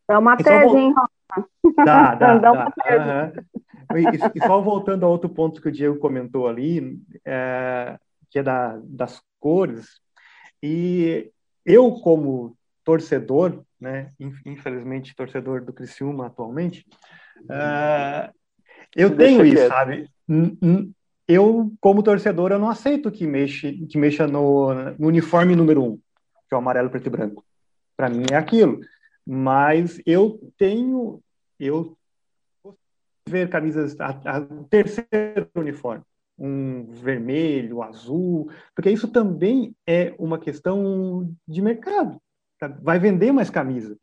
É 0.10 0.18
uma 0.18 0.36
tese, 0.36 0.76
hein, 0.76 0.94
Dá, 1.86 2.16
dá, 2.16 2.38
dá. 2.38 2.52
Uma 2.52 2.72
tese. 2.72 3.46
E, 3.96 4.40
e, 4.40 4.46
só 4.46 4.60
voltando 4.60 5.06
a 5.06 5.10
outro 5.10 5.30
ponto 5.30 5.62
que 5.62 5.70
o 5.70 5.72
Diego 5.72 5.98
comentou 6.00 6.48
ali, 6.48 7.00
é, 7.26 7.98
que 8.30 8.40
é 8.40 8.44
da, 8.44 8.80
das 8.84 9.22
cores. 9.40 10.00
E 10.62 11.32
eu, 11.66 11.92
como 11.92 12.58
torcedor, 12.84 13.64
né, 13.80 14.12
infelizmente 14.46 15.16
torcedor 15.16 15.64
do 15.64 15.74
Criciúma 15.74 16.28
atualmente, 16.28 16.86
uh, 17.44 18.34
eu 18.96 19.16
tenho 19.16 19.46
isso, 19.46 19.68
sabe? 19.68 20.10
Eu, 21.28 21.74
como 21.82 22.02
torcedor, 22.02 22.52
eu 22.52 22.60
não 22.60 22.70
aceito 22.70 23.12
que 23.12 23.28
mexa, 23.28 23.70
que 23.90 23.98
mexa 23.98 24.26
no, 24.26 24.74
no 24.98 25.08
uniforme 25.08 25.56
número 25.56 25.84
um, 25.84 25.98
que 25.98 26.54
é 26.54 26.56
o 26.56 26.60
amarelo, 26.60 26.90
preto 26.90 27.08
e 27.08 27.10
branco. 27.10 27.44
Para 27.96 28.10
mim 28.10 28.26
é 28.32 28.36
aquilo. 28.36 28.80
Mas 29.26 30.02
eu 30.06 30.40
tenho, 30.58 31.22
eu 31.60 31.98
ver 33.28 33.50
camisas, 33.50 34.00
a, 34.00 34.10
a 34.10 34.42
terceiro 34.70 35.50
uniforme 35.54 36.06
um 36.38 36.86
vermelho, 36.92 37.82
azul, 37.82 38.50
porque 38.76 38.92
isso 38.92 39.08
também 39.08 39.76
é 39.88 40.14
uma 40.20 40.38
questão 40.38 41.34
de 41.48 41.62
mercado. 41.62 42.22
Tá? 42.60 42.68
Vai 42.82 43.00
vender 43.00 43.32
mais 43.32 43.50
camisa. 43.50 43.98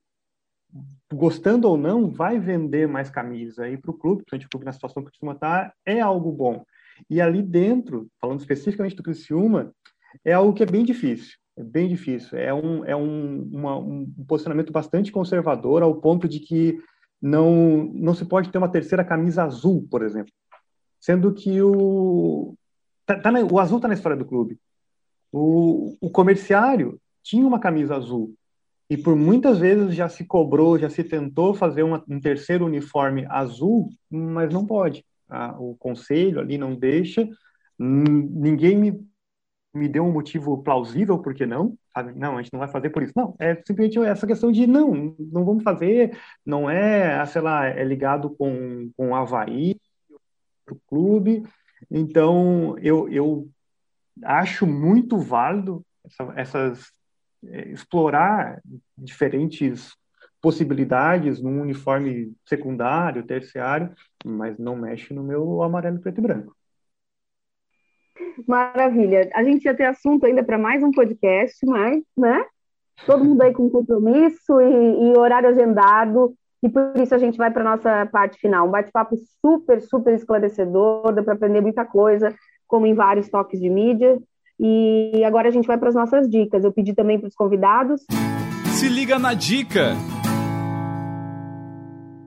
Gostando 1.12 1.68
ou 1.68 1.76
não, 1.76 2.11
vai 2.11 2.41
vender 2.41 2.89
mais 2.89 3.09
camisa. 3.09 3.68
E 3.68 3.76
para 3.76 3.91
o 3.91 3.95
clube, 3.95 4.24
principalmente 4.24 4.47
o 4.47 4.51
clube 4.51 4.66
na 4.66 4.72
situação 4.72 5.03
que 5.03 5.09
o 5.09 5.11
Criciúma 5.11 5.35
está, 5.35 5.72
é 5.87 6.01
algo 6.01 6.32
bom. 6.32 6.64
E 7.09 7.20
ali 7.20 7.43
dentro, 7.43 8.09
falando 8.20 8.41
especificamente 8.41 8.97
do 8.97 9.03
Criciúma, 9.03 9.72
é 10.24 10.32
algo 10.32 10.53
que 10.53 10.62
é 10.62 10.66
bem 10.66 10.85
difícil. 10.85 11.37
É 11.57 11.62
bem 11.62 11.89
difícil. 11.89 12.37
É 12.37 12.53
um, 12.53 12.85
é 12.85 12.97
um, 12.97 13.49
uma, 13.53 13.76
um 13.78 14.07
posicionamento 14.26 14.72
bastante 14.72 15.12
conservador, 15.12 15.82
ao 15.82 15.95
ponto 16.01 16.28
de 16.28 16.41
que 16.41 16.80
não, 17.22 17.85
não 17.95 18.12
se 18.12 18.24
pode 18.24 18.51
ter 18.51 18.59
uma 18.59 18.68
terceira 18.68 19.05
camisa 19.05 19.45
azul, 19.45 19.87
por 19.89 20.03
exemplo 20.03 20.32
sendo 21.05 21.35
que 21.35 21.61
o, 21.61 22.55
tá, 23.05 23.21
tá 23.21 23.31
na, 23.31 23.41
o 23.41 23.59
azul 23.59 23.77
está 23.77 23.87
na 23.87 23.93
história 23.93 24.17
do 24.17 24.25
clube. 24.25 24.59
O, 25.31 25.99
o 26.01 26.09
comerciário 26.09 26.99
tinha 27.23 27.47
uma 27.47 27.59
camisa 27.59 27.95
azul 27.95 28.35
e 28.89 28.97
por 28.97 29.15
muitas 29.15 29.59
vezes 29.59 29.95
já 29.95 30.09
se 30.09 30.25
cobrou, 30.25 30.79
já 30.79 30.89
se 30.89 31.05
tentou 31.05 31.53
fazer 31.53 31.83
uma, 31.83 32.03
um 32.09 32.19
terceiro 32.19 32.65
uniforme 32.65 33.27
azul, 33.29 33.91
mas 34.11 34.51
não 34.51 34.65
pode. 34.65 35.05
Ah, 35.29 35.55
o 35.59 35.77
conselho 35.77 36.41
ali 36.41 36.57
não 36.57 36.75
deixa. 36.75 37.29
Ninguém 37.79 38.75
me, 38.75 39.07
me 39.75 39.89
deu 39.89 40.05
um 40.05 40.13
motivo 40.13 40.63
plausível 40.63 41.19
por 41.19 41.35
que 41.35 41.45
não. 41.45 41.77
Sabe? 41.93 42.19
Não, 42.19 42.39
a 42.39 42.43
gente 42.43 42.53
não 42.53 42.61
vai 42.61 42.69
fazer 42.69 42.89
por 42.89 43.03
isso. 43.03 43.13
Não, 43.15 43.35
é 43.39 43.55
simplesmente 43.57 43.99
essa 43.99 44.27
questão 44.27 44.51
de 44.51 44.67
não, 44.67 45.15
não 45.19 45.45
vamos 45.45 45.63
fazer. 45.63 46.17
Não 46.47 46.71
é, 46.71 47.27
sei 47.27 47.43
lá, 47.43 47.67
é 47.67 47.85
ligado 47.85 48.31
com, 48.31 48.91
com 48.97 49.11
o 49.11 49.15
Havaí, 49.15 49.77
para 50.65 50.75
o 50.75 50.81
clube. 50.87 51.43
Então, 51.91 52.77
eu, 52.79 53.09
eu 53.09 53.49
acho 54.23 54.67
muito 54.67 55.19
válido 55.19 55.85
essa, 56.05 56.33
essas 56.37 56.93
é, 57.47 57.69
explorar 57.69 58.61
diferentes 58.97 59.95
possibilidades 60.41 61.41
num 61.41 61.62
uniforme 61.62 62.33
secundário, 62.47 63.27
terciário, 63.27 63.95
mas 64.25 64.59
não 64.59 64.77
mexe 64.77 65.15
no 65.15 65.23
meu 65.23 65.62
amarelo, 65.62 66.01
preto 66.01 66.19
e 66.19 66.23
branco. 66.23 66.57
Maravilha. 68.47 69.31
A 69.35 69.43
gente 69.43 69.65
ia 69.65 69.75
ter 69.75 69.85
assunto 69.85 70.27
ainda 70.27 70.45
para 70.45 70.59
mais 70.59 70.83
um 70.83 70.91
podcast, 70.91 71.65
mas, 71.65 72.03
né? 72.17 72.45
Todo 73.07 73.25
mundo 73.25 73.43
aí 73.43 73.53
com 73.53 73.71
compromisso 73.71 74.61
e, 74.61 75.09
e 75.12 75.19
horário 75.19 75.49
agendado. 75.49 76.37
E 76.65 76.69
por 76.71 76.97
isso 76.97 77.15
a 77.15 77.19
gente 77.19 77.37
vai 77.37 77.51
para 77.51 77.61
a 77.61 77.77
nossa 77.77 78.07
parte 78.07 78.39
final. 78.39 78.67
Um 78.67 78.71
bate-papo 78.71 79.17
super, 79.45 79.83
super 79.83 80.15
esclarecedor, 80.15 81.12
dá 81.12 81.23
para 81.23 81.35
aprender 81.35 81.61
muita 81.61 81.85
coisa, 81.85 82.35
como 82.67 82.87
em 82.87 82.95
vários 82.95 83.29
toques 83.29 83.61
de 83.61 83.69
mídia. 83.69 84.19
E 84.59 85.23
agora 85.27 85.49
a 85.49 85.51
gente 85.51 85.67
vai 85.67 85.77
para 85.77 85.91
as 85.91 85.95
nossas 85.95 86.27
dicas. 86.27 86.65
Eu 86.65 86.73
pedi 86.73 86.95
também 86.95 87.21
para 87.21 87.29
os 87.29 87.35
convidados. 87.35 88.07
Se 88.79 88.89
liga 88.89 89.19
na 89.19 89.35
dica! 89.35 89.91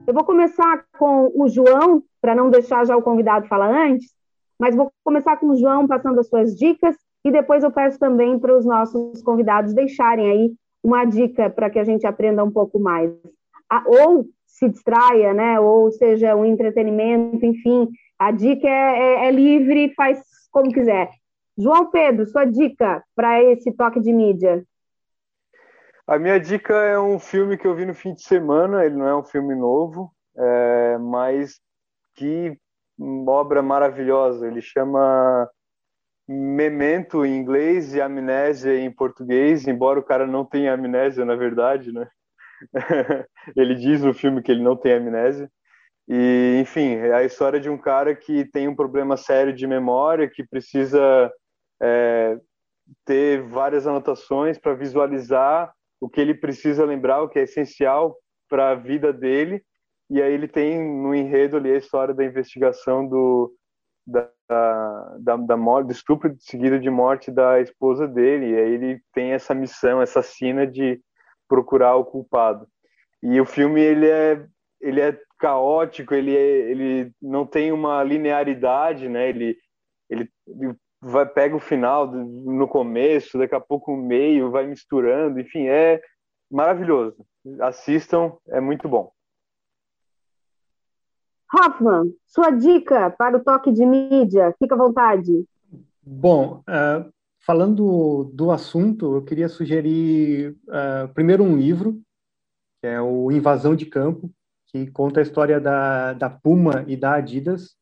Eu 0.06 0.14
vou 0.14 0.22
começar 0.22 0.84
com 0.96 1.32
o 1.34 1.48
João, 1.48 2.04
para 2.20 2.32
não 2.32 2.48
deixar 2.48 2.86
já 2.86 2.96
o 2.96 3.02
convidado 3.02 3.48
falar 3.48 3.88
antes, 3.88 4.06
mas 4.56 4.76
vou 4.76 4.88
começar 5.02 5.36
com 5.38 5.48
o 5.48 5.56
João 5.56 5.88
passando 5.88 6.20
as 6.20 6.28
suas 6.28 6.54
dicas 6.54 6.94
e 7.24 7.32
depois 7.32 7.64
eu 7.64 7.72
peço 7.72 7.98
também 7.98 8.38
para 8.38 8.56
os 8.56 8.64
nossos 8.64 9.20
convidados 9.20 9.74
deixarem 9.74 10.30
aí 10.30 10.52
uma 10.80 11.04
dica 11.04 11.50
para 11.50 11.68
que 11.68 11.78
a 11.80 11.84
gente 11.84 12.06
aprenda 12.06 12.44
um 12.44 12.52
pouco 12.52 12.78
mais. 12.78 13.10
Ou 13.86 14.26
se 14.46 14.68
distraia, 14.68 15.32
né? 15.32 15.60
Ou 15.60 15.90
seja, 15.92 16.34
um 16.34 16.44
entretenimento, 16.44 17.44
enfim. 17.44 17.88
A 18.18 18.30
dica 18.30 18.66
é, 18.66 18.98
é, 18.98 19.28
é 19.28 19.30
livre, 19.30 19.94
faz 19.94 20.20
como 20.50 20.72
quiser. 20.72 21.10
João 21.56 21.90
Pedro, 21.90 22.26
sua 22.26 22.44
dica 22.44 23.02
para 23.14 23.42
esse 23.42 23.72
toque 23.72 24.00
de 24.00 24.12
mídia. 24.12 24.64
A 26.06 26.18
minha 26.18 26.38
dica 26.38 26.74
é 26.74 26.98
um 26.98 27.18
filme 27.18 27.58
que 27.58 27.66
eu 27.66 27.74
vi 27.74 27.84
no 27.84 27.94
fim 27.94 28.14
de 28.14 28.22
semana. 28.22 28.84
Ele 28.84 28.96
não 28.96 29.06
é 29.06 29.16
um 29.16 29.24
filme 29.24 29.54
novo, 29.54 30.10
é, 30.36 30.96
mas 30.98 31.60
que 32.14 32.56
obra 33.26 33.62
maravilhosa. 33.62 34.46
Ele 34.46 34.60
chama 34.60 35.48
Memento 36.26 37.24
em 37.24 37.36
inglês 37.36 37.94
e 37.94 38.00
Amnésia 38.00 38.78
em 38.78 38.90
português, 38.90 39.66
embora 39.66 39.98
o 39.98 40.02
cara 40.02 40.26
não 40.26 40.44
tenha 40.44 40.74
amnésia, 40.74 41.24
na 41.24 41.34
verdade, 41.34 41.90
né? 41.92 42.06
Ele 43.56 43.74
diz 43.74 44.02
no 44.02 44.12
filme 44.12 44.42
que 44.42 44.50
ele 44.50 44.62
não 44.62 44.76
tem 44.76 44.94
amnésia. 44.94 45.50
E, 46.08 46.58
enfim, 46.60 46.94
é 46.94 47.12
a 47.12 47.24
história 47.24 47.60
de 47.60 47.68
um 47.68 47.76
cara 47.76 48.14
que 48.14 48.44
tem 48.46 48.66
um 48.66 48.74
problema 48.74 49.16
sério 49.16 49.52
de 49.52 49.66
memória, 49.66 50.28
que 50.28 50.42
precisa 50.42 51.30
é, 51.82 52.38
ter 53.04 53.42
várias 53.42 53.86
anotações 53.86 54.58
para 54.58 54.74
visualizar 54.74 55.72
o 56.00 56.08
que 56.08 56.20
ele 56.20 56.34
precisa 56.34 56.84
lembrar, 56.84 57.22
o 57.22 57.28
que 57.28 57.38
é 57.38 57.42
essencial 57.42 58.16
para 58.48 58.70
a 58.70 58.74
vida 58.74 59.12
dele. 59.12 59.62
E 60.10 60.22
aí 60.22 60.32
ele 60.32 60.48
tem 60.48 60.80
no 60.82 61.14
enredo 61.14 61.58
ali 61.58 61.72
a 61.72 61.76
história 61.76 62.14
da 62.14 62.24
investigação 62.24 63.06
do, 63.06 63.52
da, 64.06 64.30
da, 65.20 65.36
da 65.36 65.56
morte, 65.56 65.88
do 65.88 65.92
estupro 65.92 66.34
seguido 66.38 66.78
de 66.80 66.88
morte 66.88 67.30
da 67.30 67.60
esposa 67.60 68.08
dele. 68.08 68.52
E 68.52 68.56
aí 68.56 68.72
ele 68.72 69.00
tem 69.12 69.32
essa 69.32 69.54
missão, 69.54 70.00
essa 70.00 70.22
sina 70.22 70.66
de 70.66 70.98
procurar 71.48 71.96
o 71.96 72.04
culpado. 72.04 72.66
E 73.22 73.40
o 73.40 73.46
filme 73.46 73.80
ele 73.80 74.08
é 74.08 74.46
ele 74.80 75.00
é 75.00 75.18
caótico, 75.38 76.14
ele 76.14 76.36
é, 76.36 76.70
ele 76.70 77.12
não 77.20 77.46
tem 77.46 77.72
uma 77.72 78.02
linearidade, 78.02 79.08
né? 79.08 79.28
Ele 79.28 79.56
ele, 80.08 80.30
vai 81.00 81.26
pega 81.26 81.54
o 81.56 81.60
final 81.60 82.06
no 82.06 82.66
começo, 82.66 83.38
daqui 83.38 83.54
a 83.54 83.60
pouco 83.60 83.92
o 83.92 83.96
meio, 83.96 84.50
vai 84.50 84.66
misturando, 84.66 85.38
enfim, 85.40 85.66
é 85.68 86.00
maravilhoso. 86.50 87.16
Assistam, 87.60 88.32
é 88.48 88.60
muito 88.60 88.88
bom. 88.88 89.12
Hoffman, 91.54 92.12
sua 92.26 92.50
dica 92.50 93.10
para 93.10 93.36
o 93.36 93.40
toque 93.42 93.72
de 93.72 93.84
mídia, 93.86 94.54
fica 94.58 94.74
à 94.74 94.78
vontade. 94.78 95.46
Bom, 96.02 96.62
uh, 96.68 97.10
falando 97.40 98.30
do 98.34 98.50
assunto, 98.50 99.14
eu 99.14 99.24
queria 99.24 99.48
sugerir 99.48 100.56
uh, 100.68 101.12
primeiro 101.14 101.42
um 101.42 101.56
livro, 101.56 102.00
que 102.80 102.86
é 102.86 103.00
o 103.00 103.30
Invasão 103.30 103.74
de 103.74 103.86
Campo, 103.86 104.30
que 104.68 104.86
conta 104.90 105.20
a 105.20 105.22
história 105.22 105.60
da, 105.60 106.12
da 106.12 106.28
Puma 106.30 106.84
e 106.86 106.96
da 106.96 107.14
Adidas, 107.14 107.76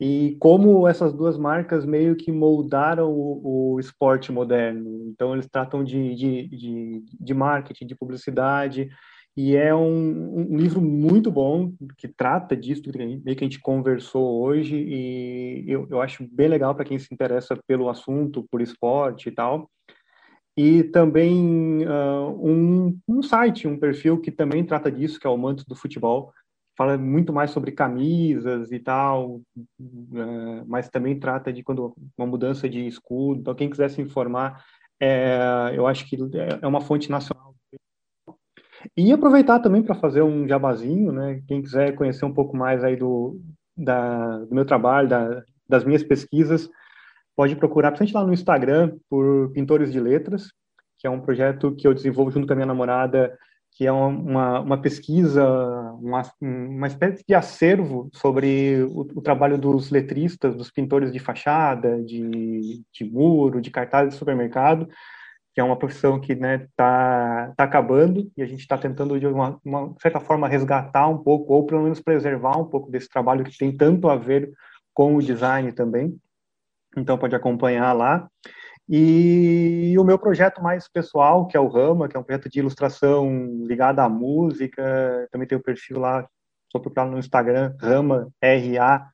e 0.00 0.36
como 0.40 0.88
essas 0.88 1.12
duas 1.12 1.38
marcas 1.38 1.84
meio 1.84 2.16
que 2.16 2.32
moldaram 2.32 3.12
o, 3.12 3.74
o 3.74 3.80
esporte 3.80 4.32
moderno. 4.32 5.04
Então, 5.06 5.34
eles 5.34 5.48
tratam 5.48 5.84
de, 5.84 6.14
de, 6.14 6.48
de, 6.48 7.04
de 7.20 7.34
marketing, 7.34 7.86
de 7.86 7.94
publicidade, 7.94 8.88
e 9.36 9.56
é 9.56 9.74
um, 9.74 10.52
um, 10.52 10.56
livro 10.56 10.80
muito 10.80 11.28
bom 11.28 11.72
que 11.98 12.06
trata 12.06 12.56
disso 12.56 12.82
que 12.82 12.90
a 13.26 13.32
gente 13.34 13.60
conversou 13.60 14.42
hoje 14.42 14.76
e 14.76 15.64
eu, 15.66 15.88
eu 15.90 16.00
acho 16.00 16.24
bem 16.30 16.46
legal 16.46 16.72
para 16.72 16.84
quem 16.84 16.98
se 17.00 17.12
interessa 17.12 17.58
pelo 17.66 17.88
assunto, 17.88 18.46
por 18.48 18.62
esporte 18.62 19.28
e 19.28 19.32
tal. 19.32 19.68
E 20.56 20.84
também 20.84 21.84
uh, 21.84 22.30
um, 22.40 22.96
um 23.08 23.22
site, 23.24 23.66
um 23.66 23.76
perfil 23.76 24.20
que 24.20 24.30
também 24.30 24.64
trata 24.64 24.90
disso, 24.90 25.18
que 25.18 25.26
é 25.26 25.30
o 25.30 25.36
Mantos 25.36 25.64
do 25.64 25.74
Futebol, 25.74 26.32
fala 26.76 26.96
muito 26.96 27.32
mais 27.32 27.50
sobre 27.50 27.72
camisas 27.72 28.70
e 28.70 28.78
tal, 28.78 29.40
uh, 29.56 30.64
mas 30.66 30.88
também 30.88 31.18
trata 31.18 31.52
de 31.52 31.64
quando 31.64 31.92
uma 32.16 32.26
mudança 32.26 32.68
de 32.68 32.86
escudo. 32.86 33.40
Então, 33.40 33.54
quem 33.56 33.68
quiser 33.68 33.90
se 33.90 34.00
informar, 34.00 34.64
é, 35.00 35.72
eu 35.74 35.88
acho 35.88 36.08
que 36.08 36.16
é 36.62 36.66
uma 36.66 36.80
fonte 36.80 37.10
nacional 37.10 37.53
e 38.96 39.12
aproveitar 39.12 39.58
também 39.60 39.82
para 39.82 39.94
fazer 39.94 40.22
um 40.22 40.46
jabazinho, 40.46 41.12
né? 41.12 41.42
Quem 41.46 41.62
quiser 41.62 41.94
conhecer 41.94 42.24
um 42.24 42.32
pouco 42.32 42.56
mais 42.56 42.82
aí 42.84 42.96
do, 42.96 43.40
da, 43.76 44.38
do 44.38 44.54
meu 44.54 44.64
trabalho, 44.64 45.08
da, 45.08 45.42
das 45.68 45.84
minhas 45.84 46.02
pesquisas, 46.02 46.68
pode 47.36 47.56
procurar, 47.56 47.92
principalmente 47.92 48.14
lá 48.14 48.26
no 48.26 48.34
Instagram, 48.34 48.96
por 49.08 49.50
Pintores 49.52 49.92
de 49.92 50.00
Letras, 50.00 50.52
que 50.98 51.06
é 51.06 51.10
um 51.10 51.20
projeto 51.20 51.74
que 51.74 51.86
eu 51.86 51.94
desenvolvo 51.94 52.30
junto 52.30 52.46
com 52.46 52.52
a 52.52 52.56
minha 52.56 52.66
namorada, 52.66 53.36
que 53.72 53.86
é 53.86 53.92
uma, 53.92 54.60
uma 54.60 54.80
pesquisa, 54.80 55.44
uma, 56.00 56.22
uma 56.40 56.86
espécie 56.86 57.24
de 57.26 57.34
acervo 57.34 58.08
sobre 58.12 58.84
o, 58.84 59.00
o, 59.16 59.20
trabalho 59.20 59.58
dos 59.58 59.90
letristas, 59.90 60.54
dos 60.54 60.70
pintores 60.70 61.12
de 61.12 61.18
fachada, 61.18 62.00
de, 62.02 62.84
de 62.92 63.04
muro, 63.04 63.60
de 63.60 63.72
cartaz 63.72 64.10
de 64.10 64.14
supermercado, 64.14 64.88
que 65.54 65.60
é 65.60 65.64
uma 65.64 65.78
profissão 65.78 66.20
que 66.20 66.34
né, 66.34 66.66
tá, 66.76 67.52
tá 67.56 67.62
acabando 67.62 68.28
e 68.36 68.42
a 68.42 68.46
gente 68.46 68.60
está 68.60 68.76
tentando, 68.76 69.20
de 69.20 69.26
uma, 69.26 69.60
uma, 69.64 69.94
certa 70.02 70.18
forma, 70.18 70.48
resgatar 70.48 71.06
um 71.06 71.18
pouco, 71.18 71.54
ou 71.54 71.64
pelo 71.64 71.84
menos 71.84 72.00
preservar 72.00 72.58
um 72.58 72.64
pouco 72.64 72.90
desse 72.90 73.08
trabalho 73.08 73.44
que 73.44 73.56
tem 73.56 73.74
tanto 73.74 74.08
a 74.08 74.16
ver 74.16 74.52
com 74.92 75.14
o 75.14 75.22
design 75.22 75.70
também. 75.70 76.18
Então, 76.96 77.16
pode 77.16 77.36
acompanhar 77.36 77.92
lá. 77.92 78.28
E 78.88 79.94
o 79.96 80.02
meu 80.02 80.18
projeto 80.18 80.60
mais 80.60 80.88
pessoal, 80.88 81.46
que 81.46 81.56
é 81.56 81.60
o 81.60 81.68
Rama, 81.68 82.08
que 82.08 82.16
é 82.16 82.20
um 82.20 82.24
projeto 82.24 82.50
de 82.50 82.58
ilustração 82.58 83.64
ligado 83.64 84.00
à 84.00 84.08
música, 84.08 85.28
também 85.30 85.46
tem 85.46 85.56
o 85.56 85.62
perfil 85.62 86.00
lá, 86.00 86.28
só 86.70 86.80
procurar 86.80 87.06
no 87.06 87.18
Instagram, 87.18 87.76
Rama, 87.80 88.28
R-A-H-M-A. 88.42 89.06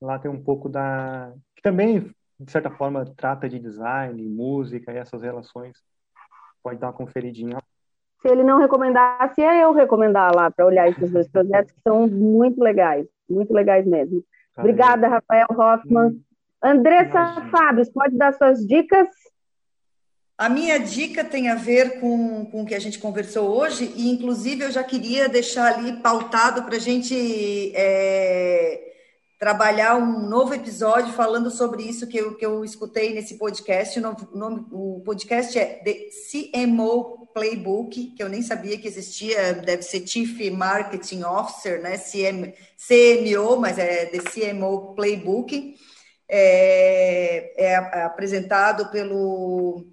Lá 0.00 0.18
tem 0.18 0.30
um 0.30 0.42
pouco 0.42 0.68
da. 0.68 1.32
que 1.56 1.62
também 1.62 2.14
de 2.38 2.50
certa 2.50 2.70
forma, 2.70 3.04
trata 3.16 3.48
de 3.48 3.58
design, 3.58 4.22
música 4.28 4.92
e 4.92 4.96
essas 4.96 5.22
relações. 5.22 5.76
Pode 6.62 6.78
dar 6.78 6.88
uma 6.88 6.92
conferidinha. 6.92 7.58
Se 8.20 8.28
ele 8.28 8.42
não 8.42 8.58
recomendasse, 8.58 9.40
é 9.40 9.64
eu 9.64 9.72
recomendar 9.72 10.34
lá 10.34 10.50
para 10.50 10.66
olhar 10.66 10.88
esses 10.88 11.10
dois 11.10 11.28
projetos 11.28 11.72
que 11.72 11.80
são 11.82 12.06
muito 12.06 12.62
legais, 12.62 13.06
muito 13.28 13.52
legais 13.52 13.86
mesmo. 13.86 14.22
Obrigada, 14.56 15.08
Rafael 15.08 15.46
Hoffman. 15.50 16.08
Hum, 16.08 16.20
Andressa. 16.62 17.48
Fábio, 17.50 17.84
pode 17.92 18.16
dar 18.16 18.32
suas 18.34 18.66
dicas? 18.66 19.08
A 20.38 20.50
minha 20.50 20.78
dica 20.78 21.24
tem 21.24 21.48
a 21.48 21.54
ver 21.54 21.98
com, 21.98 22.44
com 22.46 22.62
o 22.62 22.66
que 22.66 22.74
a 22.74 22.78
gente 22.78 22.98
conversou 22.98 23.48
hoje, 23.48 23.90
e 23.96 24.10
inclusive 24.10 24.64
eu 24.64 24.70
já 24.70 24.84
queria 24.84 25.28
deixar 25.28 25.74
ali 25.74 26.02
pautado 26.02 26.64
para 26.64 26.76
a 26.76 26.80
gente 26.80 27.72
é, 27.74 28.85
trabalhar 29.38 29.96
um 29.96 30.26
novo 30.26 30.54
episódio 30.54 31.12
falando 31.12 31.50
sobre 31.50 31.82
isso 31.82 32.06
que 32.06 32.16
eu, 32.16 32.34
que 32.34 32.44
eu 32.44 32.64
escutei 32.64 33.12
nesse 33.12 33.36
podcast. 33.36 33.98
O, 33.98 34.36
nome, 34.36 34.66
o 34.70 35.02
podcast 35.04 35.58
é 35.58 35.74
The 35.84 36.08
CMO 36.30 37.28
Playbook, 37.34 38.12
que 38.16 38.22
eu 38.22 38.30
nem 38.30 38.40
sabia 38.40 38.78
que 38.78 38.88
existia, 38.88 39.52
deve 39.52 39.82
ser 39.82 40.06
Chief 40.06 40.50
Marketing 40.50 41.22
Officer, 41.22 41.82
né? 41.82 41.98
CM, 41.98 42.54
CMO, 42.78 43.56
mas 43.58 43.78
é 43.78 44.06
The 44.06 44.20
CMO 44.20 44.94
Playbook. 44.94 45.76
É, 46.28 47.52
é 47.62 47.76
apresentado 47.76 48.90
pelo, 48.90 49.86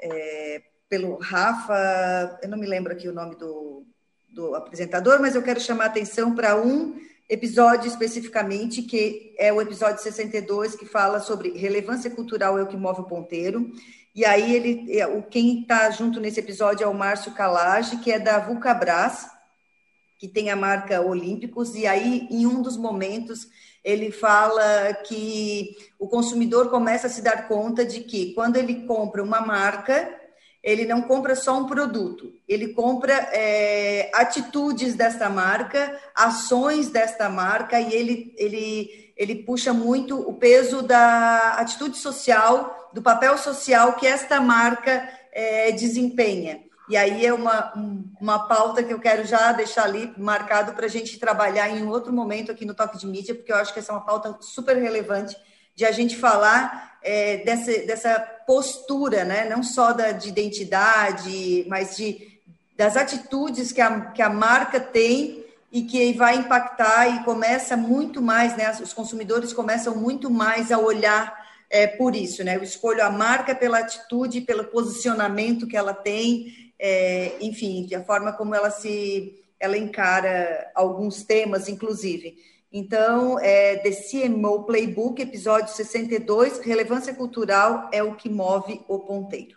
é, 0.00 0.62
pelo 0.88 1.16
Rafa, 1.18 2.38
eu 2.42 2.48
não 2.48 2.58
me 2.58 2.66
lembro 2.66 2.92
aqui 2.92 3.06
o 3.06 3.14
nome 3.14 3.36
do, 3.36 3.86
do 4.34 4.54
apresentador, 4.56 5.20
mas 5.20 5.36
eu 5.36 5.42
quero 5.42 5.60
chamar 5.60 5.84
a 5.84 5.86
atenção 5.88 6.34
para 6.34 6.60
um 6.60 6.98
episódio 7.28 7.88
especificamente, 7.88 8.82
que 8.82 9.34
é 9.38 9.52
o 9.52 9.60
episódio 9.60 10.02
62, 10.02 10.74
que 10.74 10.86
fala 10.86 11.20
sobre 11.20 11.56
relevância 11.56 12.10
cultural 12.10 12.58
é 12.58 12.62
o 12.62 12.66
que 12.66 12.76
move 12.76 13.00
o 13.00 13.04
ponteiro. 13.04 13.70
E 14.14 14.24
aí 14.24 14.54
ele, 14.54 14.98
é, 14.98 15.06
o 15.06 15.22
quem 15.22 15.62
está 15.62 15.90
junto 15.90 16.20
nesse 16.20 16.40
episódio 16.40 16.84
é 16.84 16.86
o 16.86 16.94
Márcio 16.94 17.32
Calage, 17.32 17.96
que 17.98 18.12
é 18.12 18.18
da 18.18 18.38
Vulcabras, 18.38 19.26
que 20.18 20.28
tem 20.28 20.50
a 20.50 20.56
marca 20.56 21.00
Olímpicos, 21.00 21.74
e 21.74 21.86
aí 21.86 22.28
em 22.30 22.46
um 22.46 22.62
dos 22.62 22.76
momentos 22.76 23.48
ele 23.82 24.12
fala 24.12 24.94
que 25.06 25.76
o 25.98 26.06
consumidor 26.06 26.70
começa 26.70 27.08
a 27.08 27.10
se 27.10 27.22
dar 27.22 27.48
conta 27.48 27.84
de 27.84 28.00
que 28.00 28.32
quando 28.34 28.56
ele 28.56 28.86
compra 28.86 29.22
uma 29.22 29.40
marca, 29.40 30.21
ele 30.62 30.84
não 30.86 31.02
compra 31.02 31.34
só 31.34 31.58
um 31.58 31.66
produto, 31.66 32.32
ele 32.46 32.68
compra 32.68 33.12
é, 33.32 34.10
atitudes 34.14 34.94
desta 34.94 35.28
marca, 35.28 35.98
ações 36.14 36.88
desta 36.88 37.28
marca, 37.28 37.80
e 37.80 37.92
ele, 37.92 38.32
ele, 38.36 39.12
ele 39.16 39.34
puxa 39.42 39.72
muito 39.72 40.20
o 40.20 40.34
peso 40.34 40.82
da 40.82 41.54
atitude 41.54 41.98
social, 41.98 42.90
do 42.92 43.02
papel 43.02 43.36
social 43.38 43.94
que 43.94 44.06
esta 44.06 44.40
marca 44.40 45.08
é, 45.32 45.72
desempenha. 45.72 46.60
e 46.88 46.96
aí 46.96 47.26
é 47.26 47.32
uma, 47.32 47.72
uma 48.20 48.46
pauta 48.46 48.84
que 48.84 48.92
eu 48.92 49.00
quero 49.00 49.24
já 49.24 49.50
deixar 49.50 49.84
ali 49.84 50.12
marcado 50.16 50.74
para 50.74 50.86
a 50.86 50.90
gente 50.90 51.18
trabalhar 51.18 51.70
em 51.70 51.84
outro 51.88 52.12
momento 52.12 52.52
aqui 52.52 52.64
no 52.64 52.74
Toque 52.74 52.98
de 52.98 53.06
Mídia, 53.06 53.34
porque 53.34 53.50
eu 53.50 53.56
acho 53.56 53.72
que 53.72 53.80
essa 53.80 53.90
é 53.90 53.94
uma 53.96 54.04
pauta 54.04 54.36
super 54.40 54.76
relevante 54.76 55.36
de 55.74 55.84
a 55.84 55.90
gente 55.90 56.16
falar 56.16 56.91
é, 57.02 57.38
dessa, 57.38 57.72
dessa 57.86 58.20
postura, 58.46 59.24
né? 59.24 59.48
não 59.48 59.62
só 59.62 59.92
da, 59.92 60.12
de 60.12 60.28
identidade, 60.28 61.64
mas 61.68 61.96
de, 61.96 62.40
das 62.76 62.96
atitudes 62.96 63.72
que 63.72 63.80
a, 63.80 64.00
que 64.12 64.22
a 64.22 64.30
marca 64.30 64.80
tem 64.80 65.44
e 65.70 65.82
que 65.82 66.12
vai 66.12 66.36
impactar 66.36 67.08
e 67.08 67.24
começa 67.24 67.76
muito 67.76 68.20
mais, 68.20 68.54
né? 68.56 68.70
Os 68.82 68.92
consumidores 68.92 69.54
começam 69.54 69.96
muito 69.96 70.30
mais 70.30 70.70
a 70.70 70.78
olhar 70.78 71.34
é, 71.70 71.86
por 71.86 72.14
isso, 72.14 72.44
né? 72.44 72.56
Eu 72.56 72.62
escolho 72.62 73.02
a 73.02 73.10
marca 73.10 73.54
pela 73.54 73.78
atitude, 73.78 74.42
pelo 74.42 74.64
posicionamento 74.64 75.66
que 75.66 75.76
ela 75.76 75.94
tem, 75.94 76.72
é, 76.78 77.36
enfim, 77.40 77.88
a 77.94 78.04
forma 78.04 78.34
como 78.34 78.54
ela 78.54 78.70
se 78.70 79.42
ela 79.58 79.78
encara 79.78 80.70
alguns 80.74 81.22
temas, 81.22 81.68
inclusive. 81.68 82.36
Então, 82.72 83.38
é, 83.38 83.76
The 83.76 83.90
CMO 83.90 84.64
Playbook, 84.64 85.20
episódio 85.20 85.68
62, 85.68 86.60
relevância 86.60 87.14
cultural 87.14 87.90
é 87.92 88.02
o 88.02 88.14
que 88.14 88.30
move 88.30 88.80
o 88.88 88.98
ponteiro. 89.00 89.56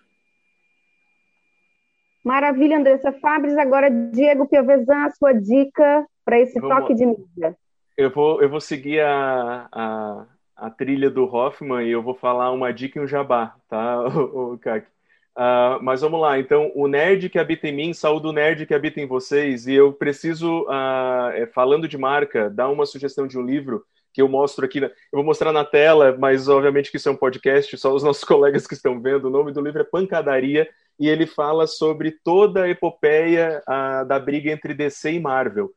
Maravilha, 2.22 2.78
Andressa 2.78 3.14
Fabres. 3.14 3.56
Agora, 3.56 3.90
Diego 3.90 4.48
Piovesan, 4.48 5.06
a 5.06 5.12
sua 5.12 5.32
dica 5.32 6.06
para 6.26 6.40
esse 6.40 6.60
Vamos, 6.60 6.76
toque 6.76 6.94
de 6.96 7.06
mídia. 7.06 7.56
Eu 7.96 8.10
vou, 8.10 8.42
eu 8.42 8.50
vou 8.50 8.60
seguir 8.60 9.00
a, 9.00 9.70
a, 9.72 10.26
a, 10.56 10.70
trilha 10.72 11.10
do 11.10 11.24
Hoffman 11.24 11.88
e 11.88 11.92
eu 11.92 12.02
vou 12.02 12.16
falar 12.16 12.52
uma 12.52 12.74
dica 12.74 13.00
e 13.00 13.02
um 13.02 13.08
jabá, 13.08 13.56
tá, 13.70 14.02
o, 14.10 14.54
o 14.54 14.58
Kaki? 14.58 14.95
Uh, 15.38 15.84
mas 15.84 16.00
vamos 16.00 16.22
lá, 16.22 16.40
então, 16.40 16.72
o 16.74 16.88
nerd 16.88 17.30
que 17.30 17.38
habita 17.38 17.68
em 17.68 17.76
mim, 17.76 17.94
saúde 17.94 18.28
o 18.28 18.32
nerd 18.32 18.66
que 18.66 18.74
habita 18.74 19.02
em 19.02 19.06
vocês, 19.06 19.68
e 19.68 19.74
eu 19.74 19.92
preciso, 19.92 20.62
uh, 20.62 21.46
falando 21.54 21.90
de 21.90 21.98
marca, 21.98 22.50
dar 22.50 22.70
uma 22.70 22.86
sugestão 22.86 23.28
de 23.28 23.38
um 23.38 23.46
livro 23.46 23.84
que 24.14 24.22
eu 24.22 24.30
mostro 24.30 24.64
aqui, 24.64 24.80
eu 24.80 24.90
vou 25.12 25.26
mostrar 25.26 25.52
na 25.52 25.66
tela, 25.66 26.16
mas 26.18 26.48
obviamente 26.48 26.90
que 26.90 26.96
isso 26.96 27.10
é 27.10 27.12
um 27.12 27.18
podcast, 27.18 27.78
só 27.78 27.94
os 27.94 28.02
nossos 28.04 28.24
colegas 28.24 28.66
que 28.66 28.76
estão 28.76 29.02
vendo, 29.02 29.26
o 29.26 29.30
nome 29.30 29.52
do 29.52 29.60
livro 29.60 29.82
é 29.82 29.84
Pancadaria, 29.84 30.70
e 30.98 31.10
ele 31.10 31.28
fala 31.28 31.68
sobre 31.68 32.12
toda 32.12 32.64
a 32.64 32.70
epopeia 32.70 33.62
uh, 33.68 34.08
da 34.08 34.18
briga 34.18 34.50
entre 34.50 34.74
DC 34.74 35.12
e 35.12 35.20
Marvel. 35.20 35.70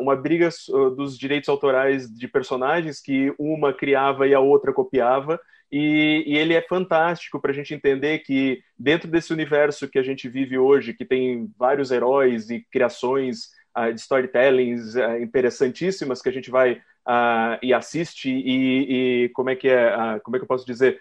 uma 0.00 0.16
briga 0.16 0.48
dos 0.96 1.16
direitos 1.16 1.48
autorais 1.48 2.12
de 2.12 2.26
personagens 2.26 3.00
que 3.00 3.32
uma 3.38 3.72
criava 3.72 4.26
e 4.26 4.34
a 4.34 4.40
outra 4.40 4.72
copiava, 4.72 5.38
e, 5.76 6.22
e, 6.24 6.38
ele 6.38 6.54
é 6.54 6.62
fantástico 6.62 7.40
para 7.40 7.50
a 7.50 7.54
gente 7.54 7.74
entender 7.74 8.20
que 8.20 8.62
dentro 8.78 9.10
desse 9.10 9.32
universo 9.32 9.88
que 9.88 9.98
a 9.98 10.04
gente 10.04 10.28
vive 10.28 10.56
hoje, 10.56 10.94
que 10.94 11.04
tem 11.04 11.52
vários 11.58 11.90
heróis 11.90 12.48
e 12.48 12.64
criações 12.70 13.48
uh, 13.76 13.92
de 13.92 14.00
storytellings 14.00 14.94
uh, 14.94 15.20
interessantíssimas 15.20 16.22
que 16.22 16.28
a 16.28 16.32
gente 16.32 16.48
vai 16.48 16.74
uh, 16.74 17.58
e 17.60 17.74
assiste 17.74 18.30
e, 18.30 19.24
e, 19.24 19.28
como 19.30 19.50
é 19.50 19.56
que 19.56 19.68
é, 19.68 20.20
como 20.22 20.36
é 20.36 20.38
que 20.38 20.44
eu 20.44 20.48
posso 20.48 20.64
dizer, 20.64 21.00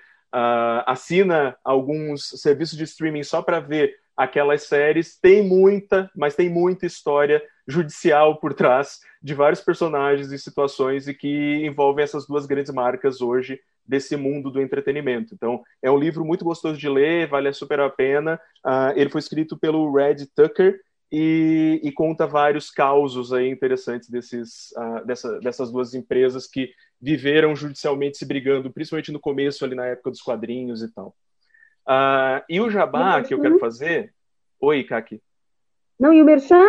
assina 0.88 1.56
alguns 1.64 2.30
serviços 2.42 2.76
de 2.76 2.86
streaming 2.86 3.22
só 3.22 3.44
para 3.44 3.60
ver 3.60 3.96
aquelas 4.18 4.64
séries, 4.64 5.20
tem 5.20 5.48
muita, 5.48 6.10
mas 6.16 6.36
tem 6.36 6.50
muita 6.50 6.88
história 6.88 7.44
judicial 7.68 8.40
por 8.40 8.56
trás 8.56 9.02
de 9.22 9.36
vários 9.36 9.62
personagens 9.62 10.32
e 10.32 10.40
situações 10.40 11.08
e 11.08 11.14
que 11.14 11.64
envolvem 11.64 12.04
essas 12.04 12.26
duas 12.26 12.48
grandes 12.48 12.74
marcas 12.74 13.22
hoje 13.22 13.60
desse 13.86 14.16
mundo 14.16 14.50
do 14.50 14.62
entretenimento. 14.62 15.34
Então, 15.34 15.64
é 15.82 15.92
um 15.92 15.98
livro 15.98 16.24
muito 16.24 16.46
gostoso 16.46 16.78
de 16.78 16.88
ler, 16.88 17.28
vale 17.28 17.52
super 17.54 17.80
a 17.80 17.90
pena. 17.90 18.40
Uh, 18.66 18.94
ele 18.96 19.10
foi 19.10 19.20
escrito 19.20 19.58
pelo 19.58 19.94
Red 19.94 20.28
Tucker 20.36 20.80
e, 21.12 21.82
e 21.84 21.92
conta 21.92 22.26
vários 22.26 22.72
causos 22.72 23.34
aí 23.34 23.50
interessantes 23.50 24.10
desses, 24.10 24.72
uh, 24.78 25.06
dessa, 25.06 25.40
dessas 25.40 25.72
duas 25.72 25.94
empresas 25.94 26.48
que 26.48 26.72
viveram 27.02 27.56
judicialmente 27.56 28.18
se 28.18 28.26
brigando, 28.26 28.72
principalmente 28.72 29.12
no 29.12 29.20
começo, 29.20 29.66
ali 29.66 29.76
na 29.76 29.86
época 29.86 30.12
dos 30.12 30.22
quadrinhos 30.22 30.82
e 30.82 30.94
tal. 30.94 31.16
Uh, 31.86 32.42
e 32.50 32.62
o 32.62 32.70
jabá 32.70 33.22
que 33.22 33.34
eu 33.34 33.42
quero 33.42 33.60
fazer... 33.60 34.14
Oi, 34.60 34.82
Kaki. 34.86 35.22
Não, 36.00 36.14
e 36.14 36.22
o 36.22 36.26
Merchan? 36.26 36.66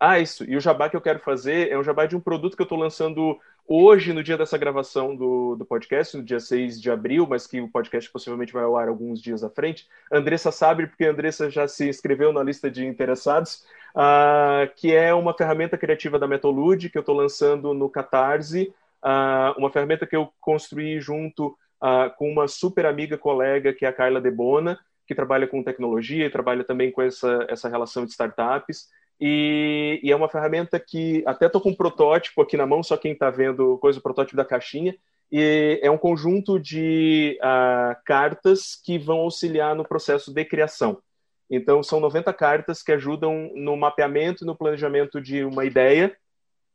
Ah, 0.00 0.18
isso. 0.18 0.44
E 0.44 0.56
o 0.56 0.60
jabá 0.60 0.88
que 0.88 0.96
eu 0.96 1.00
quero 1.00 1.20
fazer 1.20 1.70
é 1.70 1.78
um 1.78 1.84
jabá 1.84 2.06
de 2.06 2.16
um 2.16 2.20
produto 2.20 2.56
que 2.56 2.62
eu 2.62 2.64
estou 2.64 2.78
lançando 2.78 3.38
hoje, 3.72 4.12
no 4.12 4.20
dia 4.20 4.36
dessa 4.36 4.58
gravação 4.58 5.14
do, 5.14 5.54
do 5.54 5.64
podcast, 5.64 6.16
no 6.16 6.24
dia 6.24 6.40
6 6.40 6.80
de 6.80 6.90
abril, 6.90 7.24
mas 7.24 7.46
que 7.46 7.60
o 7.60 7.68
podcast 7.68 8.10
possivelmente 8.10 8.52
vai 8.52 8.64
ao 8.64 8.76
ar 8.76 8.88
alguns 8.88 9.22
dias 9.22 9.44
à 9.44 9.48
frente. 9.48 9.86
Andressa 10.12 10.50
sabe, 10.50 10.88
porque 10.88 11.04
a 11.04 11.10
Andressa 11.12 11.48
já 11.48 11.68
se 11.68 11.88
inscreveu 11.88 12.32
na 12.32 12.42
lista 12.42 12.68
de 12.68 12.84
interessados, 12.84 13.64
uh, 13.94 14.68
que 14.74 14.92
é 14.92 15.14
uma 15.14 15.32
ferramenta 15.32 15.78
criativa 15.78 16.18
da 16.18 16.26
Metolude, 16.26 16.90
que 16.90 16.98
eu 16.98 17.00
estou 17.00 17.14
lançando 17.14 17.72
no 17.72 17.88
Catarse, 17.88 18.74
uh, 19.04 19.56
uma 19.56 19.70
ferramenta 19.70 20.04
que 20.04 20.16
eu 20.16 20.32
construí 20.40 21.00
junto 21.00 21.56
uh, 21.80 22.10
com 22.18 22.28
uma 22.28 22.48
super 22.48 22.86
amiga 22.86 23.16
colega, 23.16 23.72
que 23.72 23.84
é 23.84 23.88
a 23.88 23.92
Carla 23.92 24.20
Debona, 24.20 24.80
que 25.06 25.14
trabalha 25.14 25.46
com 25.46 25.62
tecnologia 25.62 26.26
e 26.26 26.30
trabalha 26.30 26.64
também 26.64 26.90
com 26.90 27.02
essa, 27.02 27.46
essa 27.48 27.68
relação 27.68 28.04
de 28.04 28.10
startups. 28.10 28.88
E, 29.20 30.00
e, 30.02 30.10
é 30.10 30.16
uma 30.16 30.30
ferramenta 30.30 30.80
que 30.80 31.22
até 31.26 31.46
estou 31.46 31.60
com 31.60 31.70
um 31.70 31.74
protótipo 31.74 32.40
aqui 32.40 32.56
na 32.56 32.66
mão, 32.66 32.82
só 32.82 32.96
quem 32.96 33.12
está 33.12 33.28
vendo 33.28 33.76
coisa, 33.78 33.98
o 33.98 34.02
protótipo 34.02 34.36
da 34.36 34.44
caixinha. 34.44 34.96
E 35.30 35.78
é 35.82 35.90
um 35.90 35.98
conjunto 35.98 36.58
de 36.58 37.38
uh, 37.40 37.94
cartas 38.04 38.80
que 38.82 38.98
vão 38.98 39.18
auxiliar 39.18 39.76
no 39.76 39.84
processo 39.84 40.32
de 40.32 40.44
criação. 40.44 41.00
Então, 41.48 41.82
são 41.82 42.00
90 42.00 42.32
cartas 42.32 42.82
que 42.82 42.92
ajudam 42.92 43.50
no 43.54 43.76
mapeamento 43.76 44.42
e 44.42 44.46
no 44.46 44.56
planejamento 44.56 45.20
de 45.20 45.44
uma 45.44 45.64
ideia, 45.64 46.16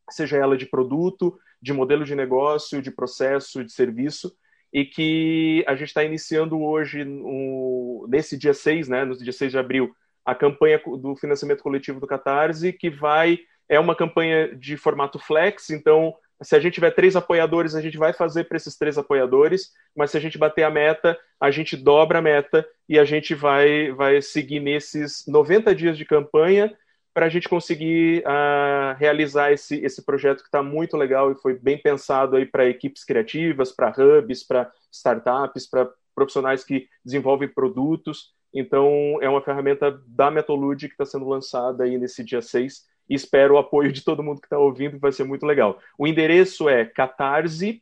seja 0.09 0.37
ela 0.37 0.57
de 0.57 0.65
produto, 0.65 1.37
de 1.61 1.73
modelo 1.73 2.05
de 2.05 2.15
negócio, 2.15 2.81
de 2.81 2.91
processo, 2.91 3.63
de 3.63 3.71
serviço, 3.71 4.35
e 4.71 4.85
que 4.85 5.63
a 5.67 5.75
gente 5.75 5.87
está 5.87 6.03
iniciando 6.03 6.61
hoje, 6.61 7.03
um, 7.03 8.05
nesse 8.07 8.37
dia 8.37 8.53
6, 8.53 8.89
né, 8.89 9.05
no 9.05 9.17
dia 9.17 9.31
6 9.31 9.51
de 9.51 9.57
abril, 9.57 9.95
a 10.25 10.33
campanha 10.33 10.81
do 10.99 11.15
financiamento 11.15 11.61
coletivo 11.61 11.99
do 11.99 12.07
Catarse, 12.07 12.73
que 12.73 12.89
vai 12.89 13.39
é 13.67 13.79
uma 13.79 13.95
campanha 13.95 14.55
de 14.55 14.77
formato 14.77 15.17
flex, 15.17 15.69
então 15.69 16.15
se 16.41 16.55
a 16.55 16.59
gente 16.59 16.73
tiver 16.73 16.91
três 16.91 17.15
apoiadores, 17.15 17.75
a 17.75 17.81
gente 17.81 17.97
vai 17.97 18.11
fazer 18.11 18.43
para 18.43 18.57
esses 18.57 18.77
três 18.77 18.97
apoiadores, 18.97 19.71
mas 19.95 20.11
se 20.11 20.17
a 20.17 20.19
gente 20.19 20.37
bater 20.37 20.63
a 20.63 20.69
meta, 20.69 21.17
a 21.39 21.49
gente 21.49 21.77
dobra 21.77 22.19
a 22.19 22.21
meta 22.21 22.67
e 22.89 22.99
a 22.99 23.05
gente 23.05 23.33
vai, 23.33 23.91
vai 23.91 24.21
seguir 24.21 24.59
nesses 24.59 25.25
90 25.27 25.73
dias 25.73 25.97
de 25.97 26.03
campanha 26.03 26.75
para 27.13 27.27
a 27.27 27.29
gente 27.29 27.47
conseguir 27.47 28.21
uh, 28.25 28.93
realizar 28.97 29.53
esse, 29.53 29.77
esse 29.77 30.03
projeto 30.03 30.41
que 30.41 30.49
está 30.49 30.61
muito 30.61 30.97
legal 30.97 31.31
e 31.31 31.35
foi 31.35 31.57
bem 31.57 31.77
pensado 31.77 32.35
aí 32.35 32.45
para 32.45 32.67
equipes 32.67 33.05
criativas, 33.05 33.71
para 33.71 33.93
hubs, 33.97 34.43
para 34.43 34.69
startups, 34.91 35.65
para 35.65 35.89
profissionais 36.13 36.65
que 36.65 36.89
desenvolvem 37.05 37.47
produtos. 37.47 38.34
Então, 38.55 39.17
é 39.21 39.27
uma 39.27 39.41
ferramenta 39.41 40.01
da 40.07 40.31
Metolude 40.31 40.87
que 40.87 40.93
está 40.93 41.03
sendo 41.03 41.27
lançada 41.27 41.83
aí 41.83 41.97
nesse 41.97 42.23
dia 42.23 42.41
6 42.41 42.85
e 43.09 43.13
espero 43.13 43.55
o 43.55 43.57
apoio 43.57 43.91
de 43.91 44.01
todo 44.01 44.23
mundo 44.23 44.39
que 44.39 44.47
está 44.47 44.57
ouvindo, 44.57 44.97
vai 44.97 45.11
ser 45.11 45.25
muito 45.25 45.45
legal. 45.45 45.77
O 45.97 46.07
endereço 46.07 46.69
é 46.69 46.85
catarse.me, 46.85 47.79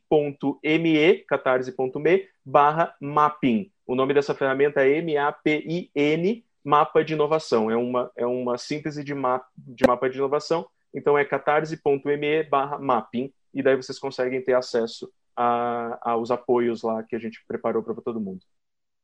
catarse.me, 1.28 2.28
barra 2.44 2.92
mapping. 3.00 3.70
O 3.86 3.94
nome 3.94 4.14
dessa 4.14 4.34
ferramenta 4.34 4.84
é 4.84 4.98
M-A-P-I-N, 4.98 6.44
Mapa 6.64 7.04
de 7.04 7.12
Inovação. 7.12 7.70
É 7.70 7.76
uma, 7.76 8.10
é 8.16 8.26
uma 8.26 8.58
síntese 8.58 9.04
de, 9.04 9.14
mapa 9.14 9.46
de 9.56 9.86
mapa 9.86 10.10
de 10.10 10.18
inovação. 10.18 10.66
Então, 10.92 11.16
é 11.16 11.24
catarse.me, 11.24 12.42
barra 12.42 12.80
mapping, 12.80 13.32
e 13.54 13.62
daí 13.62 13.76
vocês 13.76 13.98
conseguem 13.98 14.42
ter 14.42 14.54
acesso 14.54 15.08
aos 15.36 16.32
apoios 16.32 16.82
lá 16.82 17.04
que 17.04 17.14
a 17.14 17.18
gente 17.18 17.44
preparou 17.46 17.82
para 17.82 17.94
todo 17.94 18.20
mundo 18.20 18.40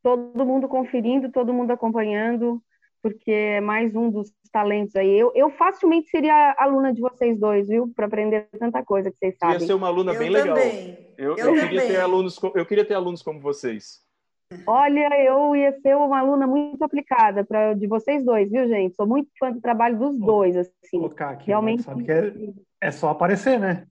todo 0.02 0.46
mundo 0.46 0.68
conferindo, 0.68 1.30
todo 1.30 1.52
mundo 1.52 1.70
acompanhando, 1.70 2.62
porque 3.02 3.30
é 3.30 3.60
mais 3.60 3.94
um 3.94 4.10
dos 4.10 4.32
talentos 4.52 4.96
aí. 4.96 5.18
Eu, 5.18 5.32
eu 5.34 5.50
facilmente 5.50 6.10
seria 6.10 6.54
aluna 6.58 6.92
de 6.92 7.00
vocês 7.00 7.38
dois, 7.38 7.68
viu? 7.68 7.92
Para 7.94 8.06
aprender 8.06 8.48
tanta 8.58 8.84
coisa 8.84 9.10
que 9.10 9.16
vocês 9.16 9.36
sabem. 9.38 9.60
Ia 9.60 9.66
ser 9.66 9.74
uma 9.74 9.86
aluna 9.86 10.12
eu 10.12 10.18
bem 10.18 10.32
também. 10.32 10.54
legal. 10.54 10.98
Eu, 11.16 11.36
eu, 11.36 11.56
eu 11.56 11.62
queria 11.62 11.86
ter 11.86 12.00
alunos, 12.00 12.38
eu 12.54 12.66
queria 12.66 12.84
ter 12.84 12.94
alunos 12.94 13.22
como 13.22 13.40
vocês. 13.40 14.00
Olha, 14.66 15.08
eu 15.24 15.54
ia 15.54 15.72
ser 15.80 15.96
uma 15.96 16.18
aluna 16.18 16.46
muito 16.46 16.82
aplicada 16.82 17.44
para 17.44 17.72
de 17.74 17.86
vocês 17.86 18.24
dois, 18.24 18.50
viu, 18.50 18.66
gente? 18.66 18.96
Sou 18.96 19.06
muito 19.06 19.30
fã 19.38 19.52
do 19.52 19.60
trabalho 19.60 19.96
dos 19.96 20.18
dois, 20.18 20.56
assim. 20.56 21.08
Aqui, 21.18 21.46
realmente. 21.46 21.82
Sabe 21.84 22.04
que 22.04 22.10
é, 22.10 22.32
é 22.80 22.90
só 22.90 23.10
aparecer, 23.10 23.60
né? 23.60 23.86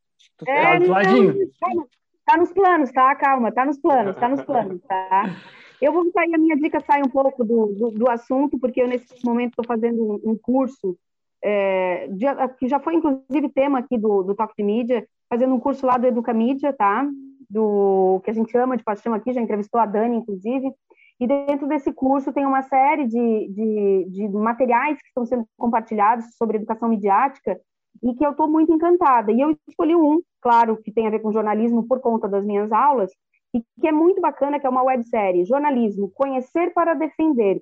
É, 0.45 0.80
tá, 0.80 0.80
não, 0.80 1.88
tá 2.26 2.38
nos 2.38 2.52
planos, 2.52 2.91
tá? 2.91 3.15
Calma, 3.15 3.52
tá 3.52 3.65
nos 3.65 3.80
planos, 3.80 4.15
tá 4.18 4.27
nos 4.27 4.44
planos, 4.44 4.81
tá? 4.81 5.23
Eu 5.82 5.94
vou 5.94 6.10
sair, 6.12 6.34
a 6.34 6.38
minha 6.38 6.58
dica 6.58 6.80
sai 6.82 7.02
um 7.02 7.10
pouco 7.10 7.44
do, 7.44 7.68
do, 7.68 7.92
do 7.92 8.10
assunto, 8.10 8.60
porque 8.60 8.82
eu 8.82 8.88
nesse 8.88 9.24
momento 9.26 9.52
estou 9.52 9.66
fazendo 9.66 10.04
um, 10.04 10.32
um 10.32 10.38
curso, 10.38 10.98
é, 11.42 12.08
de, 12.08 12.26
que 12.58 12.68
já 12.68 12.80
foi 12.80 12.96
inclusive 12.96 13.50
tema 13.50 13.80
aqui 13.80 13.98
do, 13.98 14.24
do 14.24 14.36
Talk 14.36 14.54
de 14.58 14.64
Mídia, 14.64 15.08
fazendo 15.30 15.54
um 15.54 15.60
curso 15.60 15.86
lá 15.86 15.98
do 15.98 16.08
Educa 16.08 16.34
Mídia, 16.34 16.74
tá? 16.74 17.08
Do 17.50 18.22
que 18.24 18.32
a 18.32 18.34
gente 18.34 18.56
ama 18.58 18.76
de 18.76 18.84
paixão 18.84 19.14
aqui, 19.14 19.32
já 19.32 19.42
entrevistou 19.42 19.80
a 19.80 19.86
Dani, 19.86 20.18
inclusive. 20.18 20.74
E 21.20 21.28
dentro 21.28 21.68
desse 21.68 21.92
curso 21.92 22.32
tem 22.32 22.46
uma 22.46 22.62
série 22.62 23.06
de, 23.06 23.48
de, 23.50 24.06
de 24.10 24.30
materiais 24.30 24.98
que 24.98 25.08
estão 25.08 25.26
sendo 25.26 25.46
compartilhados 25.58 26.26
sobre 26.38 26.58
educação 26.58 26.88
midiática 26.88 27.60
e 28.02 28.14
que 28.14 28.26
eu 28.26 28.32
estou 28.32 28.50
muito 28.50 28.74
encantada. 28.74 29.32
E 29.32 29.42
eu 29.42 29.56
escolhi 29.68 29.96
um, 29.96 30.22
claro, 30.42 30.78
que 30.78 30.92
tem 30.92 31.08
a 31.08 31.10
ver 31.10 31.20
com 31.20 31.32
jornalismo 31.32 31.86
por 31.86 32.00
conta 32.00 32.28
das 32.28 32.46
minhas 32.46 32.72
aulas, 32.72 33.12
e 33.54 33.64
que 33.82 33.88
é 33.88 33.92
muito 33.92 34.22
bacana, 34.22 34.60
que 34.60 34.68
é 34.68 34.70
uma 34.70 34.84
websérie, 34.84 35.46
Jornalismo, 35.46 36.12
Conhecer 36.12 36.74
para 36.74 36.94
Defender. 36.94 37.62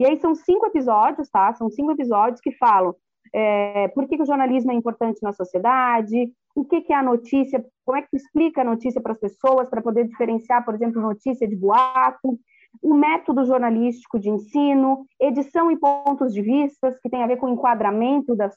E 0.00 0.06
aí 0.06 0.18
são 0.18 0.34
cinco 0.34 0.66
episódios, 0.66 1.28
tá? 1.28 1.52
São 1.54 1.68
cinco 1.68 1.92
episódios 1.92 2.40
que 2.40 2.52
falam 2.52 2.94
é, 3.34 3.88
por 3.88 4.06
que, 4.06 4.16
que, 4.16 4.22
o 4.22 4.26
jornalismo 4.26 4.72
é 4.72 4.74
importante 4.74 5.22
na 5.22 5.32
sociedade, 5.32 6.32
o 6.54 6.64
que, 6.64 6.80
que 6.80 6.92
é 6.92 6.96
a 6.96 7.02
notícia, 7.02 7.64
como 7.84 7.98
é 7.98 8.02
que 8.02 8.08
tu 8.10 8.16
explica 8.16 8.62
a 8.62 8.64
notícia 8.64 9.00
para 9.00 9.12
as 9.12 9.20
pessoas, 9.20 9.68
para 9.68 9.82
poder 9.82 10.06
diferenciar, 10.06 10.64
por 10.64 10.74
exemplo, 10.74 11.00
notícia 11.00 11.46
de 11.46 11.56
boato, 11.56 12.38
o 12.82 12.94
método 12.94 13.44
jornalístico 13.44 14.18
de 14.18 14.30
ensino, 14.30 15.06
edição 15.20 15.70
e 15.70 15.76
pontos 15.76 16.32
de 16.32 16.42
vista, 16.42 16.98
que 17.02 17.08
tem 17.08 17.22
a 17.22 17.26
ver 17.26 17.36
com 17.36 17.46
o 17.46 17.50
enquadramento 17.50 18.34
das, 18.34 18.54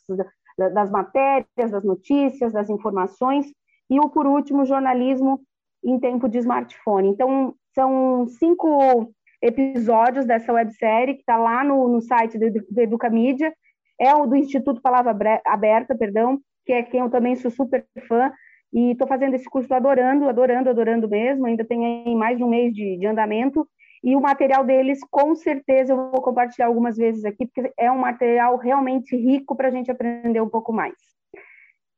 das 0.57 0.91
matérias, 0.91 1.72
das 1.72 1.84
notícias, 1.84 2.53
das 2.53 2.69
informações, 2.69 3.52
e 3.89 3.99
o, 3.99 4.10
por 4.10 4.26
último, 4.26 4.65
jornalismo 4.65 5.41
em 5.83 5.99
tempo 5.99 6.27
de 6.29 6.37
smartphone. 6.37 7.09
Então, 7.09 7.55
são 7.73 8.27
cinco 8.27 9.11
episódios 9.41 10.25
dessa 10.25 10.53
websérie 10.53 11.15
que 11.15 11.21
está 11.21 11.37
lá 11.37 11.63
no, 11.63 11.87
no 11.87 12.01
site 12.01 12.37
do, 12.37 12.51
do 12.51 12.81
Educamídia, 12.81 13.53
é 13.99 14.13
o 14.13 14.25
do 14.25 14.35
Instituto 14.35 14.81
Palavra 14.81 15.41
Aberta, 15.45 15.95
perdão, 15.95 16.39
que 16.65 16.73
é 16.73 16.83
quem 16.83 16.99
eu 16.99 17.09
também 17.09 17.35
sou 17.35 17.49
super 17.49 17.85
fã, 18.07 18.31
e 18.73 18.91
estou 18.91 19.07
fazendo 19.07 19.33
esse 19.33 19.49
curso 19.49 19.73
adorando, 19.73 20.29
adorando, 20.29 20.69
adorando 20.69 21.09
mesmo, 21.09 21.45
ainda 21.45 21.65
tem 21.65 22.15
mais 22.15 22.37
de 22.37 22.43
um 22.43 22.49
mês 22.49 22.73
de, 22.73 22.97
de 22.97 23.05
andamento, 23.05 23.67
e 24.03 24.15
o 24.15 24.21
material 24.21 24.63
deles, 24.63 24.99
com 25.11 25.35
certeza, 25.35 25.93
eu 25.93 26.11
vou 26.11 26.21
compartilhar 26.21 26.67
algumas 26.67 26.97
vezes 26.97 27.23
aqui, 27.23 27.45
porque 27.45 27.71
é 27.77 27.91
um 27.91 27.99
material 27.99 28.57
realmente 28.57 29.15
rico 29.15 29.55
para 29.55 29.67
a 29.67 29.71
gente 29.71 29.91
aprender 29.91 30.41
um 30.41 30.49
pouco 30.49 30.73
mais. 30.73 30.95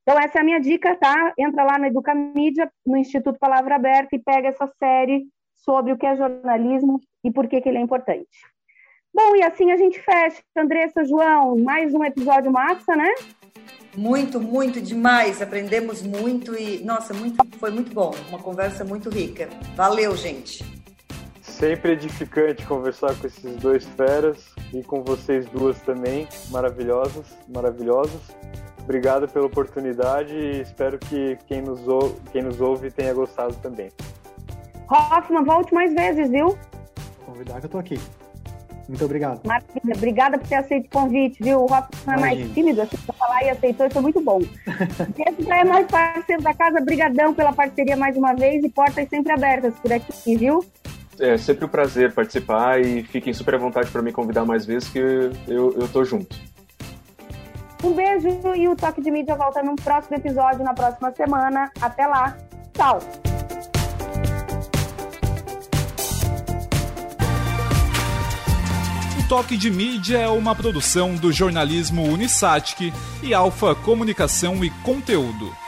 Então, 0.04 0.20
essa 0.20 0.40
é 0.40 0.42
a 0.42 0.44
minha 0.44 0.60
dica, 0.60 0.96
tá? 0.98 1.34
Entra 1.38 1.64
lá 1.64 1.80
no 1.80 1.86
Educamídia, 1.86 2.70
no 2.86 2.98
Instituto 2.98 3.40
Palavra 3.40 3.76
Aberta, 3.76 4.16
e 4.16 4.20
pega 4.20 4.50
essa 4.50 4.70
série 4.78 5.26
sobre 5.56 5.94
o 5.94 5.98
que 5.98 6.06
é 6.06 6.16
jornalismo 6.16 7.00
e 7.24 7.32
por 7.32 7.48
que, 7.48 7.62
que 7.62 7.70
ele 7.70 7.78
é 7.78 7.82
importante. 7.82 8.28
Bom, 9.14 9.36
e 9.36 9.44
assim 9.44 9.72
a 9.72 9.78
gente 9.78 10.00
fecha. 10.02 10.42
Andressa, 10.58 11.06
João, 11.06 11.58
mais 11.58 11.94
um 11.94 12.04
episódio 12.04 12.52
massa, 12.52 12.96
né? 12.96 13.10
Muito, 13.96 14.42
muito 14.42 14.82
demais. 14.82 15.42
Aprendemos 15.42 16.02
muito 16.02 16.54
e, 16.58 16.84
nossa, 16.84 17.14
muito, 17.14 17.38
foi 17.58 17.72
muito 17.72 17.94
bom. 17.94 18.12
Uma 18.28 18.40
conversa 18.40 18.84
muito 18.84 19.10
rica. 19.10 19.48
Valeu, 19.76 20.18
gente. 20.18 20.66
Sempre 21.42 21.94
edificante 21.94 22.66
conversar 22.66 23.16
com 23.20 23.28
esses 23.28 23.56
dois 23.58 23.86
feras 23.86 24.54
e 24.74 24.84
com 24.84 25.04
vocês 25.04 25.46
duas 25.48 25.80
também, 25.82 26.28
maravilhosas, 26.50 27.38
maravilhosas. 27.48 28.36
Obrigado 28.84 29.28
pela 29.30 29.46
oportunidade 29.46 30.34
e 30.34 30.62
espero 30.62 31.00
que 31.00 31.38
quem 31.48 31.62
nos, 31.62 31.88
ouve, 31.88 32.16
quem 32.32 32.42
nos 32.42 32.60
ouve 32.60 32.92
tenha 32.92 33.14
gostado 33.14 33.56
também. 33.56 33.90
Hoffman, 34.90 35.44
volte 35.44 35.74
mais 35.74 35.94
vezes, 35.94 36.30
viu? 36.30 36.58
Convidar 37.26 37.60
que 37.60 37.66
eu 37.66 37.70
tô 37.70 37.78
aqui. 37.78 38.00
Muito 38.88 39.06
obrigado. 39.06 39.42
Maravilha, 39.46 39.96
obrigada 39.96 40.38
por 40.38 40.48
ter 40.48 40.56
aceito 40.56 40.88
o 40.88 40.90
convite, 40.90 41.42
viu? 41.42 41.60
O 41.60 41.64
Hoffman 41.64 42.18
é 42.18 42.20
mais 42.20 42.54
tímido, 42.54 42.82
assim, 42.82 42.98
pra 42.98 43.14
falar 43.14 43.44
e 43.44 43.50
aceitou, 43.50 43.86
isso 43.86 43.94
foi 43.94 44.02
muito 44.02 44.20
bom. 44.20 44.42
Esse 45.28 45.44
já 45.44 45.58
é 45.60 45.64
mais 45.64 45.88
parceiro 45.88 46.42
da 46.42 46.54
casa, 46.54 46.82
brigadão 46.82 47.34
pela 47.34 47.54
parceria 47.54 47.96
mais 47.96 48.18
uma 48.18 48.34
vez 48.34 48.64
e 48.64 48.70
portas 48.70 49.08
sempre 49.08 49.32
abertas 49.32 49.74
por 49.76 49.94
aqui, 49.94 50.36
viu? 50.36 50.64
É 51.18 51.38
sempre 51.38 51.64
um 51.64 51.70
prazer 51.70 52.12
participar 52.12 52.82
e 52.82 53.04
fiquem 53.04 53.34
super 53.34 53.56
à 53.56 53.58
vontade 53.58 53.90
para 53.90 54.02
me 54.02 54.12
convidar 54.12 54.44
mais 54.44 54.66
vezes 54.66 54.90
que 54.90 55.00
eu, 55.00 55.32
eu 55.48 55.88
tô 55.88 56.04
junto. 56.04 56.36
Um 57.84 57.92
beijo 57.92 58.30
e 58.56 58.68
o 58.70 58.76
Toque 58.78 59.02
de 59.02 59.12
Mídia 59.12 59.36
volta 59.36 59.62
num 59.62 59.76
próximo 59.76 60.16
episódio 60.16 60.64
na 60.64 60.74
próxima 60.74 61.12
semana. 61.12 61.70
Até 61.82 62.08
lá. 62.08 62.38
Tchau. 62.74 63.00
O 69.20 69.28
Toque 69.28 69.58
de 69.58 69.70
Mídia 69.70 70.18
é 70.18 70.30
uma 70.30 70.56
produção 70.56 71.16
do 71.16 71.32
jornalismo 71.32 72.04
Unisatic 72.04 72.94
e 73.22 73.34
Alfa 73.34 73.76
Comunicação 73.76 74.64
e 74.64 74.70
Conteúdo. 74.70 75.63